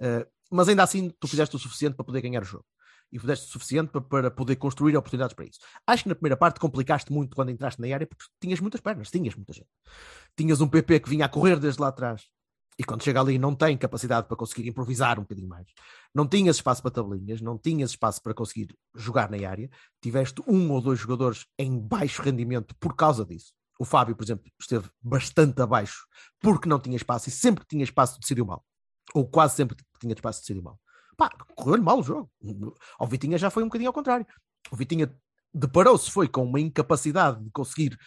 Uh, 0.00 0.26
mas 0.50 0.68
ainda 0.68 0.82
assim, 0.82 1.10
tu 1.18 1.26
fizeste 1.26 1.56
o 1.56 1.58
suficiente 1.58 1.94
para 1.94 2.04
poder 2.04 2.20
ganhar 2.20 2.42
o 2.42 2.46
jogo. 2.46 2.64
E 3.10 3.18
fizeste 3.18 3.46
o 3.46 3.52
suficiente 3.52 3.90
para, 3.90 4.00
para 4.00 4.30
poder 4.30 4.56
construir 4.56 4.96
oportunidades 4.96 5.34
para 5.34 5.44
isso. 5.44 5.60
Acho 5.86 6.04
que 6.04 6.08
na 6.08 6.14
primeira 6.14 6.36
parte 6.36 6.58
complicaste 6.60 7.12
muito 7.12 7.34
quando 7.34 7.50
entraste 7.50 7.80
na 7.80 7.92
área 7.94 8.06
porque 8.06 8.24
tinhas 8.40 8.60
muitas 8.60 8.80
pernas, 8.80 9.10
tinhas 9.10 9.34
muita 9.34 9.52
gente. 9.52 9.68
Tinhas 10.36 10.60
um 10.60 10.68
PP 10.68 11.00
que 11.00 11.10
vinha 11.10 11.26
a 11.26 11.28
correr 11.28 11.58
desde 11.58 11.80
lá 11.80 11.88
atrás 11.88 12.22
e 12.78 12.84
quando 12.84 13.02
chega 13.02 13.20
ali 13.20 13.38
não 13.38 13.54
tem 13.54 13.76
capacidade 13.76 14.26
para 14.26 14.36
conseguir 14.36 14.68
improvisar 14.68 15.18
um 15.18 15.22
bocadinho 15.22 15.48
mais. 15.48 15.66
Não 16.14 16.26
tinhas 16.26 16.56
espaço 16.56 16.80
para 16.80 16.90
tabelinhas, 16.90 17.40
não 17.40 17.58
tinhas 17.58 17.90
espaço 17.90 18.22
para 18.22 18.34
conseguir 18.34 18.74
jogar 18.94 19.30
na 19.30 19.48
área. 19.48 19.70
Tiveste 20.00 20.42
um 20.46 20.70
ou 20.70 20.80
dois 20.80 20.98
jogadores 20.98 21.46
em 21.58 21.78
baixo 21.78 22.22
rendimento 22.22 22.74
por 22.76 22.96
causa 22.96 23.24
disso. 23.24 23.52
O 23.78 23.84
Fábio, 23.84 24.14
por 24.14 24.22
exemplo, 24.24 24.44
esteve 24.60 24.88
bastante 25.00 25.60
abaixo 25.60 26.06
porque 26.40 26.68
não 26.68 26.78
tinha 26.78 26.96
espaço 26.96 27.28
e 27.28 27.32
sempre 27.32 27.62
que 27.64 27.68
tinha 27.70 27.82
espaço 27.84 28.20
decidiu 28.20 28.44
mal. 28.46 28.64
Ou 29.14 29.28
quase 29.28 29.56
sempre 29.56 29.76
que 29.76 29.82
tinha 30.00 30.14
espaço 30.14 30.40
decidiu 30.40 30.62
mal. 30.62 30.78
Pá, 31.16 31.30
correu-lhe 31.56 31.82
mal 31.82 31.98
o 31.98 32.02
jogo. 32.02 32.30
Ao 32.98 33.06
Vitinha 33.06 33.36
já 33.36 33.50
foi 33.50 33.62
um 33.62 33.66
bocadinho 33.66 33.88
ao 33.88 33.94
contrário. 33.94 34.26
O 34.70 34.76
Vitinha 34.76 35.14
deparou-se 35.52 36.10
foi 36.10 36.28
com 36.28 36.44
uma 36.44 36.60
incapacidade 36.60 37.42
de 37.44 37.50
conseguir 37.50 37.98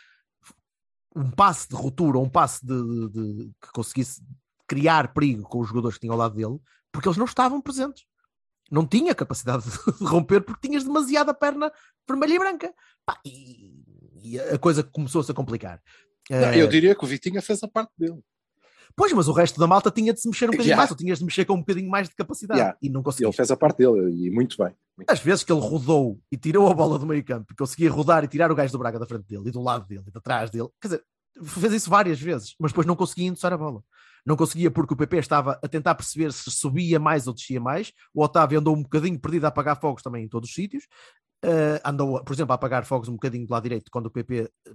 um 1.16 1.30
passe 1.32 1.70
de 1.70 1.76
ruptura 1.76 2.18
um 2.20 2.30
passe 2.30 2.66
de, 2.66 2.74
de- 2.84 3.10
de- 3.10 3.52
que 3.62 3.72
conseguisse 3.74 4.22
criar 4.68 5.14
perigo 5.14 5.44
com 5.44 5.60
os 5.60 5.68
jogadores 5.68 5.96
que 5.98 6.02
tinham 6.02 6.14
ao 6.14 6.20
lado 6.20 6.36
dele, 6.36 6.60
porque 6.92 7.08
eles 7.08 7.18
não 7.18 7.26
estavam 7.26 7.62
presentes. 7.62 8.04
Não 8.72 8.86
tinha 8.86 9.14
capacidade 9.14 9.64
de 10.00 10.06
romper 10.06 10.42
porque 10.42 10.68
tinhas 10.68 10.84
demasiada 10.84 11.34
perna 11.34 11.72
vermelha 12.08 12.34
e 12.36 12.40
branca. 12.40 12.74
Pá, 13.06 13.20
e, 13.26 13.74
e 14.24 14.40
a 14.40 14.58
coisa 14.58 14.84
começou-se 14.84 15.32
a 15.32 15.34
complicar. 15.34 15.82
Não, 16.30 16.38
Eh, 16.38 16.62
eu 16.62 16.68
diria 16.68 16.96
que 16.96 17.04
o 17.04 17.08
Vitinha 17.08 17.42
fez 17.42 17.62
a 17.64 17.68
parte 17.68 17.92
dele. 17.98 18.20
Pois, 18.96 19.12
mas 19.14 19.28
o 19.28 19.34
resto 19.34 19.60
da 19.60 19.68
malta 19.68 19.92
tinha 19.92 20.14
de 20.14 20.22
se 20.22 20.28
mexer 20.28 20.46
um 20.46 20.52
bocadinho 20.52 20.68
Yeah. 20.70 20.82
mais, 20.82 20.90
ou 20.92 20.96
tinhas 20.98 21.20
de 21.20 21.26
mexer 21.26 21.44
com 21.46 21.54
um 21.56 21.60
bocadinho 21.60 21.90
mais 21.90 22.08
de 22.08 22.16
capacidade 22.16 22.60
Yeah. 22.60 22.78
e 22.82 22.90
não 22.90 23.00
Ele 23.02 23.04
conseguia. 23.06 23.34
fez 23.34 23.52
a 23.52 23.58
parte 23.58 23.78
dele 23.80 24.10
e 24.28 24.32
muito 24.32 24.56
bem. 24.58 24.74
Muito 24.98 25.10
Às 25.12 25.20
vezes 25.20 25.44
que 25.44 25.52
ele 25.52 25.60
rodou 25.62 26.20
e 26.32 26.38
tirou 26.38 26.68
a 26.70 26.74
bola 26.74 26.98
do 26.98 27.06
meio 27.06 27.24
campo, 27.24 27.52
e 27.52 27.56
conseguia 27.56 27.92
rodar 27.92 28.24
e 28.24 28.28
tirar 28.28 28.52
o 28.52 28.56
gajo 28.56 28.72
do 28.72 28.80
Braga 28.80 28.98
da 28.98 29.06
frente 29.06 29.26
dele 29.28 29.50
e 29.50 29.52
do 29.52 29.62
lado 29.62 29.86
dele 29.86 30.04
e 30.08 30.12
de 30.12 30.22
trás 30.22 30.50
dele, 30.50 30.70
quer 30.82 30.88
dizer, 30.88 31.04
fez 31.44 31.74
isso 31.74 31.90
várias 31.90 32.20
vezes, 32.22 32.56
mas 32.58 32.72
depois 32.72 32.88
não 32.88 32.96
conseguia 32.96 33.28
endossar 33.28 33.52
a 33.52 33.58
bola. 33.58 33.84
Não 34.26 34.36
conseguia 34.38 34.72
porque 34.72 34.94
o 34.94 34.98
PP 34.98 35.18
estava 35.18 35.60
a 35.62 35.68
tentar 35.68 35.94
perceber 35.94 36.32
se 36.34 36.50
subia 36.50 36.98
mais 37.00 37.28
ou 37.28 37.34
descia 37.34 37.60
mais. 37.60 37.92
O 38.14 38.24
Otávio 38.24 38.58
andou 38.60 38.76
um 38.76 38.82
bocadinho 38.82 39.20
perdido 39.20 39.46
a 39.46 39.50
apagar 39.50 39.80
fogos 39.80 40.02
também 40.02 40.24
em 40.24 40.28
todos 40.30 40.50
os 40.50 40.56
sítios. 40.56 40.86
Eh, 41.48 41.80
andou, 41.86 42.24
por 42.24 42.34
exemplo, 42.34 42.54
a 42.54 42.56
apagar 42.56 42.84
fogos 42.86 43.08
um 43.08 43.14
bocadinho 43.14 43.46
do 43.46 43.52
lado 43.52 43.62
direito 43.62 43.92
quando 43.92 44.08
o 44.08 44.12
PP 44.12 44.52
eh, 44.68 44.72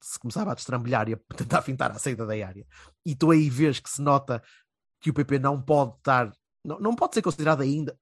se 0.00 0.18
começava 0.18 0.50
a 0.50 0.54
destrambelhar 0.54 1.08
e 1.08 1.14
a 1.14 1.18
tentar 1.36 1.62
fintar 1.62 1.92
a 1.92 1.98
saída 1.98 2.26
da 2.26 2.32
área. 2.34 2.66
E 3.06 3.14
tu 3.14 3.30
aí 3.30 3.48
vês 3.48 3.78
que 3.78 3.88
se 3.88 4.02
nota 4.02 4.42
que 5.00 5.10
o 5.10 5.14
PP 5.14 5.38
não 5.38 5.62
pode 5.62 5.94
estar, 5.96 6.32
não, 6.64 6.80
não 6.80 6.96
pode 6.96 7.14
ser 7.14 7.22
considerado 7.22 7.62
ainda. 7.62 7.96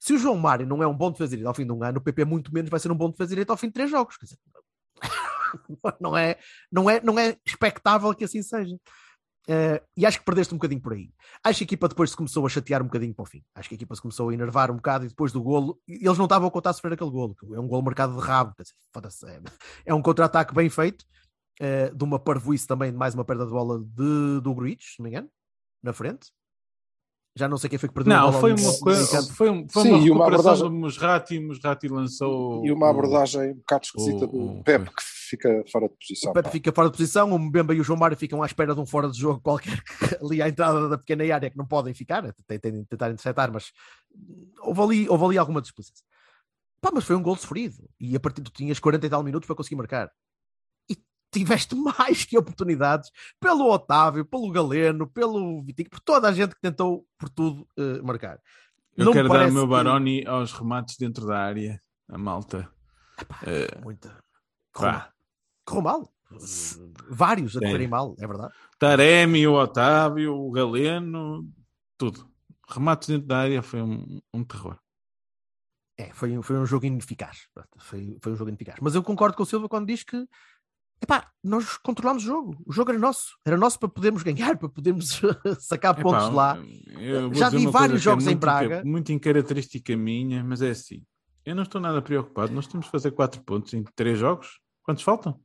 Se 0.00 0.12
o 0.12 0.18
João 0.18 0.36
Mário 0.36 0.66
não 0.66 0.82
é 0.82 0.86
um 0.86 0.96
bom 0.96 1.12
defesa 1.12 1.30
direito 1.30 1.46
ao 1.46 1.54
fim 1.54 1.64
de 1.64 1.72
um 1.72 1.84
ano, 1.84 1.98
o 1.98 2.02
PP 2.02 2.24
muito 2.24 2.52
menos 2.52 2.70
vai 2.70 2.80
ser 2.80 2.90
um 2.90 2.96
bom 2.96 3.08
defesa 3.08 3.28
direito 3.28 3.50
ao 3.50 3.56
fim 3.56 3.68
de 3.68 3.74
três 3.74 3.88
jogos. 3.88 4.16
Dizer, 4.20 4.38
não 6.00 6.18
é, 6.18 6.38
não 6.72 6.90
é, 6.90 7.00
não 7.00 7.18
é 7.20 7.36
expectável 7.46 8.12
que 8.14 8.24
assim 8.24 8.42
seja. 8.42 8.76
Eh, 9.48 9.82
e 9.96 10.06
acho 10.06 10.18
que 10.18 10.24
perdeste 10.24 10.54
um 10.54 10.58
bocadinho 10.58 10.80
por 10.80 10.92
aí. 10.92 11.10
Acho 11.42 11.58
que 11.58 11.64
a 11.64 11.66
equipa 11.66 11.88
depois 11.88 12.10
se 12.10 12.16
começou 12.16 12.44
a 12.46 12.48
chatear 12.48 12.82
um 12.82 12.84
bocadinho 12.84 13.14
para 13.14 13.22
o 13.22 13.26
fim. 13.26 13.42
Acho 13.54 13.68
que 13.68 13.74
a 13.74 13.76
equipa 13.76 13.94
se 13.94 14.02
começou 14.02 14.28
a 14.28 14.34
enervar 14.34 14.70
um 14.70 14.76
bocado 14.76 15.04
e 15.04 15.08
depois 15.08 15.32
do 15.32 15.42
golo, 15.42 15.80
eles 15.88 16.18
não 16.18 16.26
estavam 16.26 16.46
a 16.48 16.50
contar 16.50 16.70
a 16.70 16.72
sofrer 16.72 16.92
aquele 16.92 17.10
golo. 17.10 17.34
que 17.34 17.46
É 17.54 17.58
um 17.58 17.66
golo 17.66 17.82
marcado 17.82 18.14
de 18.14 18.20
rabo. 18.20 18.54
Quer 18.54 18.62
dizer, 18.62 19.28
é, 19.28 19.40
é 19.86 19.94
um 19.94 20.02
contra-ataque 20.02 20.54
bem 20.54 20.68
feito, 20.68 21.04
eh, 21.60 21.90
de 21.90 22.04
uma 22.04 22.18
parvoíce 22.18 22.66
também, 22.66 22.92
de 22.92 22.98
mais 22.98 23.14
uma 23.14 23.24
perda 23.24 23.44
de 23.46 23.50
bola 23.50 23.78
de, 23.80 24.40
do 24.42 24.54
Gruitch, 24.54 24.94
se 24.94 24.98
não 25.00 25.04
me 25.04 25.10
engano, 25.10 25.30
na 25.82 25.92
frente. 25.92 26.28
Já 27.36 27.48
não 27.48 27.56
sei 27.56 27.70
quem 27.70 27.78
foi 27.78 27.88
que 27.88 27.94
perdeu 27.94 28.12
Não, 28.12 28.26
bola 28.28 28.40
foi 28.40 28.52
uma 28.52 28.78
coisa, 28.80 29.22
foi, 29.34 29.48
um- 29.50 29.66
foi 29.68 29.82
Sim, 29.84 29.88
uma 29.92 29.98
e 30.06 30.10
uma 30.10 30.24
recuperação 30.24 30.52
abordagem- 30.52 30.68
do 30.68 30.74
Musrati 30.74 31.34
e 31.34 31.38
o 31.38 31.46
Musrati 31.46 31.88
lançou 31.88 32.66
E 32.66 32.72
uma 32.72 32.90
abordagem 32.90 33.52
um 33.52 33.54
bocado 33.54 33.84
esquisita 33.86 34.24
o- 34.24 34.28
do 34.28 34.58
o- 34.58 34.64
Pep 34.64 34.84
que 34.90 35.02
fica 35.30 35.64
fora 35.70 35.88
de 35.88 35.94
posição. 35.96 36.30
O 36.30 36.34
Pepe 36.34 36.44
pá. 36.48 36.50
fica 36.52 36.72
fora 36.72 36.88
de 36.90 36.96
posição, 36.96 37.32
o 37.32 37.38
Mbemba 37.38 37.74
e 37.74 37.80
o 37.80 37.84
João 37.84 37.98
Mário 37.98 38.16
ficam 38.16 38.42
à 38.42 38.46
espera 38.46 38.74
de 38.74 38.80
um 38.80 38.86
fora 38.86 39.08
de 39.10 39.18
jogo 39.18 39.40
qualquer 39.40 39.80
ali 40.22 40.42
à 40.42 40.48
entrada 40.48 40.88
da 40.88 40.98
pequena 40.98 41.22
área 41.34 41.50
que 41.50 41.56
não 41.56 41.66
podem 41.66 41.94
ficar, 41.94 42.22
tem 42.46 42.58
de 42.58 42.84
tentar 42.84 43.06
interceptar, 43.10 43.52
mas 43.52 43.72
houve 44.60 44.80
ali, 44.82 45.08
houve 45.08 45.24
ali 45.24 45.38
alguma 45.38 45.60
displicência. 45.62 46.04
Pá, 46.80 46.90
mas 46.92 47.04
foi 47.04 47.14
um 47.16 47.22
gol 47.22 47.36
sofrido 47.36 47.88
e 48.00 48.16
a 48.16 48.20
partir 48.20 48.40
de 48.42 48.50
tu 48.50 48.56
tinhas 48.56 48.78
40 48.78 49.06
e 49.06 49.10
tal 49.10 49.22
minutos 49.22 49.46
para 49.46 49.54
conseguir 49.56 49.76
marcar. 49.76 50.10
E 50.88 50.96
tiveste 51.30 51.74
mais 51.76 52.24
que 52.24 52.36
oportunidades 52.38 53.10
pelo 53.38 53.70
Otávio, 53.70 54.24
pelo 54.24 54.50
Galeno, 54.50 55.06
pelo 55.06 55.62
Vitinho, 55.62 55.90
por 55.90 56.00
toda 56.00 56.28
a 56.28 56.32
gente 56.32 56.54
que 56.54 56.60
tentou 56.60 57.06
por 57.18 57.28
tudo 57.28 57.66
eh, 57.78 58.00
marcar. 58.02 58.38
Eu 58.96 59.04
Não 59.06 59.12
quero 59.12 59.28
dar 59.28 59.48
o 59.48 59.52
meu 59.52 59.62
que- 59.64 59.70
Baroni 59.70 60.26
aos 60.26 60.52
remates 60.52 60.96
dentro 60.96 61.26
da 61.26 61.38
área, 61.38 61.80
a 62.08 62.18
malta. 62.18 62.68
Eh, 63.46 63.78
Muita. 63.82 64.16
Correu 64.72 64.92
Vá. 64.92 64.98
mal. 64.98 65.08
Correu 65.70 65.82
mal. 65.82 66.12
Vários 67.08 67.56
a 67.56 67.60
correrem 67.60 67.88
mal, 67.88 68.14
é 68.18 68.26
verdade. 68.26 68.52
Taremi, 68.78 69.46
o 69.46 69.54
Otávio, 69.54 70.34
o 70.36 70.50
Galeno, 70.50 71.48
tudo. 71.98 72.28
Remates 72.68 73.08
dentro 73.08 73.26
da 73.26 73.38
área 73.38 73.62
foi 73.62 73.82
um, 73.82 74.20
um 74.32 74.44
terror. 74.44 74.78
É, 75.98 76.10
foi, 76.12 76.36
um- 76.38 76.42
foi 76.42 76.56
um 76.56 76.64
jogo 76.64 76.86
ineficaz. 76.86 77.48
Foi, 77.78 78.16
foi 78.22 78.32
um 78.32 78.36
jogo 78.36 78.48
ineficaz. 78.48 78.78
Mas 78.80 78.94
eu 78.94 79.02
concordo 79.02 79.36
com 79.36 79.42
o 79.42 79.46
Silva 79.46 79.68
quando 79.68 79.86
diz 79.88 80.02
que 80.04 80.24
epá, 81.02 81.30
nós 81.42 81.76
controlámos 81.78 82.22
o 82.22 82.26
jogo. 82.26 82.56
O 82.64 82.72
jogo 82.72 82.90
era 82.90 82.98
nosso. 82.98 83.36
Era 83.44 83.56
nosso 83.56 83.78
para 83.78 83.88
podermos 83.88 84.22
ganhar, 84.22 84.56
para 84.58 84.68
podermos 84.68 85.20
sacar 85.60 85.92
Epá, 85.98 86.02
pontos 86.02 86.28
de 86.30 86.34
lá. 86.34 86.58
Já 87.34 87.50
vi 87.50 87.66
vários 87.66 88.00
é 88.00 88.04
jogos 88.04 88.24
em 88.24 88.28
muito 88.28 88.38
inca- 88.38 88.46
Braga. 88.46 88.82
Muito 88.84 89.12
incaracterística 89.12 89.96
minha, 89.96 90.44
mas 90.44 90.62
é 90.62 90.70
assim. 90.70 91.02
Eu 91.44 91.54
não 91.56 91.64
estou 91.64 91.80
nada 91.80 92.00
preocupado. 92.00 92.52
Nós 92.52 92.66
temos 92.66 92.86
que 92.86 92.92
fazer 92.92 93.10
4 93.10 93.42
pontos 93.42 93.74
em 93.74 93.82
3 93.96 94.16
jogos. 94.18 94.60
Quantos 94.84 95.02
faltam? 95.02 95.40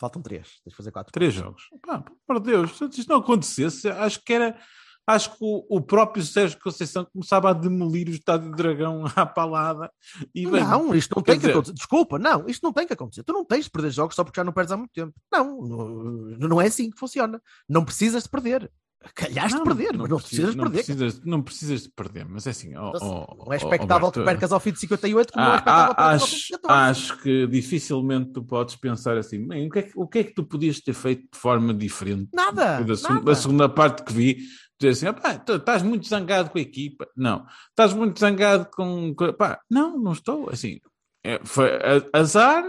Faltam 0.00 0.20
três. 0.22 0.48
Tens 0.64 0.70
de 0.72 0.76
fazer 0.76 0.90
quatro. 0.90 1.12
3 1.12 1.32
jogos. 1.32 1.62
Pá, 1.86 2.04
por 2.26 2.40
Deus, 2.40 2.76
se 2.76 2.84
isto 3.00 3.08
não 3.08 3.18
acontecesse, 3.20 3.88
acho 3.88 4.22
que 4.24 4.32
era. 4.32 4.58
Acho 5.06 5.32
que 5.32 5.36
o, 5.42 5.66
o 5.68 5.82
próprio 5.82 6.24
Sérgio 6.24 6.58
Conceição 6.62 7.06
começava 7.12 7.50
a 7.50 7.52
demolir 7.52 8.08
o 8.08 8.12
Estádio 8.12 8.50
do 8.50 8.56
Dragão 8.56 9.04
à 9.14 9.26
palada. 9.26 9.92
E, 10.34 10.46
bem, 10.46 10.64
Não, 10.64 10.94
isto 10.94 11.14
não 11.14 11.22
tem 11.22 11.34
que 11.34 11.40
dizer- 11.40 11.52
acontecer. 11.52 11.74
Desculpa, 11.74 12.18
não, 12.18 12.46
isto 12.48 12.62
não 12.62 12.72
tem 12.72 12.86
que 12.86 12.94
acontecer. 12.94 13.22
Tu 13.22 13.30
não 13.32 13.44
tens 13.44 13.66
de 13.66 13.70
perder 13.70 13.90
jogos 13.90 14.16
só 14.16 14.24
porque 14.24 14.40
já 14.40 14.44
não 14.44 14.52
perdes 14.52 14.72
há 14.72 14.78
muito 14.78 14.92
tempo. 14.94 15.12
Não, 15.30 15.60
não, 15.60 16.48
não 16.48 16.60
é 16.60 16.68
assim 16.68 16.90
que 16.90 16.98
funciona. 16.98 17.38
Não 17.68 17.84
precisas 17.84 18.22
de 18.22 18.30
perder. 18.30 18.72
Calhaste 19.14 19.58
de 19.58 19.64
perder, 19.64 19.96
mas 19.96 20.08
não 20.08 20.16
precisas 20.18 20.50
de 20.52 20.56
não 20.56 20.64
perder. 20.64 20.84
Precisas, 20.84 21.20
não 21.24 21.42
precisas 21.42 21.82
de 21.82 21.88
perder, 21.90 22.26
mas 22.28 22.46
é 22.46 22.50
assim. 22.50 22.74
ó, 22.76 22.88
Então, 22.94 23.26
não 23.46 23.52
é 23.52 23.56
expectável 23.56 23.94
Alberto, 24.06 24.20
que 24.20 24.24
percas 24.24 24.52
ao 24.52 24.60
fim 24.60 24.72
de 24.72 24.78
58, 24.80 25.32
como 25.32 25.44
não 25.44 25.52
é 25.52 25.54
Ah, 25.54 25.58
expectável 25.58 25.92
ah, 25.92 25.94
percas 25.94 26.22
ao 26.22 26.28
fim 26.28 26.34
acho, 26.34 26.44
de 26.46 26.52
14. 26.60 26.90
acho 26.90 27.22
que 27.22 27.46
dificilmente 27.46 28.32
tu 28.32 28.44
podes 28.44 28.76
pensar 28.76 29.16
assim, 29.16 29.46
"Bem, 29.46 29.66
o 29.66 29.70
que, 29.70 29.78
é 29.78 29.82
que, 29.82 29.92
o 29.94 30.06
que 30.06 30.18
é 30.20 30.24
que 30.24 30.32
tu 30.34 30.44
podias 30.44 30.80
ter 30.80 30.94
feito 30.94 31.22
de 31.32 31.38
forma 31.38 31.74
diferente? 31.74 32.28
Nada, 32.32 32.82
Da, 32.82 33.08
nada. 33.08 33.20
da 33.24 33.34
segunda 33.34 33.68
parte 33.68 34.02
que 34.04 34.12
vi, 34.12 34.38
dizer 34.80 34.90
assim, 34.92 35.06
"Epá, 35.06 35.38
tu 35.38 35.54
estás 35.56 35.82
muito 35.82 36.08
zangado 36.08 36.50
com 36.50 36.58
a 36.58 36.62
equipa. 36.62 37.06
Não, 37.16 37.44
estás 37.70 37.92
muito 37.92 38.18
zangado 38.18 38.68
com. 38.72 39.14
com- 39.14 39.32
pá, 39.32 39.60
não, 39.70 39.98
não 39.98 40.12
estou. 40.12 40.48
Assim, 40.50 40.78
é, 41.24 41.40
foi 41.44 41.68
azar 42.12 42.64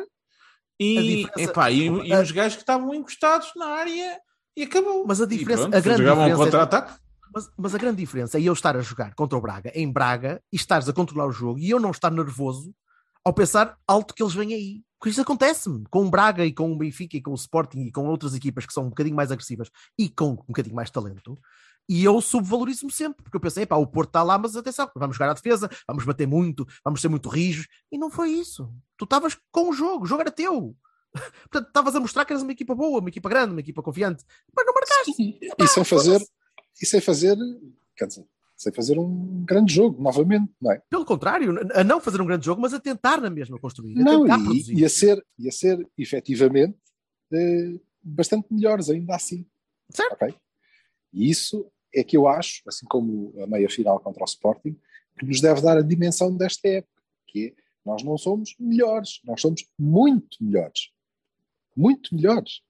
e, 0.79 1.25
epá, 1.37 1.71
e, 1.71 1.85
e 1.87 2.13
os 2.15 2.31
gajos 2.31 2.55
que 2.57 2.61
estavam 2.63 2.93
encostados 2.93 3.49
na 3.55 3.65
área 3.67 4.19
e 4.55 4.63
acabou. 4.63 5.05
Mas 5.07 5.21
a 5.21 5.25
diferença- 5.25 5.63
pronto, 5.63 5.75
a 5.75 5.79
grande 5.81 5.97
jogavam 6.03 6.23
um 6.23 6.27
diferença 6.27 6.41
é- 6.41 6.45
contra-ataque. 6.61 6.99
Mas, 7.33 7.49
mas 7.57 7.75
a 7.75 7.77
grande 7.77 7.97
diferença 7.97 8.37
é 8.39 8.41
eu 8.43 8.53
estar 8.53 8.77
a 8.77 8.81
jogar 8.81 9.13
contra 9.13 9.37
o 9.37 9.41
Braga 9.41 9.71
em 9.75 9.91
Braga 9.91 10.41
e 10.51 10.55
estares 10.55 10.87
a 10.87 10.93
controlar 10.93 11.27
o 11.27 11.31
jogo 11.33 11.59
e 11.59 11.69
eu 11.69 11.79
não 11.79 11.91
estar 11.91 12.09
nervoso 12.09 12.73
ao 13.25 13.33
pensar 13.33 13.77
alto 13.87 14.13
que 14.13 14.23
eles 14.23 14.33
vêm 14.33 14.53
aí. 14.53 14.83
Porque 14.97 15.09
isso 15.11 15.21
acontece-me 15.21 15.83
com 15.89 16.05
o 16.05 16.09
Braga 16.09 16.45
e 16.45 16.53
com 16.53 16.71
o 16.71 16.77
Benfica 16.77 17.17
e 17.17 17.21
com 17.21 17.31
o 17.31 17.35
Sporting 17.35 17.79
e 17.81 17.91
com 17.91 18.05
outras 18.07 18.33
equipas 18.33 18.65
que 18.65 18.71
são 18.73 18.85
um 18.85 18.89
bocadinho 18.89 19.15
mais 19.15 19.31
agressivas 19.31 19.69
e 19.99 20.07
com 20.07 20.29
um 20.31 20.35
bocadinho 20.35 20.75
mais 20.75 20.89
talento. 20.89 21.37
E 21.89 22.03
eu 22.03 22.19
subvalorizo-me 22.21 22.91
sempre, 22.91 23.21
porque 23.21 23.35
eu 23.35 23.41
pensei, 23.41 23.65
pá, 23.65 23.75
o 23.75 23.85
Porto 23.85 24.09
está 24.09 24.23
lá, 24.23 24.37
mas 24.39 24.55
atenção, 24.55 24.89
vamos 24.95 25.17
jogar 25.17 25.29
à 25.29 25.33
defesa, 25.33 25.69
vamos 25.87 26.03
bater 26.05 26.25
muito, 26.27 26.65
vamos 26.83 27.01
ser 27.01 27.09
muito 27.09 27.29
rijos. 27.29 27.67
E 27.91 27.97
não 27.97 28.09
foi 28.09 28.29
isso. 28.29 28.71
Tu 28.97 29.03
estavas 29.03 29.37
com 29.51 29.69
o 29.69 29.73
jogo, 29.73 30.05
o 30.05 30.07
jogo 30.07 30.21
era 30.21 30.31
teu. 30.31 30.75
Portanto, 31.49 31.67
estavas 31.67 31.95
a 31.95 31.99
mostrar 31.99 32.25
que 32.25 32.33
eras 32.33 32.43
uma 32.43 32.51
equipa 32.51 32.75
boa, 32.75 32.99
uma 32.99 33.09
equipa 33.09 33.29
grande, 33.29 33.51
uma 33.51 33.59
equipa 33.59 33.81
confiante, 33.81 34.23
mas 34.55 34.65
não 34.65 34.73
marcaste. 34.73 35.39
E 35.59 35.67
sem 35.67 35.83
fazer, 35.83 36.21
e 36.81 36.85
sem 36.85 37.01
fazer, 37.01 37.37
quer 37.95 38.07
dizer, 38.07 38.25
sem 38.55 38.71
fazer 38.71 38.97
um 38.97 39.43
grande 39.45 39.73
jogo, 39.73 40.01
novamente, 40.01 40.51
não 40.61 40.71
é? 40.71 40.81
Pelo 40.89 41.05
contrário, 41.05 41.55
a 41.73 41.83
não 41.83 41.99
fazer 41.99 42.21
um 42.21 42.25
grande 42.25 42.45
jogo, 42.45 42.61
mas 42.61 42.73
a 42.73 42.79
tentar 42.79 43.19
na 43.19 43.29
mesma 43.29 43.59
construir. 43.59 43.99
A 43.99 44.03
Não, 44.03 44.21
tentar 44.23 44.39
e, 44.39 44.43
produzir. 44.43 44.77
e 44.77 44.85
a 44.85 44.89
ser, 44.89 45.25
e 45.37 45.49
a 45.49 45.51
ser 45.51 45.87
efetivamente 45.97 46.77
eh, 47.33 47.79
bastante 48.01 48.47
melhores 48.51 48.89
ainda 48.89 49.15
assim. 49.15 49.45
Certo. 49.89 50.13
Ok? 50.13 50.33
E 51.13 51.29
isso 51.29 51.69
é 51.93 52.03
que 52.03 52.15
eu 52.15 52.27
acho, 52.27 52.61
assim 52.67 52.85
como 52.87 53.33
a 53.41 53.47
meia 53.47 53.69
final 53.69 53.99
contra 53.99 54.23
o 54.23 54.25
Sporting, 54.25 54.77
que 55.17 55.25
nos 55.25 55.41
deve 55.41 55.61
dar 55.61 55.77
a 55.77 55.81
dimensão 55.81 56.35
desta 56.35 56.67
época, 56.67 57.01
que 57.27 57.47
é, 57.47 57.53
nós 57.85 58.03
não 58.03 58.17
somos 58.17 58.55
melhores, 58.59 59.21
nós 59.23 59.39
somos 59.41 59.65
muito 59.77 60.37
melhores. 60.41 60.91
Muito 61.75 62.15
melhores 62.15 62.61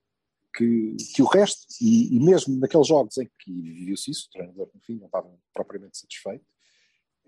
que, 0.55 0.95
que 1.13 1.21
o 1.21 1.25
resto. 1.25 1.65
E, 1.81 2.15
e 2.15 2.19
mesmo 2.19 2.57
naqueles 2.57 2.87
jogos 2.87 3.17
em 3.17 3.29
que 3.39 3.51
viu-se 3.85 4.11
isso, 4.11 4.27
o 4.27 4.31
treinador, 4.31 4.69
no 4.73 4.81
fim, 4.81 4.95
não 4.95 5.07
estava 5.07 5.29
propriamente 5.53 5.97
satisfeito 5.97 6.45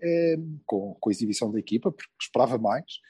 eh, 0.00 0.36
com, 0.64 0.94
com 0.94 1.10
a 1.10 1.12
exibição 1.12 1.50
da 1.50 1.58
equipa, 1.58 1.92
porque 1.92 2.10
esperava 2.20 2.56
mais. 2.58 3.00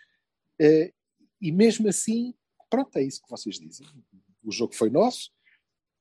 Eh, 0.60 0.92
e 1.40 1.52
mesmo 1.52 1.88
assim, 1.88 2.34
pronto, 2.68 2.96
é 2.96 3.02
isso 3.02 3.22
que 3.22 3.30
vocês 3.30 3.56
dizem. 3.56 3.86
O 4.42 4.50
jogo 4.50 4.74
foi 4.74 4.90
nosso, 4.90 5.30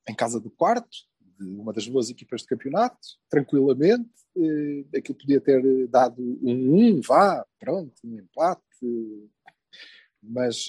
em 0.08 0.16
casa 0.16 0.40
do 0.40 0.50
quarto, 0.50 0.98
de 1.40 1.46
uma 1.46 1.72
das 1.72 1.88
boas 1.88 2.10
equipas 2.10 2.42
de 2.42 2.48
campeonato, 2.48 3.00
tranquilamente. 3.30 4.10
Eh, 4.36 4.98
aquilo 4.98 5.18
podia 5.18 5.42
ter 5.42 5.88
dado 5.88 6.22
um 6.42 6.98
1, 6.98 7.02
vá, 7.02 7.46
pronto, 7.60 7.94
um 8.04 8.18
empate. 8.18 8.62
mas 10.22 10.68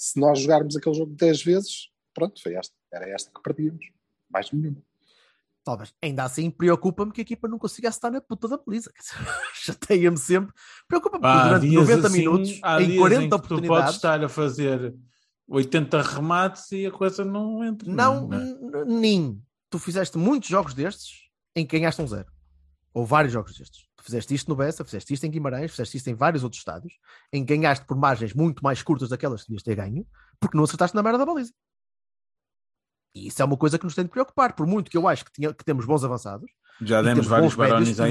se 0.00 0.18
nós 0.18 0.40
jogarmos 0.40 0.74
aquele 0.76 0.96
jogo 0.96 1.14
10 1.14 1.42
vezes, 1.42 1.90
pronto, 2.14 2.40
foi 2.42 2.54
esta, 2.54 2.74
era 2.90 3.06
esta 3.10 3.30
que 3.30 3.42
perdíamos. 3.42 3.84
Mais 4.30 4.50
nenhuma. 4.50 4.78
Talvez. 5.62 5.92
Ainda 6.00 6.24
assim, 6.24 6.50
preocupa-me 6.50 7.12
que 7.12 7.20
a 7.20 7.22
equipa 7.22 7.46
não 7.46 7.58
consiga 7.58 7.88
estar 7.90 8.10
na 8.10 8.18
puta 8.20 8.48
da 8.48 8.56
baliza. 8.56 8.90
Quer 8.92 9.02
dizer, 9.02 9.14
Chateia-me 9.54 10.16
sempre. 10.16 10.54
Preocupa-me 10.88 11.20
porque 11.22 11.42
durante 11.48 11.68
dias 11.68 11.82
90 11.88 12.06
assim, 12.06 12.18
minutos, 12.18 12.60
há 12.62 12.80
em 12.82 12.86
dias 12.86 12.98
40 12.98 13.22
em 13.22 13.28
que 13.28 13.28
tu 13.28 13.30
podes 13.38 13.46
oportunidades, 13.50 13.94
estar 13.96 14.24
a 14.24 14.28
fazer 14.30 14.94
80 15.46 16.02
remates 16.02 16.72
e 16.72 16.86
a 16.86 16.90
coisa 16.90 17.24
não 17.26 17.62
entra. 17.62 17.92
não, 17.92 18.32
é? 18.32 18.36
n- 18.38 18.84
nem. 18.86 19.42
Tu 19.68 19.78
fizeste 19.78 20.16
muitos 20.16 20.48
jogos 20.48 20.72
destes 20.72 21.28
em 21.54 21.66
que 21.66 21.78
ganhaste 21.78 22.00
um 22.00 22.06
zero. 22.06 22.32
Ou 22.94 23.04
vários 23.04 23.32
jogos 23.34 23.54
destes. 23.56 23.84
Tu 24.00 24.04
fizeste 24.04 24.34
isto 24.34 24.48
no 24.48 24.56
Bessa, 24.56 24.82
fizeste 24.82 25.12
isto 25.12 25.24
em 25.26 25.30
Guimarães, 25.30 25.70
fizeste 25.70 25.98
isto 25.98 26.08
em 26.08 26.14
vários 26.14 26.42
outros 26.42 26.60
estádios, 26.60 26.94
em 27.30 27.44
que 27.44 27.54
ganhaste 27.54 27.84
por 27.84 27.98
margens 27.98 28.32
muito 28.32 28.64
mais 28.64 28.82
curtas 28.82 29.10
daquelas 29.10 29.42
que 29.42 29.48
devias 29.48 29.62
ter 29.62 29.74
ganho, 29.76 30.06
porque 30.40 30.56
não 30.56 30.64
acertaste 30.64 30.96
na 30.96 31.02
merda 31.02 31.18
da 31.18 31.26
baliza. 31.26 31.52
E 33.14 33.26
isso 33.26 33.42
é 33.42 33.44
uma 33.44 33.56
coisa 33.58 33.78
que 33.78 33.84
nos 33.84 33.94
tem 33.94 34.04
de 34.04 34.10
preocupar. 34.10 34.54
Por 34.54 34.66
muito 34.66 34.90
que 34.90 34.96
eu 34.96 35.06
acho 35.06 35.24
que, 35.24 35.32
tinha- 35.32 35.52
que 35.52 35.64
temos 35.64 35.84
bons 35.84 36.02
avançados, 36.04 36.50
Já 36.80 37.02
demos 37.02 37.26
vários 37.56 37.88
e 37.98 38.00
à 38.02 38.06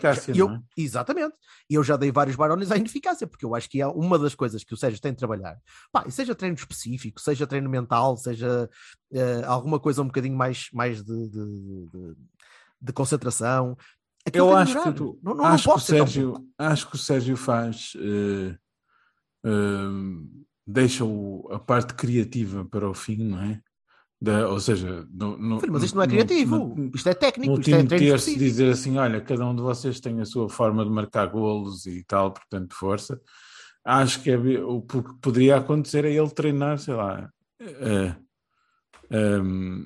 ineficácia, 0.00 0.32
eu- 0.40 0.50
é? 0.50 0.60
Exatamente. 0.76 1.34
E 1.70 1.74
eu 1.74 1.84
já 1.84 1.96
dei 1.96 2.10
vários 2.10 2.34
barones 2.34 2.72
à 2.72 2.76
ineficácia, 2.76 3.26
porque 3.28 3.44
eu 3.44 3.54
acho 3.54 3.68
que 3.68 3.80
é 3.80 3.86
uma 3.86 4.18
das 4.18 4.34
coisas 4.34 4.64
que 4.64 4.74
o 4.74 4.76
Sérgio 4.76 5.00
tem 5.00 5.12
de 5.12 5.18
trabalhar. 5.18 5.56
Pá, 5.92 6.04
seja 6.10 6.34
treino 6.34 6.56
específico, 6.56 7.20
seja 7.20 7.46
treino 7.46 7.70
mental, 7.70 8.16
seja 8.16 8.68
eh, 9.12 9.42
alguma 9.46 9.78
coisa 9.78 10.02
um 10.02 10.06
bocadinho 10.06 10.36
mais, 10.36 10.66
mais 10.72 11.04
de, 11.04 11.28
de, 11.28 11.86
de- 11.92 12.16
de 12.80 12.92
concentração. 12.92 13.76
Aquilo 14.26 14.46
Eu 14.50 14.56
acho 14.56 14.82
que, 14.82 14.92
tu- 14.92 15.18
não, 15.22 15.34
não, 15.34 15.44
acho, 15.46 15.68
não 15.68 15.76
que 15.76 15.82
Sérgio, 15.82 16.48
acho 16.58 16.88
que 16.88 16.94
o 16.94 16.98
Sérgio 16.98 17.36
faz. 17.36 17.92
eh, 17.96 18.56
eh, 19.44 19.88
deixa 20.66 21.04
o- 21.04 21.48
a 21.50 21.58
parte 21.58 21.94
criativa 21.94 22.64
para 22.64 22.88
o 22.88 22.94
fim, 22.94 23.16
não 23.24 23.40
é? 23.42 23.60
Da- 24.20 24.48
ou 24.48 24.60
seja, 24.60 25.04
no, 25.12 25.36
no- 25.36 25.58
Filho, 25.60 25.72
mas 25.72 25.82
isto 25.82 25.96
não 25.96 26.02
é 26.04 26.06
criativo. 26.06 26.74
no- 26.76 26.90
isto 26.94 27.08
é 27.08 27.14
técnico. 27.14 27.52
no 27.54 27.60
Isto 27.60 27.68
é 27.68 27.72
treino 27.72 27.88
terço 27.88 28.06
específico. 28.14 28.38
dizer 28.44 28.70
assim, 28.70 28.96
olha, 28.96 29.20
cada 29.20 29.44
um 29.44 29.56
de 29.56 29.62
vocês 29.62 29.98
tem 29.98 30.20
a 30.20 30.24
sua 30.24 30.48
forma 30.48 30.84
de 30.84 30.90
marcar 30.90 31.26
golos 31.26 31.86
e 31.86 32.04
tal, 32.04 32.32
portanto, 32.32 32.74
força. 32.76 33.20
Acho 33.84 34.22
que 34.22 34.30
é, 34.30 34.36
o 34.36 34.80
que 34.80 35.02
poderia 35.20 35.56
acontecer 35.56 36.04
é 36.04 36.12
ele 36.12 36.30
treinar, 36.30 36.78
sei 36.78 36.94
lá, 36.94 37.28
eh, 37.60 38.14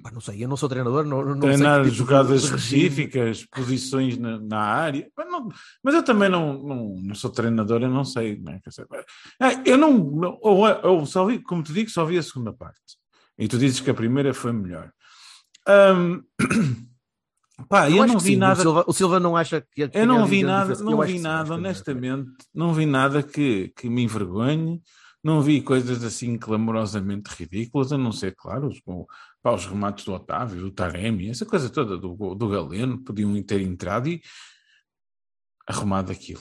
Pá, 0.02 0.10
não 0.12 0.20
sei, 0.20 0.44
eu 0.44 0.48
não 0.48 0.56
sou 0.56 0.68
treinador. 0.68 1.04
Não, 1.04 1.24
não 1.24 1.32
sei 1.34 1.40
treinar 1.40 1.78
que 1.82 1.84
tipo 1.90 1.96
jogadas 1.96 2.44
específicas, 2.44 3.44
posições 3.46 4.16
na, 4.16 4.38
na 4.38 4.58
área. 4.58 5.10
Mas, 5.16 5.28
não- 5.30 5.48
mas 5.82 5.94
eu 5.94 6.02
também 6.02 6.28
não, 6.28 6.62
não, 6.62 6.94
não 7.02 7.14
sou 7.14 7.30
treinador, 7.30 7.82
eu 7.82 7.90
não 7.90 8.04
sei. 8.04 8.38
Não 8.38 8.52
é? 8.52 8.60
Quer 8.60 8.70
dizer, 8.70 8.86
é, 9.40 9.70
eu 9.70 9.76
não, 9.76 10.38
ou, 10.40 10.64
ou 10.84 11.06
só 11.06 11.26
vi, 11.26 11.40
como 11.40 11.62
te 11.62 11.72
digo, 11.72 11.90
só 11.90 12.04
vi 12.04 12.18
a 12.18 12.22
segunda 12.22 12.52
parte. 12.52 12.80
E 13.38 13.48
tu 13.48 13.58
dizes 13.58 13.80
que 13.80 13.90
a 13.90 13.94
primeira 13.94 14.32
foi 14.32 14.52
melhor. 14.52 14.90
Ahm, 15.68 16.20
pá, 17.68 17.90
eu, 17.90 18.02
acho 18.02 18.12
não 18.12 18.20
vi 18.20 18.30
sim, 18.30 18.36
nada. 18.36 18.60
O 18.60 18.62
Silva, 18.62 18.84
o 18.86 18.92
Silva 18.92 19.20
não 19.20 19.36
acha 19.36 19.60
que. 19.60 19.88
que 19.88 19.98
Eu 19.98 20.06
não 20.06 20.24
vi 20.26 20.42
nada. 20.44 20.72
Eu 20.72 20.84
não 20.84 21.02
vi 21.02 21.18
nada, 21.18 21.44
melhor. 21.44 21.58
honestamente, 21.58 22.30
não 22.54 22.72
vi 22.72 22.86
nada 22.86 23.22
que, 23.22 23.72
que 23.76 23.88
me 23.88 24.02
envergonhe, 24.04 24.80
não 25.26 25.42
vi 25.42 25.60
coisas 25.60 26.02
assim 26.04 26.38
clamorosamente 26.38 27.28
ridículas, 27.34 27.92
a 27.92 27.98
não 27.98 28.12
ser, 28.12 28.34
claro, 28.36 28.68
os, 28.68 28.80
o- 28.86 29.06
pá, 29.42 29.52
os 29.52 29.66
remates 29.66 30.04
do 30.04 30.12
Otávio, 30.14 30.60
do 30.60 30.70
Taremi, 30.70 31.28
essa 31.28 31.44
coisa 31.44 31.68
toda 31.68 31.98
do, 31.98 32.34
do 32.34 32.48
Galeno, 32.48 32.98
podiam 33.02 33.42
ter 33.42 33.60
entrado 33.60 34.08
e 34.08 34.22
arrumado 35.66 36.12
aquilo. 36.12 36.40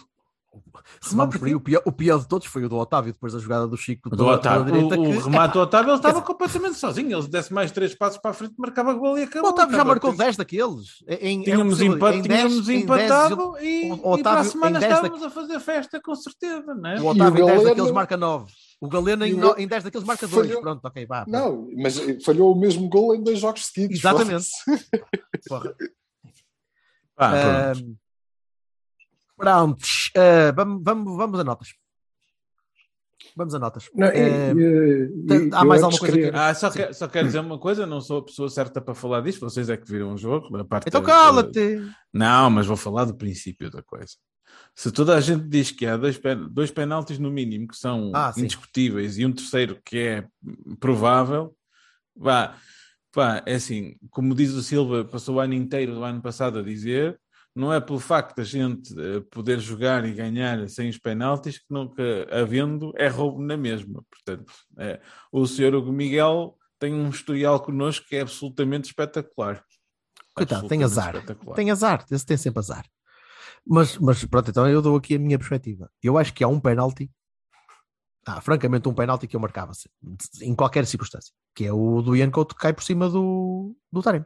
Aí, 1.44 1.54
o 1.54 1.60
pior, 1.60 1.82
o 1.84 1.92
pior 1.92 2.18
de 2.20 2.30
todos 2.30 2.48
foi 2.48 2.64
o 2.64 2.70
do 2.70 2.78
Otávio, 2.78 3.12
depois 3.12 3.34
da 3.34 3.40
jogada 3.40 3.68
do 3.68 3.76
Chico 3.76 4.08
O 4.10 4.16
do 4.16 4.26
Otávio, 4.26 4.72
direita, 4.72 4.96
o, 4.98 5.02
o 5.02 5.12
que- 5.12 5.20
remate 5.26 5.54
do 5.54 5.60
Otávio, 5.60 5.90
ele 5.90 5.98
estava 6.00 6.22
completamente 6.22 6.78
sozinho, 6.78 7.18
ele 7.20 7.28
desse 7.28 7.52
mais 7.54 7.72
três 7.72 7.94
passos 7.94 8.20
para 8.20 8.32
a 8.32 8.34
frente, 8.34 8.54
marcava 8.58 8.94
gol 8.94 9.18
e 9.18 9.22
O 9.22 9.26
acabou. 9.26 9.50
Otávio 9.50 9.76
já 9.76 9.84
marcou 9.84 10.16
10 10.16 10.38
daqueles. 10.38 11.04
Em, 11.10 11.42
Tínhamos, 11.44 11.82
em, 11.82 11.88
empat, 11.88 12.16
em 12.16 12.22
10, 12.22 12.40
tínhamos 12.42 12.70
em 12.70 12.72
10 12.72 12.84
empatado 12.84 13.58
ele- 13.58 13.68
e, 13.68 13.92
o 13.92 13.96
e 13.96 14.00
para 14.00 14.08
a 14.08 14.12
Otávio, 14.14 14.52
semana 14.52 14.78
em 14.78 14.80
10 14.80 14.94
da- 14.94 14.96
estávamos 15.08 15.24
a 15.26 15.30
fazer 15.30 15.60
festa, 15.60 16.02
com 16.02 16.16
certeza, 16.16 16.74
não 16.74 16.90
é? 16.90 17.02
O 17.02 17.06
Otávio 17.08 17.34
o 17.34 17.44
em 17.44 17.46
10 17.48 17.58
Galeno- 17.58 17.64
daqueles 17.76 17.92
marca 17.92 18.16
9. 18.16 18.54
O 18.82 18.88
Galeno 18.90 19.26
em, 19.26 19.34
o 19.42 19.58
em 19.58 19.68
10 19.68 19.84
daqueles 19.86 20.06
marca 20.06 20.28
2. 20.28 20.48
Falhou. 20.48 20.62
Pronto, 20.62 20.86
ok, 20.86 21.06
vá. 21.06 21.26
Não, 21.28 21.68
mas 21.78 21.98
falhou 22.24 22.52
o 22.52 22.60
mesmo 22.60 22.88
gol 22.90 23.16
em 23.16 23.24
dois 23.24 23.40
jogos 23.40 23.66
seguidos. 23.68 23.98
Exatamente. 23.98 24.48
Porra. 25.48 25.76
Ah, 27.18 27.32
pronto. 27.74 27.80
Ahm, 27.80 27.96
Pronto, 29.38 29.86
ah, 30.18 30.52
vamos, 30.56 30.82
vamos, 30.84 31.18
vamos 31.18 31.40
a 31.40 31.44
notas. 31.44 31.70
Vamos 33.36 33.54
a 33.56 33.60
notas. 33.60 33.90
Não, 33.94 34.08
e- 34.08 34.12
Eh, 34.12 34.54
e- 34.54 35.48
e- 35.48 35.50
há 35.54 35.66
mais 35.66 35.82
alguma 35.84 36.00
coisa 36.00 36.14
queria- 36.16 36.32
que- 36.32 36.38
Ah, 36.38 36.54
só, 36.54 36.70
que, 36.70 36.94
só 36.94 37.08
quero 37.08 37.28
dizer 37.28 37.40
uma 37.40 37.60
coisa, 37.60 37.86
não 37.86 38.00
sou 38.00 38.20
a 38.20 38.26
pessoa 38.26 38.50
certa 38.50 38.80
para 38.82 38.94
falar 38.96 39.22
disto, 39.22 39.42
vocês 39.42 39.70
é 39.70 39.76
que 39.76 39.90
viram 39.90 40.14
o 40.14 40.18
jogo. 40.18 40.56
A 40.56 40.64
parte 40.64 40.88
Então 40.88 41.02
da- 41.02 41.08
cala-te. 41.08 41.82
Não, 42.14 42.50
mas 42.50 42.66
vou 42.66 42.78
falar 42.78 43.04
do 43.06 43.16
princípio 43.16 43.70
da 43.70 43.82
coisa. 43.84 44.14
Se 44.78 44.92
toda 44.92 45.16
a 45.16 45.22
gente 45.22 45.48
diz 45.48 45.72
que 45.72 45.86
há 45.86 45.96
dois, 45.96 46.18
pen- 46.18 46.50
dois 46.52 46.70
penaltis 46.70 47.18
no 47.18 47.32
mínimo 47.32 47.68
que 47.70 47.78
são 47.78 48.12
Ah, 48.14 48.34
indiscutíveis 48.38 49.18
e 49.18 49.26
um 49.26 49.32
terceiro 49.32 49.80
que 49.86 49.98
é 49.98 50.28
provável, 50.80 51.56
vá, 52.16 52.58
pá, 53.12 53.42
é 53.46 53.56
assim, 53.56 53.96
como 54.10 54.36
diz 54.36 54.52
o 54.52 54.62
Silva, 54.62 55.06
passou 55.06 55.36
o 55.36 55.40
ano 55.40 55.54
inteiro 55.54 55.94
do 55.96 56.04
ano 56.04 56.22
passado 56.22 56.60
a 56.60 56.62
dizer, 56.62 57.18
não 57.56 57.72
é 57.72 57.80
pelo 57.80 58.00
facto 58.00 58.36
da 58.36 58.44
gente 58.44 58.94
eh, 59.00 59.22
poder 59.32 59.62
jogar 59.62 60.04
e 60.06 60.12
ganhar 60.14 60.68
sem 60.68 60.90
os 60.90 60.98
penaltis 60.98 61.58
que 61.58 61.66
nunca 61.70 62.04
havendo 62.30 62.92
é 62.98 63.08
roubo 63.08 63.42
na 63.42 63.56
mesma. 63.56 64.04
Portanto, 64.12 64.52
é, 64.78 65.00
o 65.32 65.48
senhor 65.48 65.74
Hugo 65.74 65.94
Miguel 65.94 66.58
tem 66.78 66.94
um 66.94 67.08
historial 67.08 67.62
connosco 67.62 68.06
que 68.10 68.18
é 68.18 68.22
absolutamente 68.22 68.90
espetacular. 68.90 69.64
Coitado, 70.34 70.68
tem 70.68 70.84
azar. 70.84 71.14
Tem 71.56 71.72
azar, 71.72 72.06
esse 72.12 72.26
tem 72.26 72.36
sempre 72.36 72.60
azar. 72.60 72.86
Mas, 73.66 73.98
mas 73.98 74.24
pronto, 74.26 74.50
então 74.52 74.70
eu 74.70 74.82
dou 74.82 74.96
aqui 74.96 75.16
a 75.16 75.20
minha 75.20 75.38
perspectiva. 75.38 75.90
Eu 76.02 76.18
acho 76.18 76.34
que 76.34 76.44
há 76.44 76.48
um 76.48 76.60
penalti, 76.60 77.10
ah, 78.26 78.40
francamente, 78.40 78.88
um 78.88 78.94
penalti 78.94 79.28
que 79.28 79.36
eu 79.36 79.40
marcava 79.40 79.72
em 80.42 80.56
qualquer 80.56 80.86
circunstância, 80.86 81.34
que 81.56 81.66
é 81.66 81.74
o 81.74 82.02
do 82.02 82.16
Ian 82.16 82.30
Couto 82.32 82.56
que 82.56 82.62
cai 82.62 82.74
por 82.74 82.84
cima 82.84 83.10
do, 83.10 83.76
do 83.92 84.04
Taremi. 84.04 84.26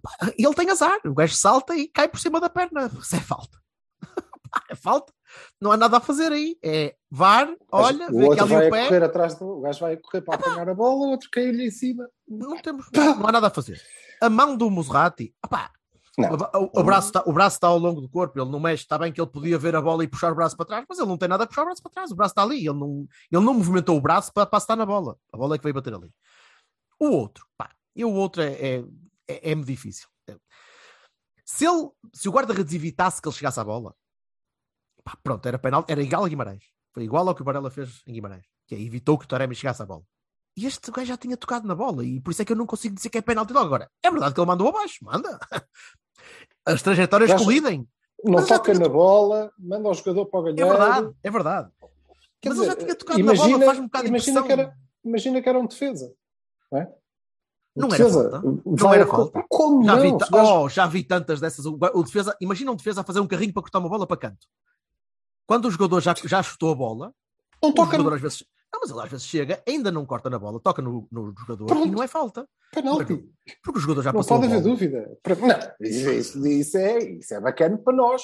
Pá, 0.00 0.10
Ele 0.38 0.54
tem 0.54 0.70
azar, 0.70 0.98
o 1.04 1.14
gajo 1.14 1.34
salta 1.34 1.74
e 1.74 1.88
cai 1.88 2.08
por 2.08 2.20
cima 2.20 2.40
da 2.40 2.48
perna. 2.48 2.90
Isso 3.00 3.16
é 3.16 3.20
falta. 3.20 3.58
É 4.70 4.74
falta. 4.74 5.12
Não 5.60 5.70
há 5.70 5.76
nada 5.76 5.98
a 5.98 6.00
fazer 6.00 6.32
aí. 6.32 6.56
É 6.62 6.96
VAR, 7.10 7.54
olha, 7.70 8.08
o 8.10 8.16
vê 8.16 8.34
que 8.34 8.40
ali 8.40 8.48
vai 8.48 8.68
o 8.68 8.70
pé. 8.70 8.84
correr 8.86 9.04
atrás 9.04 9.34
do. 9.34 9.44
O 9.58 9.60
gajo 9.60 9.80
vai 9.80 9.96
correr 9.98 10.22
para 10.22 10.34
apanhar 10.36 10.68
a 10.68 10.74
bola, 10.74 11.06
o 11.06 11.10
outro 11.10 11.28
caiu-lhe 11.30 11.66
em 11.66 11.70
cima. 11.70 12.08
Não, 12.26 12.56
temos, 12.62 12.86
não 12.90 13.26
há 13.26 13.32
nada 13.32 13.48
a 13.48 13.50
fazer. 13.50 13.78
A 14.22 14.30
mão 14.30 14.56
do 14.56 14.70
Muserati, 14.70 15.34
opá, 15.44 15.70
Não. 16.18 16.30
o, 16.72 16.82
braço 16.82 17.08
está, 17.08 17.22
o 17.26 17.32
braço 17.32 17.56
está 17.56 17.68
ao 17.68 17.78
longo 17.78 18.00
do 18.00 18.08
corpo, 18.08 18.40
ele 18.40 18.50
não 18.50 18.58
mexe, 18.58 18.84
está 18.84 18.96
bem 18.96 19.12
que 19.12 19.20
ele 19.20 19.30
podia 19.30 19.58
ver 19.58 19.76
a 19.76 19.82
bola 19.82 20.02
e 20.02 20.08
puxar 20.08 20.32
o 20.32 20.34
braço 20.34 20.56
para 20.56 20.64
trás, 20.64 20.84
mas 20.88 20.98
ele 20.98 21.08
não 21.08 21.18
tem 21.18 21.28
nada 21.28 21.44
a 21.44 21.46
puxar 21.46 21.62
o 21.62 21.64
braço 21.66 21.82
para 21.82 21.92
trás, 21.92 22.10
o 22.10 22.16
braço 22.16 22.32
está 22.32 22.42
ali, 22.42 22.66
ele 22.66 22.78
não, 22.78 23.06
ele 23.30 23.44
não 23.44 23.52
movimentou 23.52 23.98
o 23.98 24.00
braço 24.00 24.32
para, 24.32 24.46
para 24.46 24.56
estar 24.56 24.76
na 24.76 24.86
bola, 24.86 25.18
a 25.30 25.36
bola 25.36 25.54
é 25.54 25.58
que 25.58 25.64
veio 25.64 25.74
bater 25.74 25.92
ali. 25.92 26.10
O 26.98 27.08
outro, 27.10 27.46
pá, 27.58 27.70
e 27.94 28.02
o 28.02 28.12
outro 28.12 28.40
é, 28.40 28.52
é, 28.52 28.84
é, 29.28 29.50
é-me 29.50 29.62
difícil. 29.64 30.08
Se, 31.44 31.66
ele, 31.66 31.90
se 32.12 32.28
o 32.28 32.32
guarda-redes 32.32 32.72
evitasse 32.74 33.20
que 33.20 33.28
ele 33.28 33.36
chegasse 33.36 33.60
à 33.60 33.64
bola, 33.64 33.94
pá, 35.04 35.18
pronto, 35.22 35.46
era 35.46 35.58
penal, 35.58 35.84
era 35.86 36.02
igual 36.02 36.24
a 36.24 36.28
Guimarães, 36.28 36.64
foi 36.92 37.04
igual 37.04 37.28
ao 37.28 37.34
que 37.34 37.42
o 37.42 37.44
Varela 37.44 37.70
fez 37.70 38.02
em 38.06 38.14
Guimarães, 38.14 38.46
que 38.66 38.74
é, 38.74 38.80
evitou 38.80 39.18
que 39.18 39.26
o 39.26 39.28
Taremi 39.28 39.54
chegasse 39.54 39.82
à 39.82 39.86
bola. 39.86 40.02
E 40.56 40.64
este 40.64 40.90
gajo 40.90 41.06
já 41.06 41.16
tinha 41.18 41.36
tocado 41.36 41.68
na 41.68 41.74
bola, 41.74 42.02
e 42.02 42.18
por 42.20 42.30
isso 42.30 42.40
é 42.40 42.44
que 42.44 42.52
eu 42.52 42.56
não 42.56 42.64
consigo 42.64 42.94
dizer 42.94 43.10
que 43.10 43.18
é 43.18 43.22
penalti 43.22 43.52
logo. 43.52 43.66
Agora, 43.66 43.90
é 44.02 44.10
verdade 44.10 44.34
que 44.34 44.40
ele 44.40 44.46
mandou 44.46 44.68
abaixo, 44.68 45.04
manda. 45.04 45.38
As 46.66 46.82
trajetórias 46.82 47.30
Já- 47.30 47.38
colidem. 47.38 47.88
Não 48.24 48.34
Mas 48.34 48.48
toca 48.48 48.74
na 48.74 48.88
bola, 48.88 49.52
manda 49.58 49.88
o 49.88 49.94
jogador 49.94 50.26
para 50.26 50.40
o 50.40 50.48
É 50.48 50.52
galheiro. 50.52 50.78
verdade, 50.78 51.16
é 51.22 51.30
verdade. 51.30 51.70
Quer 52.40 52.48
Mas 52.48 52.58
ele 52.58 52.66
já 52.66 52.74
dizer, 52.74 52.84
tinha 52.86 52.96
tocado 52.96 53.18
na 53.22 53.34
bola, 53.34 53.64
faz 53.64 53.78
um 53.78 53.82
bocado 53.84 54.04
de 54.04 54.08
imagina 54.10 54.40
impressão. 54.40 54.42
que 54.44 54.52
era, 54.52 54.76
imagina 55.04 55.42
que 55.42 55.48
era 55.48 55.58
um 55.58 55.66
defesa. 55.66 56.14
Não, 56.72 56.78
é? 56.80 56.94
Não 57.76 57.94
era 57.94 58.08
falta. 58.10 58.42
Não 58.64 58.94
era 58.94 59.06
falta. 59.06 59.44
Como 59.48 59.84
Já, 59.84 59.96
não? 59.96 60.02
vi, 60.02 60.24
oh, 60.32 60.68
já 60.68 60.86
vi 60.86 61.04
tantas 61.04 61.40
dessas. 61.40 61.66
O, 61.66 61.78
o 61.94 62.02
defesa, 62.02 62.34
imagina 62.40 62.72
um 62.72 62.76
defesa 62.76 63.02
a 63.02 63.04
fazer 63.04 63.20
um 63.20 63.26
carrinho 63.26 63.52
para 63.52 63.62
cortar 63.62 63.78
uma 63.78 63.88
bola 63.88 64.06
para 64.06 64.16
canto. 64.16 64.46
Quando 65.46 65.66
o 65.66 65.70
jogador 65.70 66.00
já, 66.00 66.14
já 66.24 66.42
chutou 66.42 66.72
a 66.72 66.74
bola, 66.74 67.14
não 67.62 67.70
o 67.70 67.74
toca 67.74 67.92
jogador 67.92 68.10
no 68.10 68.16
às 68.16 68.22
vezes. 68.22 68.44
Não, 68.88 68.96
mas 68.96 68.98
ele 68.98 69.00
às 69.06 69.10
vezes 69.10 69.26
chega, 69.26 69.62
ainda 69.66 69.90
não 69.90 70.04
corta 70.06 70.28
na 70.30 70.38
bola, 70.38 70.60
toca 70.60 70.80
no, 70.82 71.06
no 71.10 71.34
jogador 71.38 71.66
Pronto. 71.66 71.86
e 71.86 71.90
não 71.90 72.02
é 72.02 72.06
falta. 72.08 72.46
penalti. 72.72 73.24
Porque 73.62 73.78
o 73.78 73.80
jogador 73.80 74.02
já 74.02 74.12
Não 74.12 74.20
passou 74.20 74.38
pode 74.40 74.52
a 74.52 74.56
haver 74.56 74.62
dúvida. 74.68 75.18
Não, 75.40 75.86
isso, 75.86 76.10
isso- 76.10 76.46
isso 76.48 76.76
é, 76.78 76.98
isso 76.98 77.34
é 77.34 77.40
bacana 77.40 77.78
para 77.78 77.94
nós, 77.96 78.22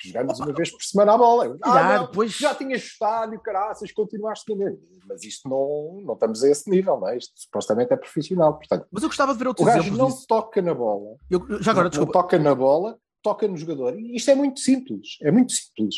que 0.00 0.08
jogamos 0.08 0.38
uma 0.40 0.52
vez 0.52 0.70
por 0.70 0.82
semana 0.82 1.14
a 1.14 1.18
bola. 1.18 1.56
Ah, 1.62 1.70
Tirar, 1.70 1.98
não, 2.00 2.06
depois- 2.06 2.32
Já 2.32 2.54
tinha 2.54 2.78
chutado 2.78 3.34
e 3.34 3.36
o 3.36 3.40
caraças, 3.40 3.92
continuaste 3.92 4.52
a 4.52 4.56
ganhar. 4.56 4.74
Mas 5.06 5.22
isto 5.22 5.48
não, 5.48 6.00
não 6.04 6.14
estamos 6.14 6.42
a 6.42 6.48
esse 6.50 6.68
nível, 6.70 6.98
não 6.98 7.08
é? 7.08 7.16
Isto 7.18 7.32
supostamente 7.36 7.92
é 7.92 7.96
profissional. 7.96 8.54
Portanto, 8.58 8.86
Mas 8.90 9.02
eu 9.02 9.08
gostava 9.08 9.32
de 9.32 9.38
ver 9.38 9.46
o 9.46 9.48
outros 9.48 9.66
gajo 9.66 9.78
exemplos 9.80 9.98
não 9.98 10.08
disso. 10.08 10.26
toca 10.26 10.60
na 10.62 10.74
bola. 10.74 11.16
Eu- 11.30 11.62
já 11.62 11.70
agora, 11.70 11.84
não, 11.84 11.90
desculpa. 11.90 12.12
não 12.14 12.22
toca 12.22 12.38
na 12.38 12.54
bola, 12.54 12.98
toca 13.22 13.46
no 13.48 13.56
jogador. 13.56 13.98
E 13.98 14.16
isto 14.16 14.30
é 14.30 14.34
muito 14.34 14.60
simples. 14.60 15.16
É 15.22 15.30
muito 15.30 15.52
simples. 15.52 15.94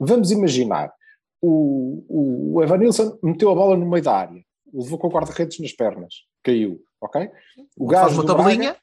Vamos 0.00 0.30
imaginar. 0.30 0.92
O, 1.42 2.04
o, 2.08 2.54
o 2.54 2.62
Evanilson 2.62 3.18
meteu 3.22 3.50
a 3.50 3.54
bola 3.54 3.76
no 3.76 3.88
meio 3.88 4.02
da 4.02 4.14
área. 4.16 4.44
Levou 4.72 4.98
com 4.98 5.06
o 5.06 5.10
guarda-redes 5.10 5.58
nas 5.60 5.72
pernas. 5.72 6.14
Caiu. 6.42 6.82
Ok? 7.00 7.30
O 7.76 7.86
gajo 7.86 8.16
do 8.16 8.24
Braga- 8.24 8.42
tabelinha. 8.42 8.76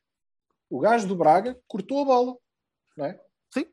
o 0.69 0.79
gajo 0.79 1.07
do 1.07 1.15
Braga 1.15 1.59
cortou 1.67 2.01
a 2.01 2.05
bola. 2.05 2.37
Não 2.95 3.05
é? 3.05 3.19
Sim. 3.53 3.65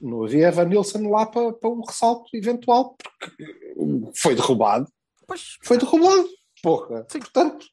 Não 0.00 0.24
havia 0.24 0.48
Evan 0.48 0.66
Nilsson 0.66 1.08
lá 1.08 1.26
para, 1.26 1.52
para 1.52 1.70
um 1.70 1.80
ressalto 1.80 2.28
eventual, 2.36 2.96
porque 2.96 4.12
foi 4.14 4.34
derrubado. 4.34 4.86
Pois, 5.26 5.56
Foi 5.64 5.76
derrubado. 5.78 6.28
Porra. 6.62 7.06
Sim. 7.10 7.18
Portanto, 7.20 7.66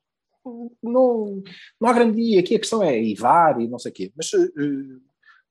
não, 0.82 1.44
não 1.80 1.90
há 1.90 1.94
grande 1.94 2.18
dia. 2.18 2.40
Aqui 2.40 2.56
a 2.56 2.60
questão 2.60 2.82
é 2.82 3.00
Ivar 3.02 3.60
e 3.62 3.68
não 3.68 3.78
sei 3.80 3.92
o 3.92 3.94
quê. 3.94 4.12
Mas 4.16 4.34
eh, 4.34 5.00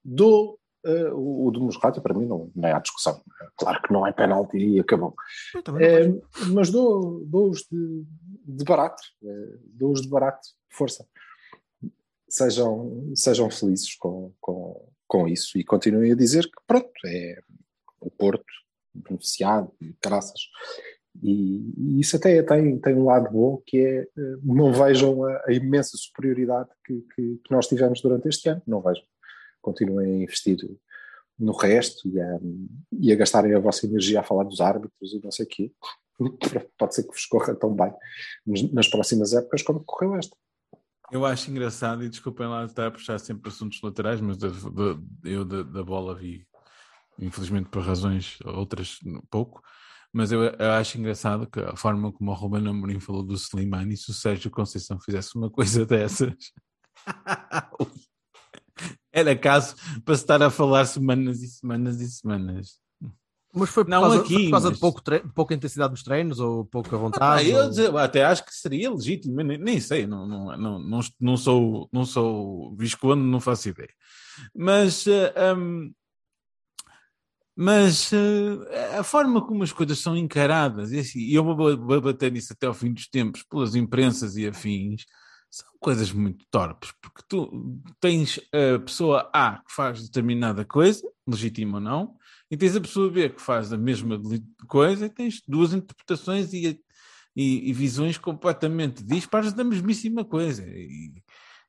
dou 0.04 0.58
eh, 0.84 1.10
o, 1.12 1.46
o 1.46 1.50
do 1.50 1.68
para 2.02 2.14
mim, 2.14 2.26
não, 2.26 2.50
não 2.54 2.68
é 2.68 2.72
há 2.72 2.78
discussão. 2.78 3.22
Claro 3.56 3.82
que 3.82 3.92
não 3.92 4.06
é 4.06 4.12
penalti 4.12 4.56
e 4.58 4.80
acabou. 4.80 5.14
Eh, 5.80 6.08
mas 6.52 6.70
dou- 6.70 7.24
dou-os 7.24 7.60
de, 7.70 8.04
de 8.46 8.64
barato. 8.64 9.02
eh, 9.24 9.58
dou-os 9.74 10.02
de 10.02 10.08
barato. 10.08 10.48
Força. 10.70 11.06
Sejam, 12.28 13.12
sejam 13.14 13.50
felizes 13.50 13.94
com, 13.96 14.32
com, 14.40 14.88
com 15.06 15.28
isso 15.28 15.58
e 15.58 15.64
continuem 15.64 16.12
a 16.12 16.16
dizer 16.16 16.44
que, 16.44 16.62
pronto, 16.66 16.90
é 17.06 17.38
o 18.00 18.10
Porto 18.10 18.44
beneficiado 18.94 19.70
graças. 20.02 20.40
E, 21.22 21.74
e 21.76 22.00
isso 22.00 22.16
até 22.16 22.42
tem, 22.42 22.78
tem 22.78 22.94
um 22.94 23.04
lado 23.04 23.30
bom 23.30 23.62
que 23.66 23.78
é 23.78 24.08
não 24.42 24.72
vejam 24.72 25.24
a, 25.26 25.42
a 25.46 25.52
imensa 25.52 25.96
superioridade 25.98 26.70
que, 26.86 27.02
que, 27.14 27.40
que 27.44 27.50
nós 27.50 27.68
tivemos 27.68 28.00
durante 28.00 28.28
este 28.28 28.48
ano. 28.48 28.62
Não 28.66 28.80
vejam. 28.80 29.04
Continuem 29.62 30.12
a 30.20 30.22
investir 30.24 30.58
no 31.38 31.52
resto 31.52 32.06
e 32.08 32.20
a, 32.20 32.38
e 32.92 33.12
a 33.12 33.16
gastarem 33.16 33.54
a 33.54 33.58
vossa 33.58 33.86
energia 33.86 34.20
a 34.20 34.24
falar 34.24 34.44
dos 34.44 34.60
árbitros 34.60 35.12
e 35.14 35.20
não 35.22 35.30
sei 35.30 35.46
o 35.46 35.48
quê. 35.48 35.72
Pode 36.78 36.94
ser 36.94 37.02
que 37.04 37.08
vos 37.12 37.24
corra 37.26 37.54
tão 37.54 37.74
bem 37.74 37.92
nas- 38.46 38.72
nas 38.72 38.88
próximas 38.88 39.32
épocas 39.32 39.62
como 39.62 39.82
correu 39.84 40.14
esta. 40.16 40.36
Eu 41.10 41.26
acho 41.26 41.50
engraçado, 41.50 42.04
e 42.04 42.08
desculpem 42.08 42.46
lá 42.46 42.64
estar 42.64 42.86
a 42.86 42.90
puxar 42.90 43.18
sempre 43.18 43.48
assuntos 43.50 43.80
laterais, 43.82 44.20
mas 44.20 44.36
da- 44.36 44.48
da- 44.48 45.00
eu 45.24 45.44
da, 45.44 45.62
da 45.62 45.82
bola 45.82 46.14
vi, 46.14 46.46
infelizmente 47.18 47.68
por 47.68 47.82
razões 47.82 48.38
outras 48.44 48.98
pouco, 49.30 49.60
mas 50.12 50.30
eu, 50.32 50.42
eu 50.42 50.70
acho 50.72 50.98
engraçado 50.98 51.46
que 51.46 51.60
a 51.60 51.76
forma 51.76 52.12
como 52.12 52.30
o 52.30 52.34
Ruben 52.34 52.66
Amorim 52.68 53.00
falou 53.00 53.22
do 53.22 53.34
Slimani, 53.34 53.96
se 53.96 54.10
o 54.10 54.14
Sérgio 54.14 54.50
Conceição 54.50 54.98
fizesse 55.00 55.36
uma 55.36 55.50
coisa 55.50 55.84
dessas, 55.86 56.34
era 59.12 59.36
caso 59.36 59.74
para 60.04 60.14
estar 60.14 60.42
a 60.42 60.50
falar 60.50 60.84
semanas 60.86 61.42
e 61.42 61.48
semanas 61.48 62.00
e 62.00 62.10
semanas. 62.10 62.80
Mas 63.54 63.68
foi 63.68 63.84
por 63.84 63.90
Não 63.90 64.00
causa, 64.00 64.20
aqui, 64.20 64.44
por 64.44 64.50
causa 64.52 64.68
mas- 64.68 64.74
de 64.76 64.80
pouco 64.80 65.02
tre- 65.02 65.22
pouca 65.34 65.54
intensidade 65.54 65.90
nos 65.90 66.02
treinos 66.02 66.40
ou 66.40 66.64
pouca 66.64 66.96
Ah, 66.96 66.98
vontade? 66.98 67.50
eu 67.50 67.64
ou- 67.64 67.68
dizer- 67.68 67.94
até 67.98 68.24
acho 68.24 68.42
que 68.46 68.54
seria 68.54 68.90
legítimo, 68.90 69.34
nem, 69.42 69.58
nem 69.58 69.78
sei, 69.78 70.06
não, 70.06 70.26
não, 70.26 70.56
não, 70.56 71.02
não, 71.20 71.36
sou, 71.36 71.86
não 71.92 72.06
sou 72.06 72.74
viscoando, 72.76 73.22
não 73.22 73.40
faço 73.40 73.68
ideia. 73.68 73.90
Mas, 74.56 75.06
eh, 75.06 75.34
hum, 75.54 75.92
mas 77.54 78.10
eh, 78.14 78.96
a 78.98 79.02
forma 79.04 79.46
como 79.46 79.62
as 79.62 79.72
coisas 79.72 79.98
são 79.98 80.16
encaradas, 80.16 80.90
e 80.90 80.98
assim, 81.00 81.20
eu 81.28 81.44
vou, 81.44 81.54
vou 81.76 82.00
bater 82.00 82.32
nisso 82.32 82.54
até 82.54 82.66
ao 82.66 82.72
fim 82.74 82.92
dos 82.92 83.06
tempos, 83.08 83.42
pelas 83.42 83.74
imprensas 83.74 84.36
e 84.36 84.46
afins, 84.48 85.04
são 85.52 85.68
coisas 85.78 86.10
muito 86.10 86.46
torpes, 86.50 86.92
porque 87.02 87.22
tu 87.28 87.78
tens 88.00 88.40
a 88.50 88.78
pessoa 88.78 89.30
A 89.34 89.58
que 89.58 89.70
faz 89.70 90.02
determinada 90.02 90.64
coisa, 90.64 91.06
legítima 91.28 91.76
ou 91.76 91.80
não, 91.80 92.16
e 92.50 92.56
tens 92.56 92.74
a 92.74 92.80
pessoa 92.80 93.10
B 93.10 93.28
que 93.28 93.40
faz 93.40 93.70
a 93.70 93.76
mesma 93.76 94.18
coisa, 94.66 95.04
e 95.06 95.10
tens 95.10 95.42
duas 95.46 95.74
interpretações 95.74 96.54
e, 96.54 96.80
e, 97.36 97.68
e 97.68 97.72
visões 97.74 98.16
completamente 98.16 99.04
dispares 99.04 99.52
da 99.52 99.62
mesmíssima 99.62 100.24
coisa. 100.24 100.64
E, 100.66 101.12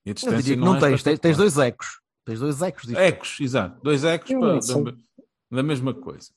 e 0.06 0.12
a 0.12 0.14
distância 0.14 0.56
não, 0.56 0.68
não 0.68 0.76
é 0.78 0.80
tens, 0.80 1.04
tens, 1.20 1.38
dois 1.38 1.58
ecos. 1.58 2.00
Tens 2.24 2.40
dois 2.40 2.62
ecos 2.62 2.84
diferentes. 2.88 3.16
Ecos, 3.16 3.40
exato, 3.42 3.84
dois 3.84 4.06
ecos 4.06 4.32
para- 4.32 4.60
da, 4.60 4.98
da 5.52 5.64
mesma 5.64 5.94
coisa. 5.94 6.30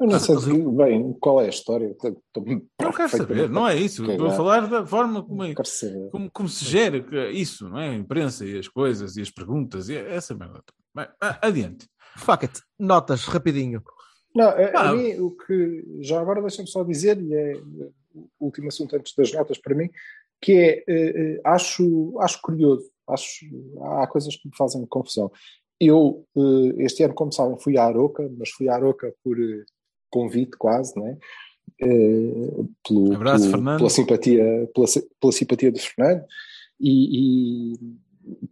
Eu 0.00 0.06
não 0.06 0.18
sei 0.20 0.36
de- 0.36 0.62
bem 0.76 1.12
qual 1.20 1.40
é 1.40 1.46
a 1.46 1.48
história. 1.48 1.94
Não 2.80 2.92
quero 2.92 3.08
saber, 3.08 3.48
não 3.50 3.66
é 3.66 3.76
isso. 3.76 4.08
Estou 4.08 4.28
a 4.28 4.30
falar 4.30 4.68
da 4.68 4.86
forma 4.86 5.24
como, 5.24 5.42
é- 5.42 5.54
saber. 5.64 6.08
como, 6.10 6.30
como 6.30 6.48
se 6.48 6.64
gera 6.64 7.02
que- 7.02 7.30
isso, 7.30 7.68
não 7.68 7.78
é? 7.78 7.90
A 7.90 7.94
imprensa 7.94 8.44
e 8.46 8.58
as 8.58 8.68
coisas 8.68 9.16
e 9.16 9.20
as 9.22 9.30
perguntas 9.30 9.88
e 9.88 9.96
essa 9.96 10.34
merda. 10.36 10.62
Bem, 10.94 11.06
adiante. 11.42 11.86
Fuck 12.16 12.44
it. 12.44 12.60
Notas, 12.78 13.24
rapidinho. 13.24 13.82
Não, 14.34 14.48
a, 14.48 14.52
a 14.52 14.90
Ah. 14.90 14.94
mim, 14.94 15.14
o 15.18 15.32
que 15.32 15.84
já 16.00 16.20
agora 16.20 16.40
deixa-me 16.40 16.68
só 16.68 16.84
dizer, 16.84 17.20
e 17.20 17.34
é 17.34 17.52
o 18.14 18.28
último 18.46 18.68
assunto 18.68 18.94
antes 18.94 19.14
das 19.16 19.32
notas 19.32 19.58
para 19.58 19.74
mim, 19.74 19.90
que 20.40 20.52
é, 20.52 20.84
eh, 20.86 21.12
eh, 21.36 21.40
acho, 21.44 22.14
acho 22.20 22.40
curioso, 22.40 22.88
acho, 23.08 23.44
há 24.00 24.06
coisas 24.06 24.36
que 24.36 24.46
me 24.48 24.56
fazem 24.56 24.84
confusão. 24.86 25.30
Eu, 25.80 26.24
eh, 26.36 26.84
este 26.84 27.02
ano, 27.02 27.14
como 27.14 27.32
sabem, 27.32 27.58
fui 27.58 27.76
à 27.76 27.84
Aroca, 27.86 28.28
mas 28.38 28.50
fui 28.50 28.68
à 28.68 28.74
Aroca 28.74 29.12
por 29.24 29.36
eh, 29.40 29.64
convite 30.10 30.56
quase, 30.56 30.98
né? 30.98 31.18
Eh, 31.80 32.64
pelo, 32.86 33.14
Abraço, 33.14 33.44
pelo- 33.44 33.52
Fernando. 33.52 33.78
Pela 33.78 33.90
simpatia, 33.90 34.70
pela, 34.74 34.86
pela 35.20 35.32
simpatia 35.32 35.72
de 35.72 35.80
Fernando, 35.80 36.24
e, 36.80 37.72
e- 37.74 37.98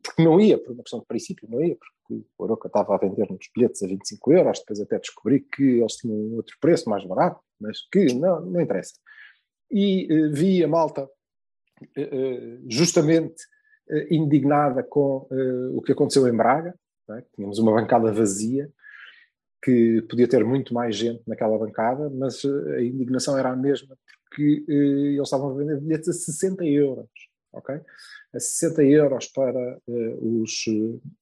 porque 0.02 0.22
não 0.22 0.40
ia, 0.40 0.58
por 0.58 0.72
uma 0.72 0.82
questão 0.82 1.00
de 1.00 1.06
princípio, 1.06 1.48
não 1.50 1.62
ia, 1.62 1.76
porque 1.76 2.24
o 2.38 2.44
Aroca 2.44 2.68
estava 2.68 2.94
a 2.94 2.98
vender 2.98 3.26
uns 3.30 3.48
bilhetes 3.54 3.82
a 3.82 3.86
25 3.86 4.32
euros, 4.32 4.58
depois 4.60 4.80
até 4.80 4.98
descobri 4.98 5.40
que 5.40 5.62
eles 5.80 5.96
tinham 5.96 6.16
um 6.16 6.36
outro 6.36 6.56
preço 6.60 6.88
mais 6.88 7.04
barato, 7.04 7.40
mas 7.60 7.78
que 7.90 8.14
não, 8.14 8.40
não 8.40 8.60
interessa. 8.60 8.94
E 9.70 10.06
eh, 10.10 10.28
vi 10.28 10.62
a 10.62 10.68
malta 10.68 11.08
eh, 11.96 12.08
eh, 12.10 12.58
justamente 12.68 13.42
eh, 13.90 14.14
indignada 14.14 14.82
com 14.82 15.26
o 15.74 15.82
que 15.82 15.92
aconteceu 15.92 16.26
em 16.28 16.36
Braga, 16.36 16.74
é? 17.10 17.22
tínhamos 17.34 17.58
uma 17.58 17.72
bancada 17.72 18.12
vazia, 18.12 18.70
que 19.66 20.00
podia 20.02 20.28
ter 20.28 20.44
muito 20.44 20.72
mais 20.72 20.94
gente 20.94 21.24
naquela 21.26 21.58
bancada, 21.58 22.08
mas 22.08 22.44
eh, 22.44 22.76
a 22.76 22.82
indignação 22.84 23.36
era 23.36 23.50
a 23.50 23.56
mesma, 23.56 23.98
porque 24.22 24.64
eh, 24.68 24.72
eles 25.14 25.22
estavam 25.22 25.50
a 25.50 25.54
vender 25.54 25.80
bilhetes 25.80 26.08
a 26.08 26.12
60 26.12 26.64
euros, 26.64 27.10
ok? 27.52 27.74
A 28.32 28.38
60 28.38 28.84
euros 28.84 29.26
para 29.26 29.58
eh, 29.88 30.18
os, 30.22 30.66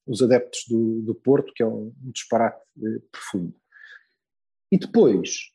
os 0.05 0.21
adeptos 0.21 0.65
do, 0.69 1.01
do 1.01 1.15
Porto, 1.15 1.51
que 1.55 1.63
é 1.63 1.65
um, 1.65 1.91
um 2.03 2.11
disparate 2.11 2.61
profundo. 3.11 3.55
E 4.71 4.77
depois, 4.77 5.51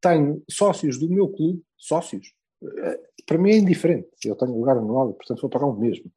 tenho 0.00 0.42
sócios 0.50 0.98
do 0.98 1.08
meu 1.08 1.28
clube, 1.28 1.62
sócios, 1.76 2.34
para 3.24 3.38
mim 3.38 3.50
é 3.50 3.58
indiferente, 3.58 4.08
eu 4.24 4.34
tenho 4.34 4.52
lugar 4.52 4.76
anual, 4.78 5.14
portanto 5.14 5.42
vou 5.42 5.50
pagar 5.50 5.66
o 5.66 5.78
mesmo. 5.78 6.10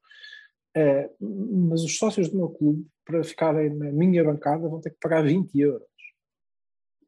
Eh, 0.76 1.10
mas 1.20 1.84
os 1.84 1.98
sócios 1.98 2.30
do 2.30 2.38
meu 2.38 2.50
clube, 2.50 2.86
para 3.04 3.24
ficarem 3.24 3.70
na 3.76 3.92
minha 3.92 4.24
bancada, 4.24 4.68
vão 4.68 4.80
ter 4.80 4.92
que 4.92 5.00
pagar 5.00 5.24
20 5.24 5.60
euros 5.60 5.88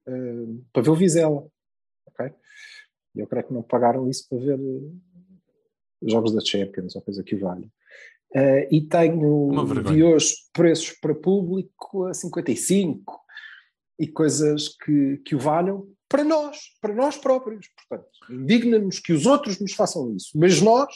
eh, 0.07 0.61
para 0.73 0.81
ver 0.81 0.89
o 0.89 0.95
Vizela. 0.95 1.47
ok? 2.07 2.33
E 3.15 3.19
eu 3.19 3.27
creio 3.27 3.47
que 3.47 3.53
não 3.53 3.61
pagaram 3.61 4.09
isso 4.09 4.27
para 4.27 4.39
ver 4.39 4.59
eh, 4.59 6.09
jogos 6.09 6.33
da 6.33 6.41
Champions 6.41 6.95
ou 6.95 7.01
coisa 7.01 7.23
que 7.23 7.35
valha. 7.35 7.69
Eh, 8.33 8.69
e 8.71 8.81
tenho, 8.81 9.51
vi 9.83 10.03
hoje 10.03 10.35
preços 10.53 10.91
para 11.01 11.13
público 11.13 12.05
a 12.05 12.13
55 12.13 13.21
e 13.99 14.07
coisas 14.07 14.69
que, 14.69 15.17
que 15.17 15.35
o 15.35 15.39
valham 15.39 15.87
para 16.07 16.23
nós, 16.23 16.59
para 16.81 16.93
nós 16.93 17.17
próprios. 17.17 17.67
Portanto, 17.67 18.09
indigna-nos 18.29 18.99
que 18.99 19.13
os 19.13 19.25
outros 19.25 19.59
nos 19.59 19.73
façam 19.73 20.15
isso, 20.15 20.31
mas 20.35 20.61
nós 20.61 20.93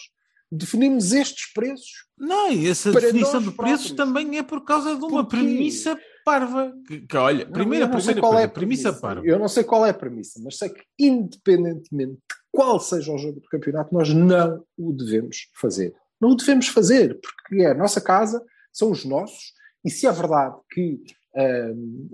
definimos 0.51 1.11
estes 1.11 1.51
preços. 1.53 2.05
Não, 2.17 2.51
e 2.51 2.67
essa 2.67 2.91
definição 2.91 3.41
de 3.41 3.51
preços 3.51 3.91
também 3.91 4.37
é 4.37 4.43
por 4.43 4.63
causa 4.63 4.95
de 4.95 5.03
uma 5.03 5.23
Porquê? 5.23 5.37
premissa 5.37 5.97
parva. 6.23 6.73
Que, 6.87 7.01
que, 7.01 7.17
olha, 7.17 7.45
Não, 7.45 7.51
primeira, 7.51 7.85
não 7.87 7.95
primeira 7.95 8.19
qual 8.19 8.31
coisa, 8.33 8.43
é 8.43 8.45
a 8.47 8.51
premissa, 8.51 8.93
parva. 8.93 9.25
Eu 9.25 9.37
não 9.37 9.47
sei 9.47 9.63
qual 9.63 9.85
é 9.85 9.89
a 9.91 9.93
premissa, 9.93 10.39
mas 10.43 10.57
sei 10.57 10.69
que, 10.69 10.83
independentemente 10.99 12.13
de 12.13 12.35
qual 12.51 12.79
seja 12.79 13.11
o 13.11 13.17
jogo 13.17 13.39
do 13.39 13.47
campeonato, 13.49 13.93
nós 13.93 14.13
não 14.13 14.63
o 14.77 14.93
devemos 14.93 15.49
fazer. 15.53 15.93
Não 16.19 16.29
o 16.29 16.35
devemos 16.35 16.67
fazer, 16.67 17.19
porque 17.19 17.61
é 17.61 17.71
a 17.71 17.75
nossa 17.75 17.99
casa, 18.01 18.43
são 18.71 18.89
os 18.91 19.05
nossos, 19.05 19.53
e 19.83 19.89
se 19.91 20.07
é 20.07 20.11
verdade 20.11 20.55
que 20.71 21.01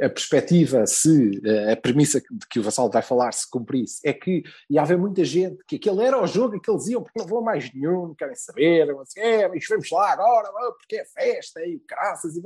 a 0.02 0.10
perspectiva, 0.10 0.86
se 0.88 1.42
a 1.72 1.76
premissa 1.76 2.20
de 2.20 2.48
que 2.50 2.60
o 2.60 2.64
Vassal 2.64 2.90
vai 2.90 3.02
falar 3.02 3.32
se 3.34 3.50
cumprisse, 3.50 4.00
é 4.04 4.14
que 4.14 4.44
ia 4.70 4.82
haver 4.82 4.98
muita 4.98 5.24
gente 5.24 5.64
que 5.68 5.76
aquele 5.76 6.04
era 6.04 6.22
o 6.22 6.26
jogo 6.26 6.60
que 6.60 6.72
eles 6.72 6.88
iam, 6.88 7.04
porque 7.04 7.20
não 7.20 7.28
vão 7.28 7.42
mais 7.42 7.72
nenhum, 7.74 8.08
não 8.08 8.16
querem 8.16 8.36
saber, 8.36 8.88
sei, 9.06 9.24
é, 9.24 9.48
mas 9.48 9.64
vamos 9.70 9.92
lá 9.92 10.12
agora, 10.12 10.50
porque 10.78 10.96
é 10.96 11.06
festa 11.06 11.62
e 11.62 11.82
graças 11.88 12.36
e 12.36 12.42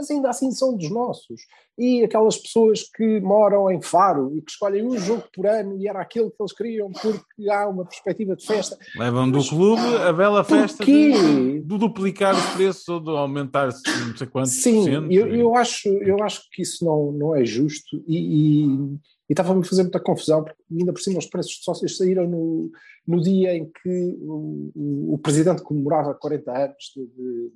mas 0.00 0.10
ainda 0.10 0.30
assim 0.30 0.50
são 0.50 0.74
dos 0.74 0.90
nossos. 0.90 1.42
E 1.78 2.02
aquelas 2.02 2.38
pessoas 2.38 2.82
que 2.82 3.20
moram 3.20 3.70
em 3.70 3.80
Faro 3.82 4.34
e 4.34 4.40
que 4.40 4.50
escolhem 4.50 4.86
um 4.86 4.98
jogo 4.98 5.24
por 5.32 5.46
ano 5.46 5.76
e 5.78 5.86
era 5.86 6.00
aquilo 6.00 6.30
que 6.30 6.36
eles 6.40 6.52
queriam 6.52 6.90
porque 6.90 7.50
há 7.50 7.68
uma 7.68 7.84
perspectiva 7.84 8.34
de 8.34 8.46
festa. 8.46 8.78
Levam 8.96 9.30
do 9.30 9.46
clube 9.46 9.82
a 9.96 10.12
bela 10.12 10.42
festa 10.42 10.84
de, 10.84 11.60
de 11.60 11.78
duplicar 11.78 12.34
os 12.34 12.46
preços 12.54 12.88
ou 12.88 13.00
de 13.00 13.10
aumentar 13.10 13.66
não 13.66 14.16
sei 14.16 14.26
quantos 14.26 14.54
por 14.54 14.62
Sim, 14.62 14.84
cento. 14.84 15.12
eu, 15.12 15.26
eu, 15.34 15.54
acho, 15.54 15.88
eu 15.88 16.22
acho 16.22 16.42
que 16.50 16.62
isso 16.62 16.84
não, 16.84 17.12
não 17.12 17.36
é 17.36 17.44
justo 17.44 18.02
e, 18.06 18.16
e, 18.16 18.64
e 18.64 19.32
estava-me 19.32 19.60
a 19.60 19.64
fazer 19.64 19.82
muita 19.82 20.00
confusão 20.00 20.44
porque 20.44 20.62
ainda 20.70 20.92
por 20.92 21.00
cima 21.00 21.18
os 21.18 21.26
preços 21.26 21.52
de 21.52 21.64
sócios 21.64 21.96
saíram 21.96 22.28
no, 22.28 22.70
no 23.06 23.20
dia 23.22 23.54
em 23.54 23.64
que 23.64 24.18
o, 24.20 24.70
o, 24.74 25.14
o 25.14 25.18
presidente 25.18 25.62
comemorava 25.62 26.14
40 26.14 26.52
anos 26.52 26.92
de, 26.94 27.06
de, 27.06 27.52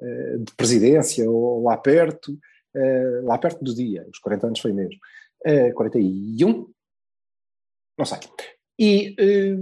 de 0.00 0.52
presidência 0.56 1.30
ou 1.30 1.62
lá 1.62 1.76
perto, 1.76 2.38
eh, 2.74 3.20
lá 3.22 3.38
perto 3.38 3.62
do 3.62 3.74
dia, 3.74 4.06
os 4.12 4.18
40 4.18 4.48
anos 4.48 4.60
foi 4.60 4.72
mesmo, 4.72 4.98
eh, 5.44 5.72
41, 5.72 6.68
não 7.96 8.04
sei. 8.04 8.18
E 8.78 9.14
eh, 9.18 9.56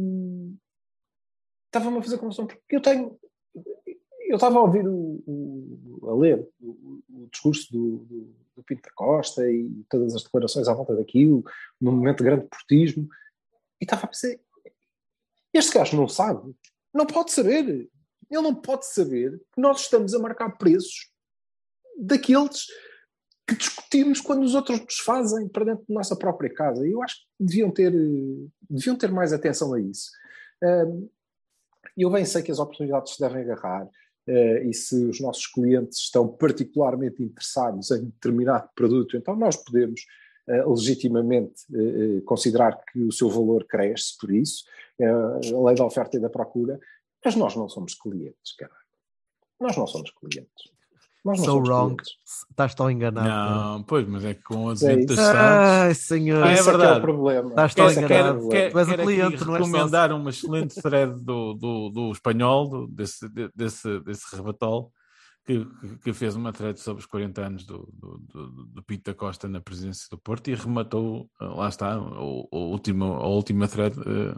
estava-me 1.66 1.98
a 1.98 2.02
fazer 2.02 2.18
confusão 2.18 2.46
porque 2.46 2.76
eu 2.76 2.80
tenho 2.80 3.18
eu 4.32 4.36
estava 4.36 4.58
a 4.58 4.62
ouvir 4.62 4.88
o, 4.88 5.22
o 5.26 6.08
a 6.10 6.14
ler 6.14 6.48
o, 6.58 7.02
o 7.10 7.28
discurso 7.30 7.70
do, 7.70 7.98
do, 7.98 8.34
do, 8.56 8.62
Pinto 8.62 8.82
da 8.82 8.90
Costa 8.94 9.46
e 9.50 9.84
todas 9.90 10.14
as 10.14 10.22
declarações 10.22 10.68
à 10.68 10.72
volta 10.72 10.96
daquilo, 10.96 11.44
num 11.78 11.92
momento 11.92 12.18
de 12.18 12.24
grande 12.24 12.46
portismo, 12.46 13.06
e 13.78 13.84
estava 13.84 14.04
a 14.04 14.06
pensar: 14.06 14.34
este 15.52 15.74
gajo 15.74 15.98
não 15.98 16.08
sabe, 16.08 16.54
não 16.94 17.06
pode 17.06 17.30
saber, 17.30 17.90
ele 18.32 18.42
não 18.42 18.54
pode 18.54 18.86
saber 18.86 19.38
que 19.52 19.60
nós 19.60 19.82
estamos 19.82 20.14
a 20.14 20.18
marcar 20.18 20.50
preços 20.56 21.10
daqueles 21.98 22.66
que 23.46 23.56
discutimos 23.56 24.20
quando 24.20 24.42
os 24.42 24.54
outros 24.54 24.80
nos 24.80 24.98
fazem 24.98 25.48
para 25.48 25.64
dentro 25.64 25.84
da 25.88 25.94
nossa 25.94 26.16
própria 26.16 26.52
casa. 26.52 26.86
Eu 26.86 27.02
acho 27.02 27.16
que 27.16 27.44
deviam 27.44 27.70
ter, 27.70 27.92
deviam 28.70 28.96
ter 28.96 29.10
mais 29.10 29.32
atenção 29.32 29.74
a 29.74 29.80
isso. 29.80 30.10
Eu 31.96 32.10
bem 32.10 32.24
sei 32.24 32.42
que 32.42 32.52
as 32.52 32.58
oportunidades 32.58 33.14
se 33.14 33.20
devem 33.20 33.42
agarrar, 33.42 33.88
Uh, 34.28 34.68
e 34.68 34.72
se 34.72 34.94
os 35.04 35.20
nossos 35.20 35.48
clientes 35.48 35.98
estão 35.98 36.28
particularmente 36.28 37.20
interessados 37.20 37.90
em 37.90 38.04
determinado 38.04 38.68
produto, 38.72 39.16
então 39.16 39.34
nós 39.34 39.56
podemos 39.56 40.00
uh, 40.46 40.72
legitimamente 40.72 41.64
uh, 41.72 42.22
considerar 42.22 42.80
que 42.84 43.00
o 43.02 43.10
seu 43.10 43.28
valor 43.28 43.64
cresce 43.64 44.16
por 44.20 44.32
isso, 44.32 44.64
a 45.00 45.66
lei 45.66 45.74
da 45.74 45.84
oferta 45.84 46.16
e 46.16 46.20
da 46.20 46.30
procura, 46.30 46.78
mas 47.24 47.34
nós 47.36 47.56
não 47.56 47.68
somos 47.68 47.94
clientes, 47.94 48.54
caralho. 48.58 48.80
Nós 49.60 49.76
não 49.76 49.86
somos 49.86 50.10
clientes. 50.10 50.72
Nós 51.24 51.38
não 51.38 51.44
so 51.44 51.52
somos 51.52 51.68
wrong. 51.68 51.94
clientes. 51.96 52.14
Estás 52.50 52.74
tão 52.74 52.90
enganado. 52.90 53.28
Não, 53.28 53.82
pois, 53.84 54.08
mas 54.08 54.24
é 54.24 54.34
que 54.34 54.42
com 54.42 54.64
o 54.64 54.68
É 54.70 54.72
advento 54.72 55.06
das 55.06 55.18
isso. 55.18 55.26
SADs... 55.26 55.38
Ai, 55.38 55.94
senhor. 55.94 56.42
Ah, 56.42 56.50
é 56.50 56.54
que 56.54 56.60
é 56.60 56.62
verdade. 56.64 56.98
o 56.98 57.02
problema. 57.02 57.48
Estás 57.50 57.74
tão 57.76 57.86
é 57.86 57.88
é 57.88 57.92
enganado. 58.04 58.46
o 58.46 58.48
quero 58.48 58.78
aqui 58.80 58.96
cliente, 58.96 59.44
não 59.44 59.52
recomendar 59.52 60.12
uma 60.12 60.30
excelente 60.30 60.74
thread 60.82 61.14
do, 61.22 61.54
do, 61.54 61.90
do 61.90 62.10
espanhol, 62.12 62.68
do- 62.68 62.86
desse, 62.88 63.28
de- 63.28 63.50
desse, 63.54 64.00
desse 64.00 64.34
rebatol, 64.34 64.92
que, 65.46 65.64
que- 66.02 66.12
fez 66.12 66.34
uma 66.34 66.52
thread 66.52 66.80
sobre 66.80 67.00
os 67.00 67.06
40 67.06 67.40
anos 67.46 67.64
do, 67.66 67.88
do, 67.92 68.18
do, 68.18 68.66
do 68.66 68.82
Pinto 68.82 69.04
da 69.08 69.14
Costa 69.16 69.46
na 69.48 69.60
presidência 69.60 70.08
do 70.10 70.18
Porto 70.18 70.48
e 70.50 70.54
rematou, 70.56 71.30
eh, 71.40 71.44
lá 71.44 71.68
está, 71.68 72.00
o, 72.00 72.48
o 72.50 72.58
último, 72.72 73.04
a 73.14 73.28
última 73.28 73.68
thread 73.68 73.96
eh, 74.00 74.36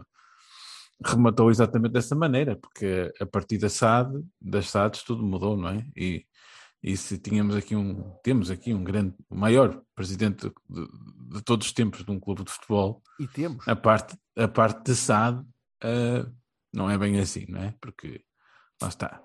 rematou 1.03 1.49
exatamente 1.49 1.91
dessa 1.91 2.15
maneira, 2.15 2.55
porque 2.55 3.11
a 3.19 3.25
partir 3.25 3.57
da 3.57 3.69
SAD, 3.69 4.23
das 4.39 4.69
SADs, 4.69 5.03
tudo 5.03 5.23
mudou, 5.23 5.57
não 5.57 5.69
é? 5.69 5.85
E, 5.95 6.25
e 6.81 6.95
se 6.95 7.17
tínhamos 7.17 7.55
aqui 7.55 7.75
um, 7.75 8.11
temos 8.23 8.49
aqui 8.49 8.73
um 8.73 8.83
grande, 8.83 9.15
o 9.29 9.35
maior 9.35 9.81
presidente 9.95 10.51
de, 10.69 10.87
de 11.35 11.41
todos 11.43 11.67
os 11.67 11.73
tempos 11.73 12.03
de 12.03 12.11
um 12.11 12.19
clube 12.19 12.43
de 12.43 12.51
futebol, 12.51 13.01
E 13.19 13.27
temos. 13.27 13.67
a 13.67 13.75
parte, 13.75 14.17
a 14.37 14.47
parte 14.47 14.83
de 14.83 14.95
SAD 14.95 15.43
ah, 15.83 16.25
não 16.73 16.89
é 16.89 16.97
bem 16.97 17.19
assim, 17.19 17.45
não 17.49 17.61
é? 17.61 17.73
Porque 17.79 18.21
lá 18.81 18.89
está. 18.89 19.21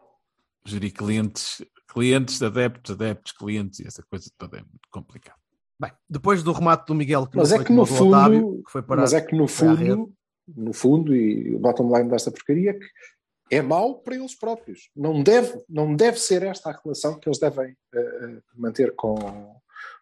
Gerir 0.64 0.92
clientes, 0.92 1.64
clientes, 1.88 2.42
adeptos, 2.42 2.92
adeptos, 2.92 3.32
clientes 3.32 3.80
e 3.80 3.86
essa 3.86 4.02
coisa 4.02 4.30
toda 4.36 4.58
é 4.58 4.60
muito 4.60 4.88
complicado. 4.90 5.38
Bem, 5.80 5.92
depois 6.08 6.42
do 6.42 6.52
remate 6.52 6.84
do 6.86 6.94
Miguel, 6.94 7.26
que 7.26 7.38
Mas 7.38 7.50
não 7.50 7.56
é 7.56 7.58
foi 7.58 7.66
que 7.66 7.72
no 7.72 7.86
como 7.86 7.94
o 7.94 7.98
do 7.98 8.08
Otávio, 8.08 8.40
fundo, 8.40 8.62
que 8.64 8.70
foi 8.70 8.82
para 8.82 9.00
mas 9.00 9.12
é 9.14 9.20
que 9.22 9.34
no 9.34 9.48
fundo, 9.48 10.14
no 10.56 10.72
fundo, 10.72 11.14
e 11.14 11.54
o 11.54 11.58
bottom 11.58 11.94
line 11.96 12.08
desta 12.10 12.30
porcaria 12.30 12.70
é 12.70 12.74
que 12.74 12.86
é 13.50 13.60
mau 13.62 13.96
para 14.00 14.14
eles 14.16 14.34
próprios. 14.34 14.90
Não 14.94 15.22
deve, 15.22 15.62
não 15.68 15.94
deve 15.94 16.18
ser 16.18 16.42
esta 16.42 16.70
a 16.70 16.80
relação 16.82 17.18
que 17.18 17.28
eles 17.28 17.38
devem 17.38 17.76
eh, 17.94 18.38
manter 18.54 18.94
com, 18.94 19.16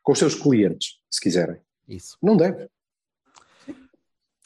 com 0.02 0.12
os 0.12 0.18
seus 0.18 0.34
clientes, 0.34 0.98
se 1.10 1.20
quiserem. 1.20 1.60
Isso. 1.88 2.16
Não 2.22 2.36
deve. 2.36 2.68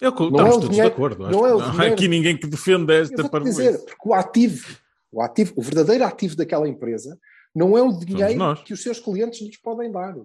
Eu, 0.00 0.10
Não 0.10 0.28
estamos 0.28 0.40
é 0.40 0.44
o 0.44 0.50
todos 0.52 0.68
dinheiro- 0.70 0.88
de 0.90 0.94
acordo. 0.94 1.28
não 1.30 1.46
é 1.46 1.50
não 1.50 1.60
há 1.60 1.70
dinheiro- 1.70 1.94
aqui 1.94 2.08
ninguém 2.08 2.36
que 2.36 2.46
defenda 2.46 2.92
Eu 2.94 3.02
esta 3.02 3.28
parvoíce. 3.28 3.62
dizer, 3.62 3.78
porque 3.84 4.08
o 4.08 4.14
ativo, 4.14 4.76
o 5.12 5.22
ativo, 5.22 5.52
o 5.56 5.62
verdadeiro 5.62 6.04
ativo 6.04 6.34
daquela 6.36 6.68
empresa 6.68 7.18
não 7.54 7.76
é 7.78 7.82
o 7.82 7.92
dinheiro 7.92 8.56
que 8.64 8.72
os 8.72 8.82
seus 8.82 8.98
clientes 8.98 9.40
nos 9.46 9.56
podem 9.58 9.90
dar. 9.92 10.16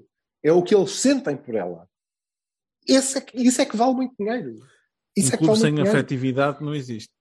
É 0.43 0.51
o 0.51 0.63
que 0.63 0.73
eles 0.73 0.91
sentem 0.91 1.35
por 1.37 1.53
ela. 1.55 1.87
Esse 2.87 3.17
é 3.17 3.21
que- 3.21 3.37
isso 3.39 3.61
é 3.61 3.65
que 3.65 3.75
vale 3.77 3.93
muito 3.93 4.15
dinheiro. 4.17 4.55
Isso 5.17 5.31
Um 5.31 5.35
é 5.35 5.37
clube 5.37 5.57
sem 5.57 5.81
afetividade 5.81 6.63
não 6.63 6.73
existe. 6.75 7.11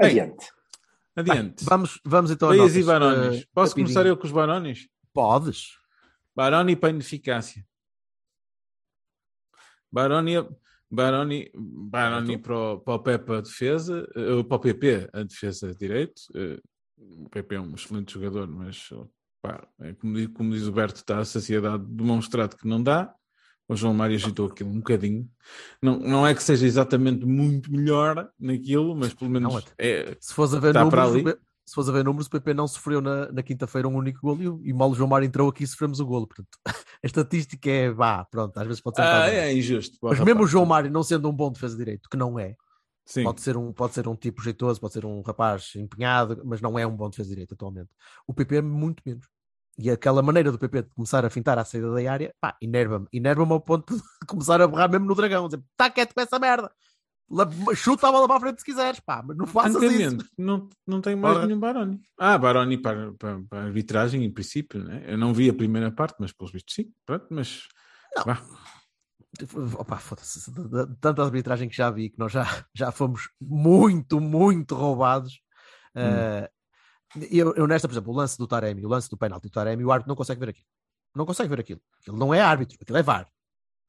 Bem, 0.00 0.10
Adiante. 0.20 0.46
Adiante. 1.16 1.64
Vamos, 1.64 2.00
vamos 2.04 2.30
então 2.30 2.48
a 2.48 2.52
Leis 2.52 2.76
e 2.76 2.82
Barones. 2.84 3.42
eh, 3.42 3.46
Posso 3.52 3.70
rapidinho. 3.72 3.86
começar 3.94 4.06
eu 4.06 4.16
com 4.16 4.24
os 4.26 4.32
Barones? 4.32 4.88
Podes. 5.12 5.78
Baroni 6.34 6.76
para 6.76 6.88
a 6.88 6.92
ineficácia. 6.92 7.66
Baroni, 9.92 10.34
Baroni, 10.90 11.50
Baroni 11.54 12.38
para, 12.38 12.56
o, 12.56 12.80
para 12.80 12.94
o 12.94 12.98
Pepe 13.02 13.32
a 13.32 13.40
defesa, 13.40 14.08
eh, 14.14 14.42
para 14.44 14.56
o 14.56 14.60
PP 14.60 15.10
a 15.12 15.22
defesa 15.22 15.68
de 15.72 15.78
direito. 15.78 16.22
Eh, 16.34 16.60
O 16.98 17.28
PP 17.28 17.54
é 17.56 17.60
um 17.60 17.74
excelente 17.74 18.12
jogador, 18.14 18.46
mas 18.46 18.88
pá, 19.42 19.66
é 19.80 19.94
como, 19.94 20.14
diz, 20.14 20.28
como 20.28 20.52
diz 20.52 20.66
o 20.66 20.72
Berto, 20.72 20.96
está 20.96 21.18
a 21.18 21.24
saciedade 21.24 21.84
demonstrado 21.86 22.56
que 22.56 22.66
não 22.68 22.82
dá. 22.82 23.14
O 23.72 23.76
João 23.76 23.94
Mário 23.94 24.16
agitou 24.16 24.46
aquilo 24.46 24.68
um 24.70 24.78
bocadinho. 24.78 25.30
Não, 25.80 25.98
não 25.98 26.26
é 26.26 26.34
que 26.34 26.42
seja 26.42 26.66
exatamente 26.66 27.24
muito 27.24 27.70
melhor 27.70 28.28
naquilo, 28.38 28.96
mas 28.96 29.14
pelo 29.14 29.30
menos 29.30 29.54
Não, 29.54 29.62
é, 29.78 30.16
Se 30.20 30.34
fores 30.34 30.52
a 30.54 30.58
ver 30.58 30.68
Está 30.70 30.84
para 30.86 31.02
números, 31.04 31.10
o 31.24 31.28
ali. 31.28 31.36
P- 31.36 31.40
se 31.64 31.74
fores 31.76 31.88
a 31.88 31.92
ver 31.92 32.04
números, 32.04 32.26
o 32.26 32.30
PP 32.30 32.52
não 32.52 32.66
sofreu 32.66 33.00
na, 33.00 33.30
na 33.30 33.42
quinta-feira 33.44 33.86
um 33.86 33.94
único 33.94 34.18
golo 34.22 34.42
e, 34.42 34.48
o- 34.48 34.60
e 34.64 34.72
mal 34.72 34.90
o 34.90 34.94
João 34.94 35.08
Mário 35.08 35.24
entrou 35.26 35.48
aqui 35.48 35.62
e 35.62 35.66
sofremos 35.68 36.00
o 36.00 36.04
golo. 36.06 36.26
Portanto, 36.26 36.48
a 37.02 37.06
estatística 37.06 37.70
é 37.70 37.90
vá, 37.92 38.24
pronto, 38.24 38.58
às 38.58 38.66
vezes 38.66 38.80
pode 38.82 38.96
ser 38.96 39.02
ah, 39.02 39.30
é 39.30 39.52
injusto. 39.54 39.96
Mas 40.02 40.18
Rapaz, 40.18 40.26
mesmo 40.26 40.42
o 40.42 40.46
João 40.48 40.66
Mário 40.66 40.90
não 40.90 41.04
sendo 41.04 41.28
um 41.28 41.32
bom 41.32 41.52
defesa 41.52 41.74
de 41.76 41.84
direito, 41.84 42.08
que 42.10 42.16
não 42.16 42.40
é, 42.40 42.56
Sim. 43.06 43.22
pode 43.22 43.40
ser, 43.40 43.56
um, 43.56 43.72
pode 43.72 43.94
ser 43.94 44.08
um 44.08 44.16
tipo 44.16 44.42
jeitoso, 44.42 44.80
pode 44.80 44.94
ser 44.94 45.04
um 45.06 45.20
rapaz 45.22 45.72
empenhado, 45.76 46.42
mas 46.44 46.60
não 46.60 46.76
é 46.76 46.84
um 46.84 46.96
bom 46.96 47.08
defesa 47.08 47.28
de 47.28 47.34
direito 47.36 47.54
atualmente. 47.54 47.90
O 48.26 48.34
PP 48.34 48.56
é 48.56 48.62
muito 48.62 49.00
menos. 49.06 49.26
E 49.78 49.90
aquela 49.90 50.22
maneira 50.22 50.52
do 50.52 50.58
PP 50.58 50.82
de 50.82 50.90
começar 50.90 51.24
a 51.24 51.30
fintar 51.30 51.58
à 51.58 51.64
saída 51.64 51.90
da 51.92 52.12
área, 52.12 52.34
pá, 52.40 52.56
enerva-me. 52.60 53.06
Enerva-me 53.12 53.52
ao 53.52 53.60
ponto 53.60 53.96
de 53.96 54.02
começar 54.26 54.60
a 54.60 54.66
berrar 54.66 54.90
mesmo 54.90 55.06
no 55.06 55.14
dragão. 55.14 55.46
Dizer, 55.46 55.62
tá 55.76 55.88
quieto 55.88 56.14
com 56.14 56.20
essa 56.20 56.38
merda. 56.38 56.70
Chuta 57.76 58.08
a 58.08 58.12
bola 58.12 58.26
para 58.26 58.36
a 58.36 58.40
frente 58.40 58.58
se 58.58 58.64
quiseres, 58.64 58.98
pá, 58.98 59.22
mas 59.24 59.36
não 59.36 59.46
faças 59.46 59.80
isso. 59.80 60.18
Não, 60.36 60.68
não 60.84 61.00
tem 61.00 61.14
mais 61.14 61.36
Ora. 61.36 61.46
nenhum 61.46 61.60
Baroni. 61.60 62.00
Ah, 62.18 62.36
Baroni 62.36 62.76
para, 62.76 63.12
para, 63.12 63.40
para 63.48 63.60
a 63.60 63.64
arbitragem, 63.66 64.24
em 64.24 64.32
princípio, 64.32 64.82
né? 64.82 65.04
Eu 65.06 65.16
não 65.16 65.32
vi 65.32 65.48
a 65.48 65.54
primeira 65.54 65.92
parte, 65.92 66.16
mas 66.18 66.32
pelos 66.32 66.52
vistos 66.52 66.74
sim. 66.74 66.92
Pronto, 67.06 67.26
mas. 67.30 67.68
Não. 68.16 68.24
vá. 68.24 68.42
Opa, 69.78 69.96
foda-se, 69.96 70.52
tanta 71.00 71.22
arbitragem 71.22 71.68
que 71.68 71.76
já 71.76 71.88
vi, 71.88 72.10
que 72.10 72.18
nós 72.18 72.32
já, 72.32 72.64
já 72.74 72.90
fomos 72.90 73.30
muito, 73.40 74.20
muito 74.20 74.74
roubados. 74.74 75.40
Eh, 75.94 76.50
eu, 77.30 77.54
eu 77.54 77.66
nesta, 77.66 77.88
por 77.88 77.94
exemplo, 77.94 78.12
o 78.12 78.16
lance 78.16 78.38
do 78.38 78.46
Taremi, 78.46 78.84
o 78.84 78.88
lance 78.88 79.08
do 79.10 79.16
penalti 79.16 79.44
do 79.44 79.50
Taremi, 79.50 79.84
o 79.84 79.90
árbitro 79.92 80.08
não 80.08 80.16
consegue 80.16 80.40
ver 80.40 80.50
aquilo. 80.50 80.66
Não 81.14 81.26
consegue 81.26 81.48
ver 81.48 81.60
aquilo. 81.60 81.80
Aquilo 82.00 82.16
não 82.16 82.32
é 82.32 82.40
árbitro, 82.40 82.78
aquilo 82.80 82.98
é 82.98 83.02
VAR. 83.02 83.28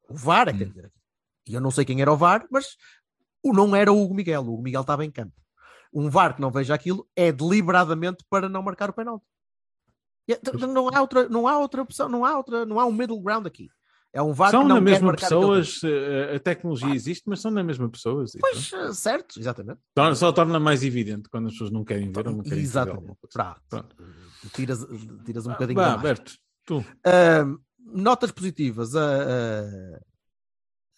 O 0.08 0.14
VAR 0.14 0.48
é 0.48 0.52
que 0.52 0.58
tem 0.58 0.68
que 0.68 0.74
ver 0.74 0.86
aquilo. 0.86 1.02
E 1.48 1.54
eu 1.54 1.60
não 1.60 1.70
sei 1.70 1.84
quem 1.84 2.00
era 2.00 2.12
o 2.12 2.16
VAR, 2.16 2.46
mas 2.50 2.76
o 3.42 3.52
não 3.52 3.74
era 3.76 3.92
o 3.92 4.00
Hugo 4.02 4.14
Miguel. 4.14 4.42
O 4.42 4.54
Hugo 4.54 4.62
Miguel 4.62 4.80
estava 4.82 5.04
em 5.04 5.10
campo. 5.10 5.34
Um 5.92 6.08
VAR 6.08 6.34
que 6.34 6.40
não 6.40 6.50
veja 6.50 6.74
aquilo 6.74 7.08
é 7.14 7.30
deliberadamente 7.30 8.24
para 8.28 8.48
não 8.48 8.62
marcar 8.62 8.90
o 8.90 8.92
penalti. 8.92 9.24
E, 10.26 10.36
t- 10.36 10.52
Não 10.66 10.88
há 10.88 11.00
outra, 11.00 11.28
não 11.28 11.46
há 11.48 11.58
outra 11.58 11.82
opção, 11.82 12.08
não 12.08 12.24
há 12.24 12.36
outra, 12.36 12.64
não 12.64 12.78
há 12.80 12.86
um 12.86 12.92
middle 12.92 13.20
ground 13.20 13.46
aqui. 13.46 13.68
É 14.14 14.20
um 14.20 14.32
VAR 14.32 14.50
São 14.50 14.62
que 14.62 14.68
não 14.68 14.74
na 14.76 14.80
mesma 14.82 15.14
pessoas, 15.14 15.80
eh, 15.84 16.36
a 16.36 16.40
tecnologia 16.40 16.94
existe, 16.94 17.22
mas 17.26 17.40
são 17.40 17.50
na 17.50 17.62
mesma 17.64 17.88
pessoas. 17.88 18.32
Pois, 18.38 18.70
eh, 18.72 18.92
certo, 18.92 19.40
exatamente. 19.40 19.80
Torna- 19.94 20.14
Só 20.14 20.30
torna 20.32 20.60
mais 20.60 20.82
evidente 20.84 21.28
quando 21.30 21.46
as 21.46 21.52
pessoas 21.54 21.70
não 21.70 21.82
querem 21.82 22.12
ver 22.12 22.26
ou 22.28 22.36
não 22.36 22.42
querem 22.42 22.58
Exatamente. 22.58 23.16
coisa. 23.32 23.56
Pronto. 23.70 23.96
Tiras, 24.52 24.86
tiras 25.24 25.46
um 25.46 25.52
bocadinho 25.52 25.76
Vá, 25.80 25.84
da 25.84 25.96
máscara. 25.96 26.14
Berto, 26.14 26.32
tu. 26.66 26.84
Ahm, 27.06 27.56
notas 27.78 28.30
positivas. 28.32 28.94
A, 28.94 29.00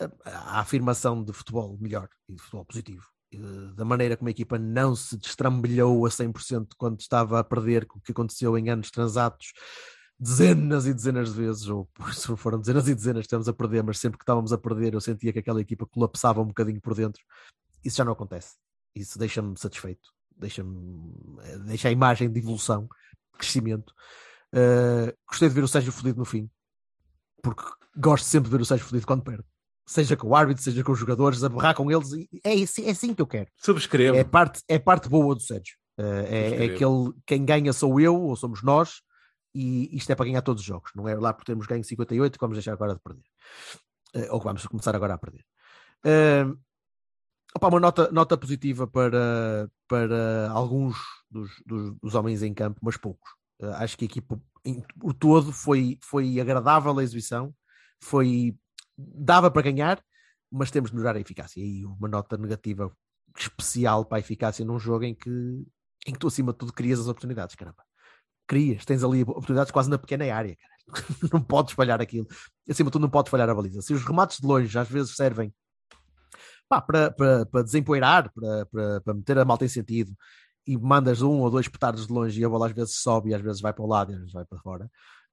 a- 0.00 0.60
afirmação 0.60 1.22
de 1.22 1.32
futebol 1.32 1.78
melhor 1.80 2.08
e 2.28 2.34
de 2.34 2.42
futebol 2.42 2.64
positivo. 2.64 3.04
eh, 3.32 3.38
Da 3.76 3.84
maneira 3.84 4.16
como 4.16 4.28
a 4.28 4.30
equipa 4.32 4.58
não 4.58 4.94
se 4.96 5.16
destrambelhou 5.16 6.04
a 6.04 6.10
100% 6.10 6.74
quando 6.76 7.00
estava 7.00 7.38
a 7.38 7.44
perder, 7.44 7.86
o 7.94 8.00
que 8.00 8.12
aconteceu 8.12 8.56
em 8.58 8.70
anos 8.70 8.90
transatos 8.90 9.52
dezenas 10.18 10.86
e 10.86 10.94
dezenas 10.94 11.34
de 11.34 11.40
vezes, 11.40 11.68
ou 11.68 11.88
se 12.12 12.36
foram 12.36 12.58
dezenas 12.58 12.88
e 12.88 12.94
dezenas 12.94 13.22
que 13.22 13.26
estamos 13.26 13.48
a 13.48 13.52
perder, 13.52 13.82
mas 13.82 13.98
sempre 13.98 14.18
que 14.18 14.22
estávamos 14.22 14.52
a 14.52 14.58
perder 14.58 14.94
eu 14.94 15.00
sentia 15.00 15.32
que 15.32 15.38
aquela 15.38 15.60
equipa 15.60 15.86
colapsava 15.86 16.40
um 16.40 16.46
bocadinho 16.46 16.80
por 16.80 16.94
dentro. 16.94 17.22
Isso 17.84 17.96
já 17.96 18.04
não 18.04 18.12
acontece. 18.12 18.54
Isso 18.94 19.18
deixa-me 19.18 19.58
satisfeito, 19.58 20.08
deixa-me 20.36 21.12
eh, 21.42 21.58
deixa 21.58 21.88
a 21.88 21.90
imagem 21.90 22.30
de 22.30 22.38
evolução, 22.38 22.82
de 23.32 23.38
crescimento. 23.38 23.92
Uh, 24.54 25.12
gostei 25.28 25.48
de 25.48 25.54
ver 25.54 25.64
o 25.64 25.68
Sérgio 25.68 25.90
fodido 25.90 26.18
no 26.18 26.24
fim, 26.24 26.48
porque 27.42 27.64
gosto 27.96 28.24
sempre 28.24 28.48
de 28.48 28.56
ver 28.56 28.62
o 28.62 28.64
Sérgio 28.64 28.86
fodido 28.86 29.06
quando 29.06 29.24
perde. 29.24 29.44
Seja 29.86 30.16
com 30.16 30.28
o 30.28 30.36
árbitro, 30.36 30.62
seja 30.62 30.82
com 30.84 30.92
os 30.92 30.98
jogadores, 30.98 31.42
a 31.42 31.48
berrar 31.48 31.74
com 31.74 31.90
eles, 31.90 32.08
é, 32.42 32.62
assim- 32.62 32.86
é 32.86 32.90
assim 32.90 33.12
que 33.12 33.20
eu 33.20 33.26
quero. 33.26 33.50
Subscrevo. 33.56 34.16
É 34.16 34.24
parte, 34.24 34.62
é 34.68 34.78
parte 34.78 35.08
boa 35.08 35.34
do 35.34 35.42
Sérgio. 35.42 35.76
Uh, 35.98 36.24
é, 36.26 36.66
é 36.66 36.74
aquele 36.74 37.12
quem 37.26 37.44
ganha 37.44 37.72
sou 37.72 38.00
eu 38.00 38.20
ou 38.20 38.36
somos 38.36 38.62
nós, 38.62 39.02
e 39.54 39.96
isto 39.96 40.10
é 40.10 40.14
para 40.14 40.26
ganhar 40.26 40.42
todos 40.42 40.60
os 40.60 40.66
jogos. 40.66 40.90
Não 40.94 41.08
é 41.08 41.14
lá 41.14 41.32
por 41.32 41.44
termos 41.44 41.66
ganho 41.66 41.84
58 41.84 42.32
que 42.32 42.40
vamos 42.40 42.56
deixar 42.56 42.72
agora 42.72 42.94
de 42.94 43.00
perder, 43.00 43.24
Uh, 44.16 44.30
ou 44.30 44.38
que 44.38 44.44
vamos 44.44 44.64
começar 44.66 44.94
agora 44.94 45.14
a 45.14 45.18
perder. 45.18 45.44
Uh, 46.06 46.56
opa, 47.56 47.68
uma 47.68 47.80
nota, 47.80 48.12
nota 48.12 48.36
positiva 48.36 48.86
para, 48.86 49.68
para 49.88 50.48
alguns 50.52 50.96
dos, 51.28 51.50
dos, 51.66 51.96
dos 52.00 52.14
homens 52.14 52.40
em 52.40 52.54
campo, 52.54 52.78
mas 52.80 52.96
poucos. 52.96 53.28
Uh, 53.60 53.72
acho 53.74 53.98
que 53.98 54.04
a 54.04 54.06
equipa, 54.06 54.40
em, 54.64 54.84
o 55.02 55.12
todo, 55.12 55.52
foi, 55.52 55.98
foi 56.00 56.38
agradável 56.38 56.96
a 56.96 57.02
exibição, 57.02 57.52
foi, 58.00 58.56
dava 58.96 59.50
para 59.50 59.62
ganhar, 59.62 60.00
mas 60.48 60.70
temos 60.70 60.90
de 60.90 60.96
melhorar 60.96 61.16
a 61.16 61.20
eficácia. 61.20 61.60
E 61.60 61.84
uma 61.84 62.06
nota 62.06 62.36
negativa 62.36 62.96
especial 63.36 64.04
para 64.04 64.18
a 64.18 64.20
eficácia 64.20 64.64
num 64.64 64.78
jogo 64.78 65.04
em 65.04 65.14
que, 65.14 65.30
em 66.06 66.12
que 66.12 66.18
tu, 66.20 66.28
acima 66.28 66.52
de 66.52 66.58
tudo, 66.58 66.72
crias 66.72 67.00
as 67.00 67.08
oportunidades, 67.08 67.56
caramba. 67.56 67.84
Crias, 68.46 68.84
tens 68.84 69.02
ali 69.02 69.22
oportunidades 69.22 69.70
quase 69.70 69.88
na 69.88 69.98
pequena 69.98 70.32
área. 70.34 70.56
Não 71.32 71.40
podes 71.40 71.72
falhar 71.72 72.00
aquilo. 72.00 72.26
Acima 72.68 72.88
de 72.88 72.92
tudo, 72.92 73.02
não 73.02 73.10
podes 73.10 73.30
falhar 73.30 73.48
a 73.48 73.54
baliza. 73.54 73.80
Se 73.80 73.94
os 73.94 74.04
remates 74.04 74.38
de 74.38 74.46
longe 74.46 74.78
às 74.78 74.88
vezes 74.88 75.16
servem 75.16 75.52
pá, 76.68 76.80
para, 76.80 77.10
para, 77.10 77.46
para 77.46 77.62
desempoeirar, 77.62 78.30
para, 78.32 78.66
para, 78.66 79.00
para 79.00 79.14
meter 79.14 79.38
a 79.38 79.44
malta 79.44 79.64
em 79.64 79.68
sentido, 79.68 80.14
e 80.66 80.76
mandas 80.76 81.22
um 81.22 81.40
ou 81.40 81.50
dois 81.50 81.68
petardos 81.68 82.06
de 82.06 82.12
longe 82.12 82.40
e 82.40 82.44
a 82.44 82.48
bola 82.48 82.66
às 82.66 82.72
vezes 82.72 82.96
sobe 82.96 83.34
às 83.34 83.40
vezes 83.40 83.60
vai 83.60 83.72
para 83.72 83.84
o 83.84 83.86
lado 83.86 84.12
e 84.12 84.14
às 84.14 84.20
vezes 84.20 84.32
vai 84.32 84.44
para 84.44 84.58
fora, 84.60 84.90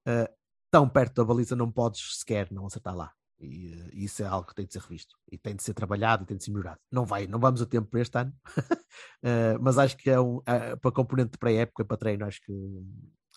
uh, 0.07 0.34
tão 0.70 0.88
perto 0.88 1.16
da 1.16 1.26
baliza 1.26 1.55
não 1.55 1.72
podes 1.72 2.20
sequer 2.20 2.51
não 2.51 2.66
acertar 2.66 2.95
lá. 2.95 3.12
E 3.41 3.73
uh, 3.73 3.89
isso 3.93 4.21
é 4.21 4.25
algo 4.27 4.47
que 4.47 4.53
tem 4.53 4.65
de 4.65 4.73
ser 4.73 4.81
revisto 4.81 5.15
e 5.31 5.37
tem 5.37 5.55
de 5.55 5.63
ser 5.63 5.73
trabalhado 5.73 6.23
e 6.23 6.25
tem 6.27 6.37
de 6.37 6.43
ser 6.43 6.51
melhorado. 6.51 6.79
Não 6.91 7.05
vai, 7.05 7.25
não 7.25 7.39
vamos 7.39 7.61
a 7.61 7.65
tempo 7.65 7.89
para 7.89 8.01
este 8.01 8.17
ano, 8.17 8.33
uh, 8.47 9.57
mas 9.59 9.77
acho 9.77 9.97
que 9.97 10.09
é 10.09 10.19
um 10.19 10.39
para 10.41 10.91
componente 10.91 11.31
de 11.31 11.37
pré-época, 11.37 11.83
para 11.83 11.97
treino, 11.97 12.25
acho 12.25 12.39
que 12.41 12.53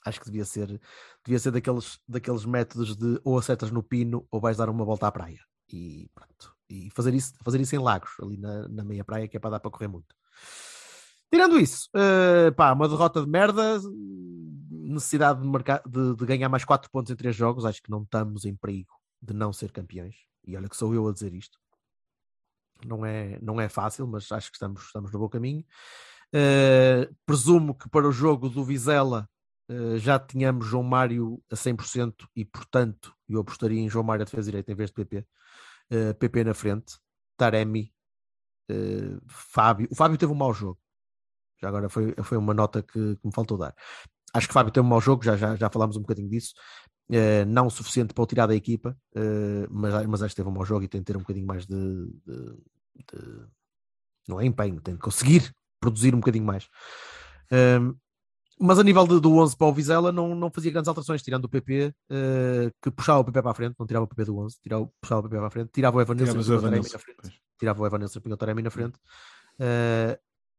acho 0.05 0.21
que 0.21 0.27
devia 0.27 0.45
ser 0.45 0.81
devia 1.25 1.39
ser 1.39 1.51
daqueles, 1.51 1.99
daqueles 2.07 2.45
métodos 2.45 2.95
de 2.95 3.19
ou 3.25 3.39
acertas 3.39 3.71
no 3.71 3.83
pino 3.83 4.27
ou 4.31 4.39
vais 4.41 4.59
dar 4.59 4.69
uma 4.69 4.85
volta 4.85 5.07
à 5.07 5.13
praia. 5.13 5.41
E 5.73 6.09
pronto. 6.15 6.55
E 6.69 6.91
fazer 6.91 7.15
isso, 7.15 7.33
fazer 7.43 7.61
isso 7.61 7.75
em 7.75 7.79
lagos, 7.79 8.11
ali 8.21 8.37
na, 8.37 8.69
na 8.69 8.85
meia 8.85 9.05
praia, 9.05 9.27
que 9.27 9.37
é 9.37 9.41
para 9.41 9.51
dar 9.51 9.61
para 9.61 9.71
correr 9.71 9.89
muito. 9.89 10.15
Tirando 11.33 11.59
isso, 11.59 11.89
uh, 11.97 12.55
pá, 12.55 12.73
uma 12.73 12.89
derrota 12.89 13.21
de 13.23 13.29
merda, 13.29 13.81
necessidade 14.71 15.41
de, 15.41 15.47
marcar, 15.49 15.83
de, 15.87 16.15
de, 16.15 16.27
ganhar 16.27 16.49
mais 16.49 16.65
4 16.65 16.91
pontos 16.91 17.11
em 17.11 17.17
3 17.17 17.35
jogos, 17.35 17.65
acho 17.65 17.83
que 17.83 17.91
não 17.91 18.03
estamos 18.03 18.45
em 18.45 18.55
perigo 18.55 18.93
de 19.25 19.33
não 19.33 19.53
ser 19.53 19.73
campeões. 19.73 20.17
E 20.47 20.57
olha 20.57 20.69
que 20.69 20.77
sou 20.77 20.95
eu 20.95 21.09
a 21.09 21.13
dizer 21.13 21.33
isto. 21.33 21.59
Não 22.85 23.05
é, 23.05 23.39
não 23.41 23.61
é 23.61 23.69
fácil, 23.69 24.07
mas 24.07 24.31
acho 24.31 24.51
que 24.51 24.57
estamos, 24.57 24.83
estamos 24.83 25.11
no 25.11 25.19
bom 25.19 25.29
caminho. 25.29 25.65
Uh, 26.35 27.15
presumo 27.25 27.75
que 27.75 27.89
para 27.89 28.09
o 28.09 28.13
jogo 28.13 28.49
do 28.49 28.65
Vizela 28.65 29.29
uh, 29.71 29.97
já 29.99 30.19
tínhamos 30.19 30.67
João 30.67 30.83
Mário 30.83 31.43
a 31.51 31.55
100% 31.55 32.29
e, 32.35 32.45
portanto, 32.45 33.15
eu 33.29 33.41
apostaria 33.41 33.81
em 33.81 33.89
João 33.89 34.05
Mário 34.05 34.23
a 34.23 34.25
defesa 34.25 34.51
direita 34.51 34.73
em 34.73 34.75
vez 34.75 34.91
de 34.91 34.95
PP. 34.95 35.27
Uh, 35.91 36.15
PP 36.15 36.45
na 36.45 36.55
frente, 36.55 36.99
Taremi, 37.37 37.93
Fábio. 39.29 39.89
O 39.91 39.95
Fábio 39.95 40.19
teve 40.19 40.33
um 40.33 40.37
mau 40.37 40.53
jogo. 40.53 40.81
Já 41.61 41.69
agora 41.69 41.89
foi, 41.89 42.15
foi 42.23 42.37
uma 42.39 42.55
nota 42.55 42.83
que, 42.83 43.17
que 43.17 43.27
me 43.27 43.33
faltou 43.33 43.57
dar. 43.59 43.75
Acho 44.35 44.49
que 44.49 44.55
Fábio 44.55 44.73
teve 44.73 44.85
um 44.85 44.89
mau 44.89 45.01
jogo, 45.01 45.23
já, 45.23 45.37
já, 45.37 45.55
já 45.55 45.71
falámos 45.71 45.97
um 45.97 46.01
bocadinho 46.01 46.29
disso. 46.29 46.55
Uh, 47.11 47.45
não 47.47 47.67
o 47.67 47.71
suficiente 47.71 48.15
para 48.15 48.25
o 48.25 48.27
tirar 48.27 48.47
da 48.47 48.55
equipa, 48.55 48.97
uh, 49.15 49.69
mas, 49.71 50.07
mas 50.07 50.23
acho 50.23 50.35
que 50.35 50.37
teve 50.37 50.49
um 50.49 50.53
mau 50.53 50.65
jogo 50.65 50.85
e 50.85 50.89
tem 50.89 51.03
de 51.03 51.05
ter 51.05 51.17
um 51.17 51.21
bocadinho 51.21 51.47
mais 51.47 51.67
de, 51.67 51.77
de, 51.77 52.57
de 52.97 53.47
não 54.27 54.41
é 54.41 54.47
empenho, 54.47 54.81
tem 54.81 54.95
de 54.95 55.01
conseguir 55.01 55.55
produzir 55.79 56.15
um 56.15 56.21
bocadinho 56.21 56.47
mais. 56.47 56.65
Uh, 57.53 57.95
mas 58.59 58.79
a 58.79 58.83
nível 58.83 59.07
de, 59.07 59.21
do 59.21 59.37
11 59.37 59.55
para 59.55 59.67
o 59.67 59.73
Vizela 59.75 60.11
não, 60.11 60.35
não 60.35 60.51
fazia 60.51 60.71
grandes 60.71 60.89
alterações, 60.89 61.21
tirando 61.21 61.45
o 61.45 61.49
PP, 61.49 61.93
que 62.81 62.91
puxava 62.93 63.19
o 63.19 63.25
PP 63.25 63.43
para 63.43 63.51
a 63.51 63.55
frente, 63.55 63.75
não 63.77 63.85
tirava 63.85 64.05
o 64.05 64.09
PP 64.09 64.25
do 64.27 64.39
11, 64.39 64.61
tirava, 64.63 64.91
puxava 65.01 65.21
o 65.21 65.23
PP 65.25 65.37
para 65.37 65.47
a 65.47 65.51
frente, 65.51 65.71
tirava 65.73 65.97
o 65.99 66.01
Evanilson 66.01 66.39
e 66.39 66.57
o 66.57 66.61
na 66.71 66.99
frente. 66.99 67.43
Tirava 67.59 67.83
o 67.83 67.87
Evanilson 67.87 68.21
e 68.25 68.33
o 68.33 68.37
Taremi 68.37 68.63
na 68.63 68.71
frente. 68.71 68.97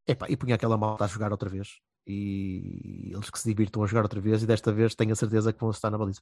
Epá, 0.06 0.28
e 0.30 0.36
punha 0.36 0.56
aquela 0.56 0.78
malta 0.78 1.06
a 1.06 1.08
jogar 1.08 1.32
outra 1.32 1.50
vez 1.50 1.80
e 2.08 3.12
eles 3.14 3.30
que 3.30 3.40
se 3.40 3.50
divirtam 3.50 3.84
a 3.84 3.88
jogar 3.88 4.04
outra 4.04 4.22
vez 4.22 4.44
e 4.44 4.48
desta 4.48 4.72
vez 4.72 4.96
tenho 4.96 5.14
a 5.14 5.16
certeza 5.16 5.52
que 5.52 5.60
vão 5.60 5.72
estar 5.72 5.90
na 5.90 5.98
baliza. 5.98 6.22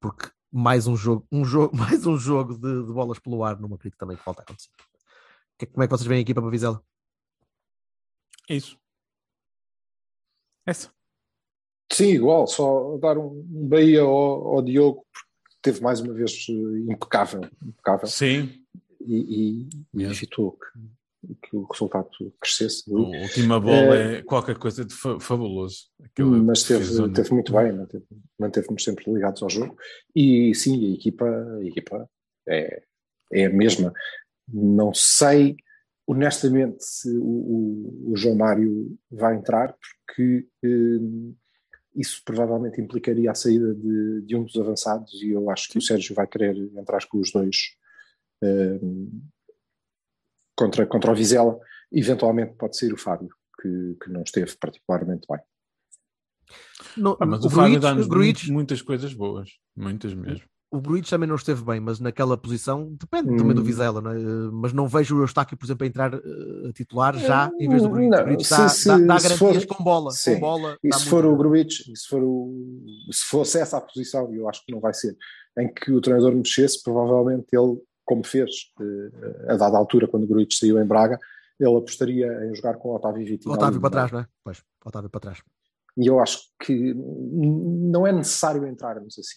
Porque 0.00 0.30
mais 0.50 0.86
um 0.86 0.96
jogo, 0.96 1.26
um 1.30 1.44
jogo 1.44 1.74
mais 1.76 2.06
um 2.06 2.16
jogo 2.16 2.54
de, 2.54 2.86
de 2.86 2.92
bolas 2.92 3.18
pelo 3.18 3.44
ar 3.44 3.58
não 3.60 3.74
acredito 3.74 3.98
também 3.98 4.16
que 4.16 4.24
volta 4.24 4.42
a 4.42 4.44
acontecer. 4.44 4.70
Como 5.72 5.82
é 5.82 5.86
que 5.86 5.90
vocês 5.90 6.06
veem 6.06 6.18
a 6.18 6.22
equipa 6.22 6.40
para 6.40 6.50
Vizela? 6.50 6.84
Isso. 8.48 8.76
Essa. 10.66 10.92
Sim, 11.92 12.08
igual, 12.08 12.46
só 12.46 12.96
dar 12.98 13.18
um, 13.18 13.46
um 13.50 13.68
Bahia 13.68 14.02
ao, 14.02 14.56
ao 14.56 14.62
Diogo 14.62 15.06
porque 15.12 15.58
teve 15.60 15.80
mais 15.80 16.00
uma 16.00 16.14
vez 16.14 16.46
eh, 16.48 16.92
impecável, 16.92 17.42
impecável. 17.62 18.06
sim. 18.06 18.64
E, 19.00 19.66
e, 19.66 19.68
e 19.94 20.04
evitou 20.04 20.52
que 20.52 20.66
que 21.42 21.56
o 21.56 21.64
resultado 21.64 22.08
crescesse. 22.40 22.84
A 22.92 22.96
última 22.96 23.60
bola 23.60 23.96
é, 23.96 24.16
é 24.16 24.22
qualquer 24.22 24.56
coisa 24.58 24.84
de 24.84 24.94
fabuloso. 24.94 25.88
Aquilo 26.02 26.42
mas 26.42 26.64
teve, 26.64 27.12
teve 27.12 27.32
muito 27.32 27.52
bem, 27.52 27.72
manteve, 27.72 28.04
manteve-nos 28.38 28.84
sempre 28.84 29.12
ligados 29.12 29.42
ao 29.42 29.50
jogo. 29.50 29.76
E 30.14 30.54
sim, 30.54 30.90
a 30.90 30.94
equipa, 30.94 31.26
a 31.26 31.64
equipa 31.64 32.10
é, 32.48 32.82
é 33.32 33.46
a 33.46 33.50
mesma. 33.50 33.92
Não 34.52 34.92
sei, 34.92 35.56
honestamente, 36.06 36.84
se 36.84 37.08
o, 37.16 37.24
o, 37.24 38.12
o 38.12 38.16
João 38.16 38.36
Mário 38.36 38.96
vai 39.10 39.36
entrar, 39.36 39.74
porque 40.06 40.46
eh, 40.64 41.32
isso 41.94 42.22
provavelmente 42.24 42.80
implicaria 42.80 43.30
a 43.30 43.34
saída 43.34 43.74
de, 43.74 44.22
de, 44.22 44.36
um 44.36 44.44
dos 44.44 44.56
avançados, 44.56 45.22
e 45.22 45.30
eu 45.30 45.48
acho 45.50 45.68
que 45.68 45.78
o 45.78 45.82
Sérgio 45.82 46.14
vai 46.14 46.26
querer 46.26 46.56
entrar 46.76 47.06
com 47.06 47.18
os 47.18 47.30
dois. 47.30 47.56
Eh, 48.42 48.80
contra, 50.62 50.86
contra 50.86 51.10
o 51.10 51.14
Vizela, 51.14 51.58
eventualmente 51.90 52.54
pode 52.54 52.76
ser 52.76 52.92
o 52.92 52.96
Fábio, 52.96 53.30
que, 53.60 53.96
que 54.02 54.10
não 54.10 54.22
esteve 54.22 54.54
particularmente 54.56 55.26
bem. 55.28 55.40
No, 56.96 57.16
ah, 57.20 57.26
mas 57.26 57.44
o, 57.44 57.48
o 57.48 57.50
Fábio 57.50 57.80
dá-nos 57.80 58.06
muitas 58.48 58.80
coisas 58.82 59.12
boas, 59.12 59.50
muitas 59.76 60.14
mesmo. 60.14 60.44
O 60.70 60.80
Gruitch 60.80 61.10
também 61.10 61.28
não 61.28 61.36
esteve 61.36 61.62
bem, 61.62 61.80
mas 61.80 62.00
naquela 62.00 62.34
posição, 62.34 62.96
depende 62.98 63.30
hum. 63.30 63.36
também 63.36 63.54
do 63.54 63.62
Vizela, 63.62 64.00
não 64.00 64.10
é? 64.10 64.16
mas 64.52 64.72
não 64.72 64.88
vejo 64.88 65.18
o 65.18 65.22
Eustáquio, 65.22 65.54
por 65.54 65.66
exemplo, 65.66 65.84
a 65.84 65.86
entrar 65.86 66.14
uh, 66.14 66.68
a 66.68 66.72
titular 66.72 67.14
já 67.18 67.50
em 67.60 67.68
vez 67.68 67.82
do. 67.82 67.90
Não, 67.90 68.20
o 68.20 68.24
Gruitch 68.24 68.44
se, 68.44 68.50
dá, 68.50 68.68
se, 68.68 68.88
dá, 68.88 68.96
dá 68.98 69.18
se 69.18 69.28
garantias 69.28 69.64
for, 69.64 69.76
com 69.76 69.84
bola. 69.84 70.10
sim. 70.12 70.34
Com 70.34 70.40
bola 70.40 70.78
e 70.82 70.94
se 70.94 71.04
for 71.10 71.36
Gruitch, 71.36 71.82
se, 71.94 72.08
for 72.08 72.22
o, 72.22 72.54
se 73.10 73.24
fosse 73.26 73.58
essa 73.58 73.76
a 73.76 73.80
posição, 73.82 74.32
e 74.32 74.38
eu 74.38 74.48
acho 74.48 74.64
que 74.64 74.72
não 74.72 74.80
vai 74.80 74.94
ser, 74.94 75.14
em 75.58 75.70
que 75.70 75.92
o 75.92 76.00
treinador 76.00 76.34
mexesse, 76.34 76.82
provavelmente 76.82 77.48
ele 77.52 77.76
como 78.12 78.24
fez 78.24 78.50
a 79.48 79.56
dada 79.56 79.78
altura 79.78 80.06
quando 80.06 80.24
o 80.24 80.26
Gruitch 80.26 80.58
saiu 80.58 80.78
em 80.78 80.84
Braga, 80.86 81.18
ele 81.58 81.74
apostaria 81.78 82.26
em 82.44 82.54
jogar 82.54 82.74
com 82.76 82.90
o 82.90 82.94
Otávio 82.96 83.24
Vitinho. 83.24 83.54
Otávio 83.54 83.80
para 83.80 83.90
trás, 83.90 84.12
não 84.12 84.20
é? 84.20 84.26
Pois, 84.44 84.62
Otávio 84.84 85.08
para 85.08 85.20
trás. 85.20 85.42
E 85.96 86.06
eu 86.06 86.20
acho 86.20 86.40
que 86.62 86.92
não 86.94 88.06
é 88.06 88.12
necessário 88.12 88.66
entrarmos 88.66 89.18
assim. 89.18 89.36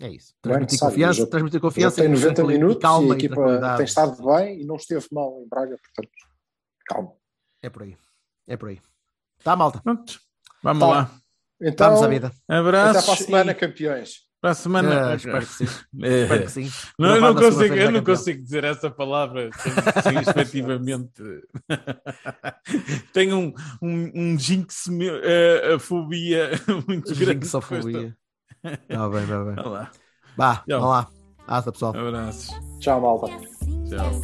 É 0.00 0.08
isso. 0.08 0.32
Transmitir 0.40 0.76
é 0.76 0.80
confiança, 0.80 1.20
já, 1.20 1.26
transmitir 1.26 1.60
confiança. 1.60 1.96
tem 2.00 2.08
90 2.08 2.44
minutos 2.44 2.78
calma 2.80 3.08
e 3.08 3.12
a 3.12 3.14
equipa 3.16 3.76
tem 3.76 3.84
estado 3.84 4.24
bem 4.24 4.60
e 4.60 4.64
não 4.64 4.76
esteve 4.76 5.06
mal 5.10 5.42
em 5.42 5.48
Braga, 5.48 5.76
portanto, 5.76 6.12
calma. 6.86 7.12
É 7.60 7.68
por 7.68 7.82
aí. 7.82 7.96
É 8.46 8.56
por 8.56 8.68
aí. 8.68 8.80
Tá, 9.42 9.56
malta. 9.56 9.80
Pronto, 9.80 10.20
vamos 10.62 10.80
Tá. 10.80 10.86
lá. 10.88 11.20
Então, 11.60 11.88
Vamos 11.88 12.04
à 12.04 12.08
vida. 12.08 12.30
Abraços. 12.46 12.96
até 12.96 13.06
para 13.06 13.14
a 13.14 13.16
semana, 13.16 13.50
e 13.50 13.54
campeões. 13.56 14.27
Para 14.40 14.50
a 14.50 14.54
semana. 14.54 15.10
Ah, 15.10 15.14
espero 15.16 15.40
que 15.40 15.52
sim. 15.52 15.66
É. 16.00 16.22
Espero 16.22 16.42
que 16.44 16.50
sim. 16.50 16.70
Não, 16.98 17.16
eu 17.16 17.20
não 17.20 17.34
consigo, 17.34 17.74
eu 17.74 17.90
não 17.90 18.04
consigo 18.04 18.42
dizer 18.42 18.64
essa 18.64 18.90
palavra 18.90 19.50
sem, 19.58 19.72
sem 20.02 20.18
efetivamente. 20.18 21.22
Tenho 23.12 23.36
um, 23.36 23.54
um, 23.82 24.12
um 24.14 24.38
jinx, 24.38 24.86
meu, 24.88 25.20
eh, 25.22 25.74
a 25.74 25.78
fobia 25.78 26.50
muito 26.86 27.14
grande. 27.16 27.46
Jinxofobia. 27.46 28.16
Tá 28.62 29.08
bem, 29.08 29.26
tá 29.26 29.44
bem. 29.44 29.54
Olha 29.58 29.68
lá. 29.68 29.90
Vá, 30.36 30.64
vamos 30.68 30.88
lá. 30.88 31.08
Hasta, 31.48 31.72
pessoal. 31.72 31.96
Abraços. 31.96 32.50
Tchau, 32.78 33.00
malta. 33.00 33.26
Tchau. 33.88 34.20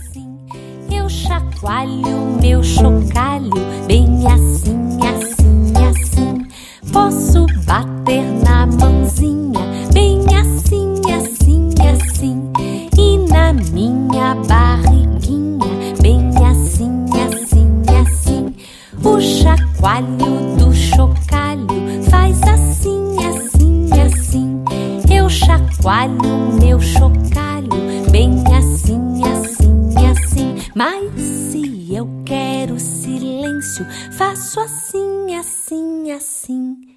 Eu 0.93 1.09
chacoalho 1.09 2.39
meu 2.41 2.63
chocalho 2.63 3.51
bem 3.89 4.07
assim, 4.27 4.99
assim, 5.03 5.73
assim. 5.89 6.93
Posso 6.93 7.47
bater 7.67 8.23
na 8.45 8.67
mãozinha 8.67 9.74
assim, 10.45 11.01
assim, 11.11 11.71
assim. 11.89 12.53
E 12.99 13.19
na 13.33 13.53
minha 13.53 14.35
barriguinha 14.47 15.95
bem 16.03 16.21
assim, 16.45 17.07
assim, 17.27 17.83
assim. 18.03 18.55
O 19.03 19.21
chacoalho 19.21 20.57
do 20.59 20.75
chocalho 20.75 21.67
faz 22.11 22.43
assim, 22.43 23.17
assim, 23.27 23.89
assim. 24.01 24.65
Eu 25.11 25.31
chacoalho 25.31 26.53
meu 26.61 26.79
chocalho 26.81 27.71
bem 28.11 28.43
assim, 28.55 29.23
assim, 29.25 30.07
assim. 30.11 30.55
Mas 30.75 31.21
se 31.23 31.95
eu 31.95 32.07
quero 32.27 32.79
silêncio, 32.79 33.87
faço 34.13 34.61
assim, 34.61 35.35
assim, 35.37 36.13
assim. 36.13 36.94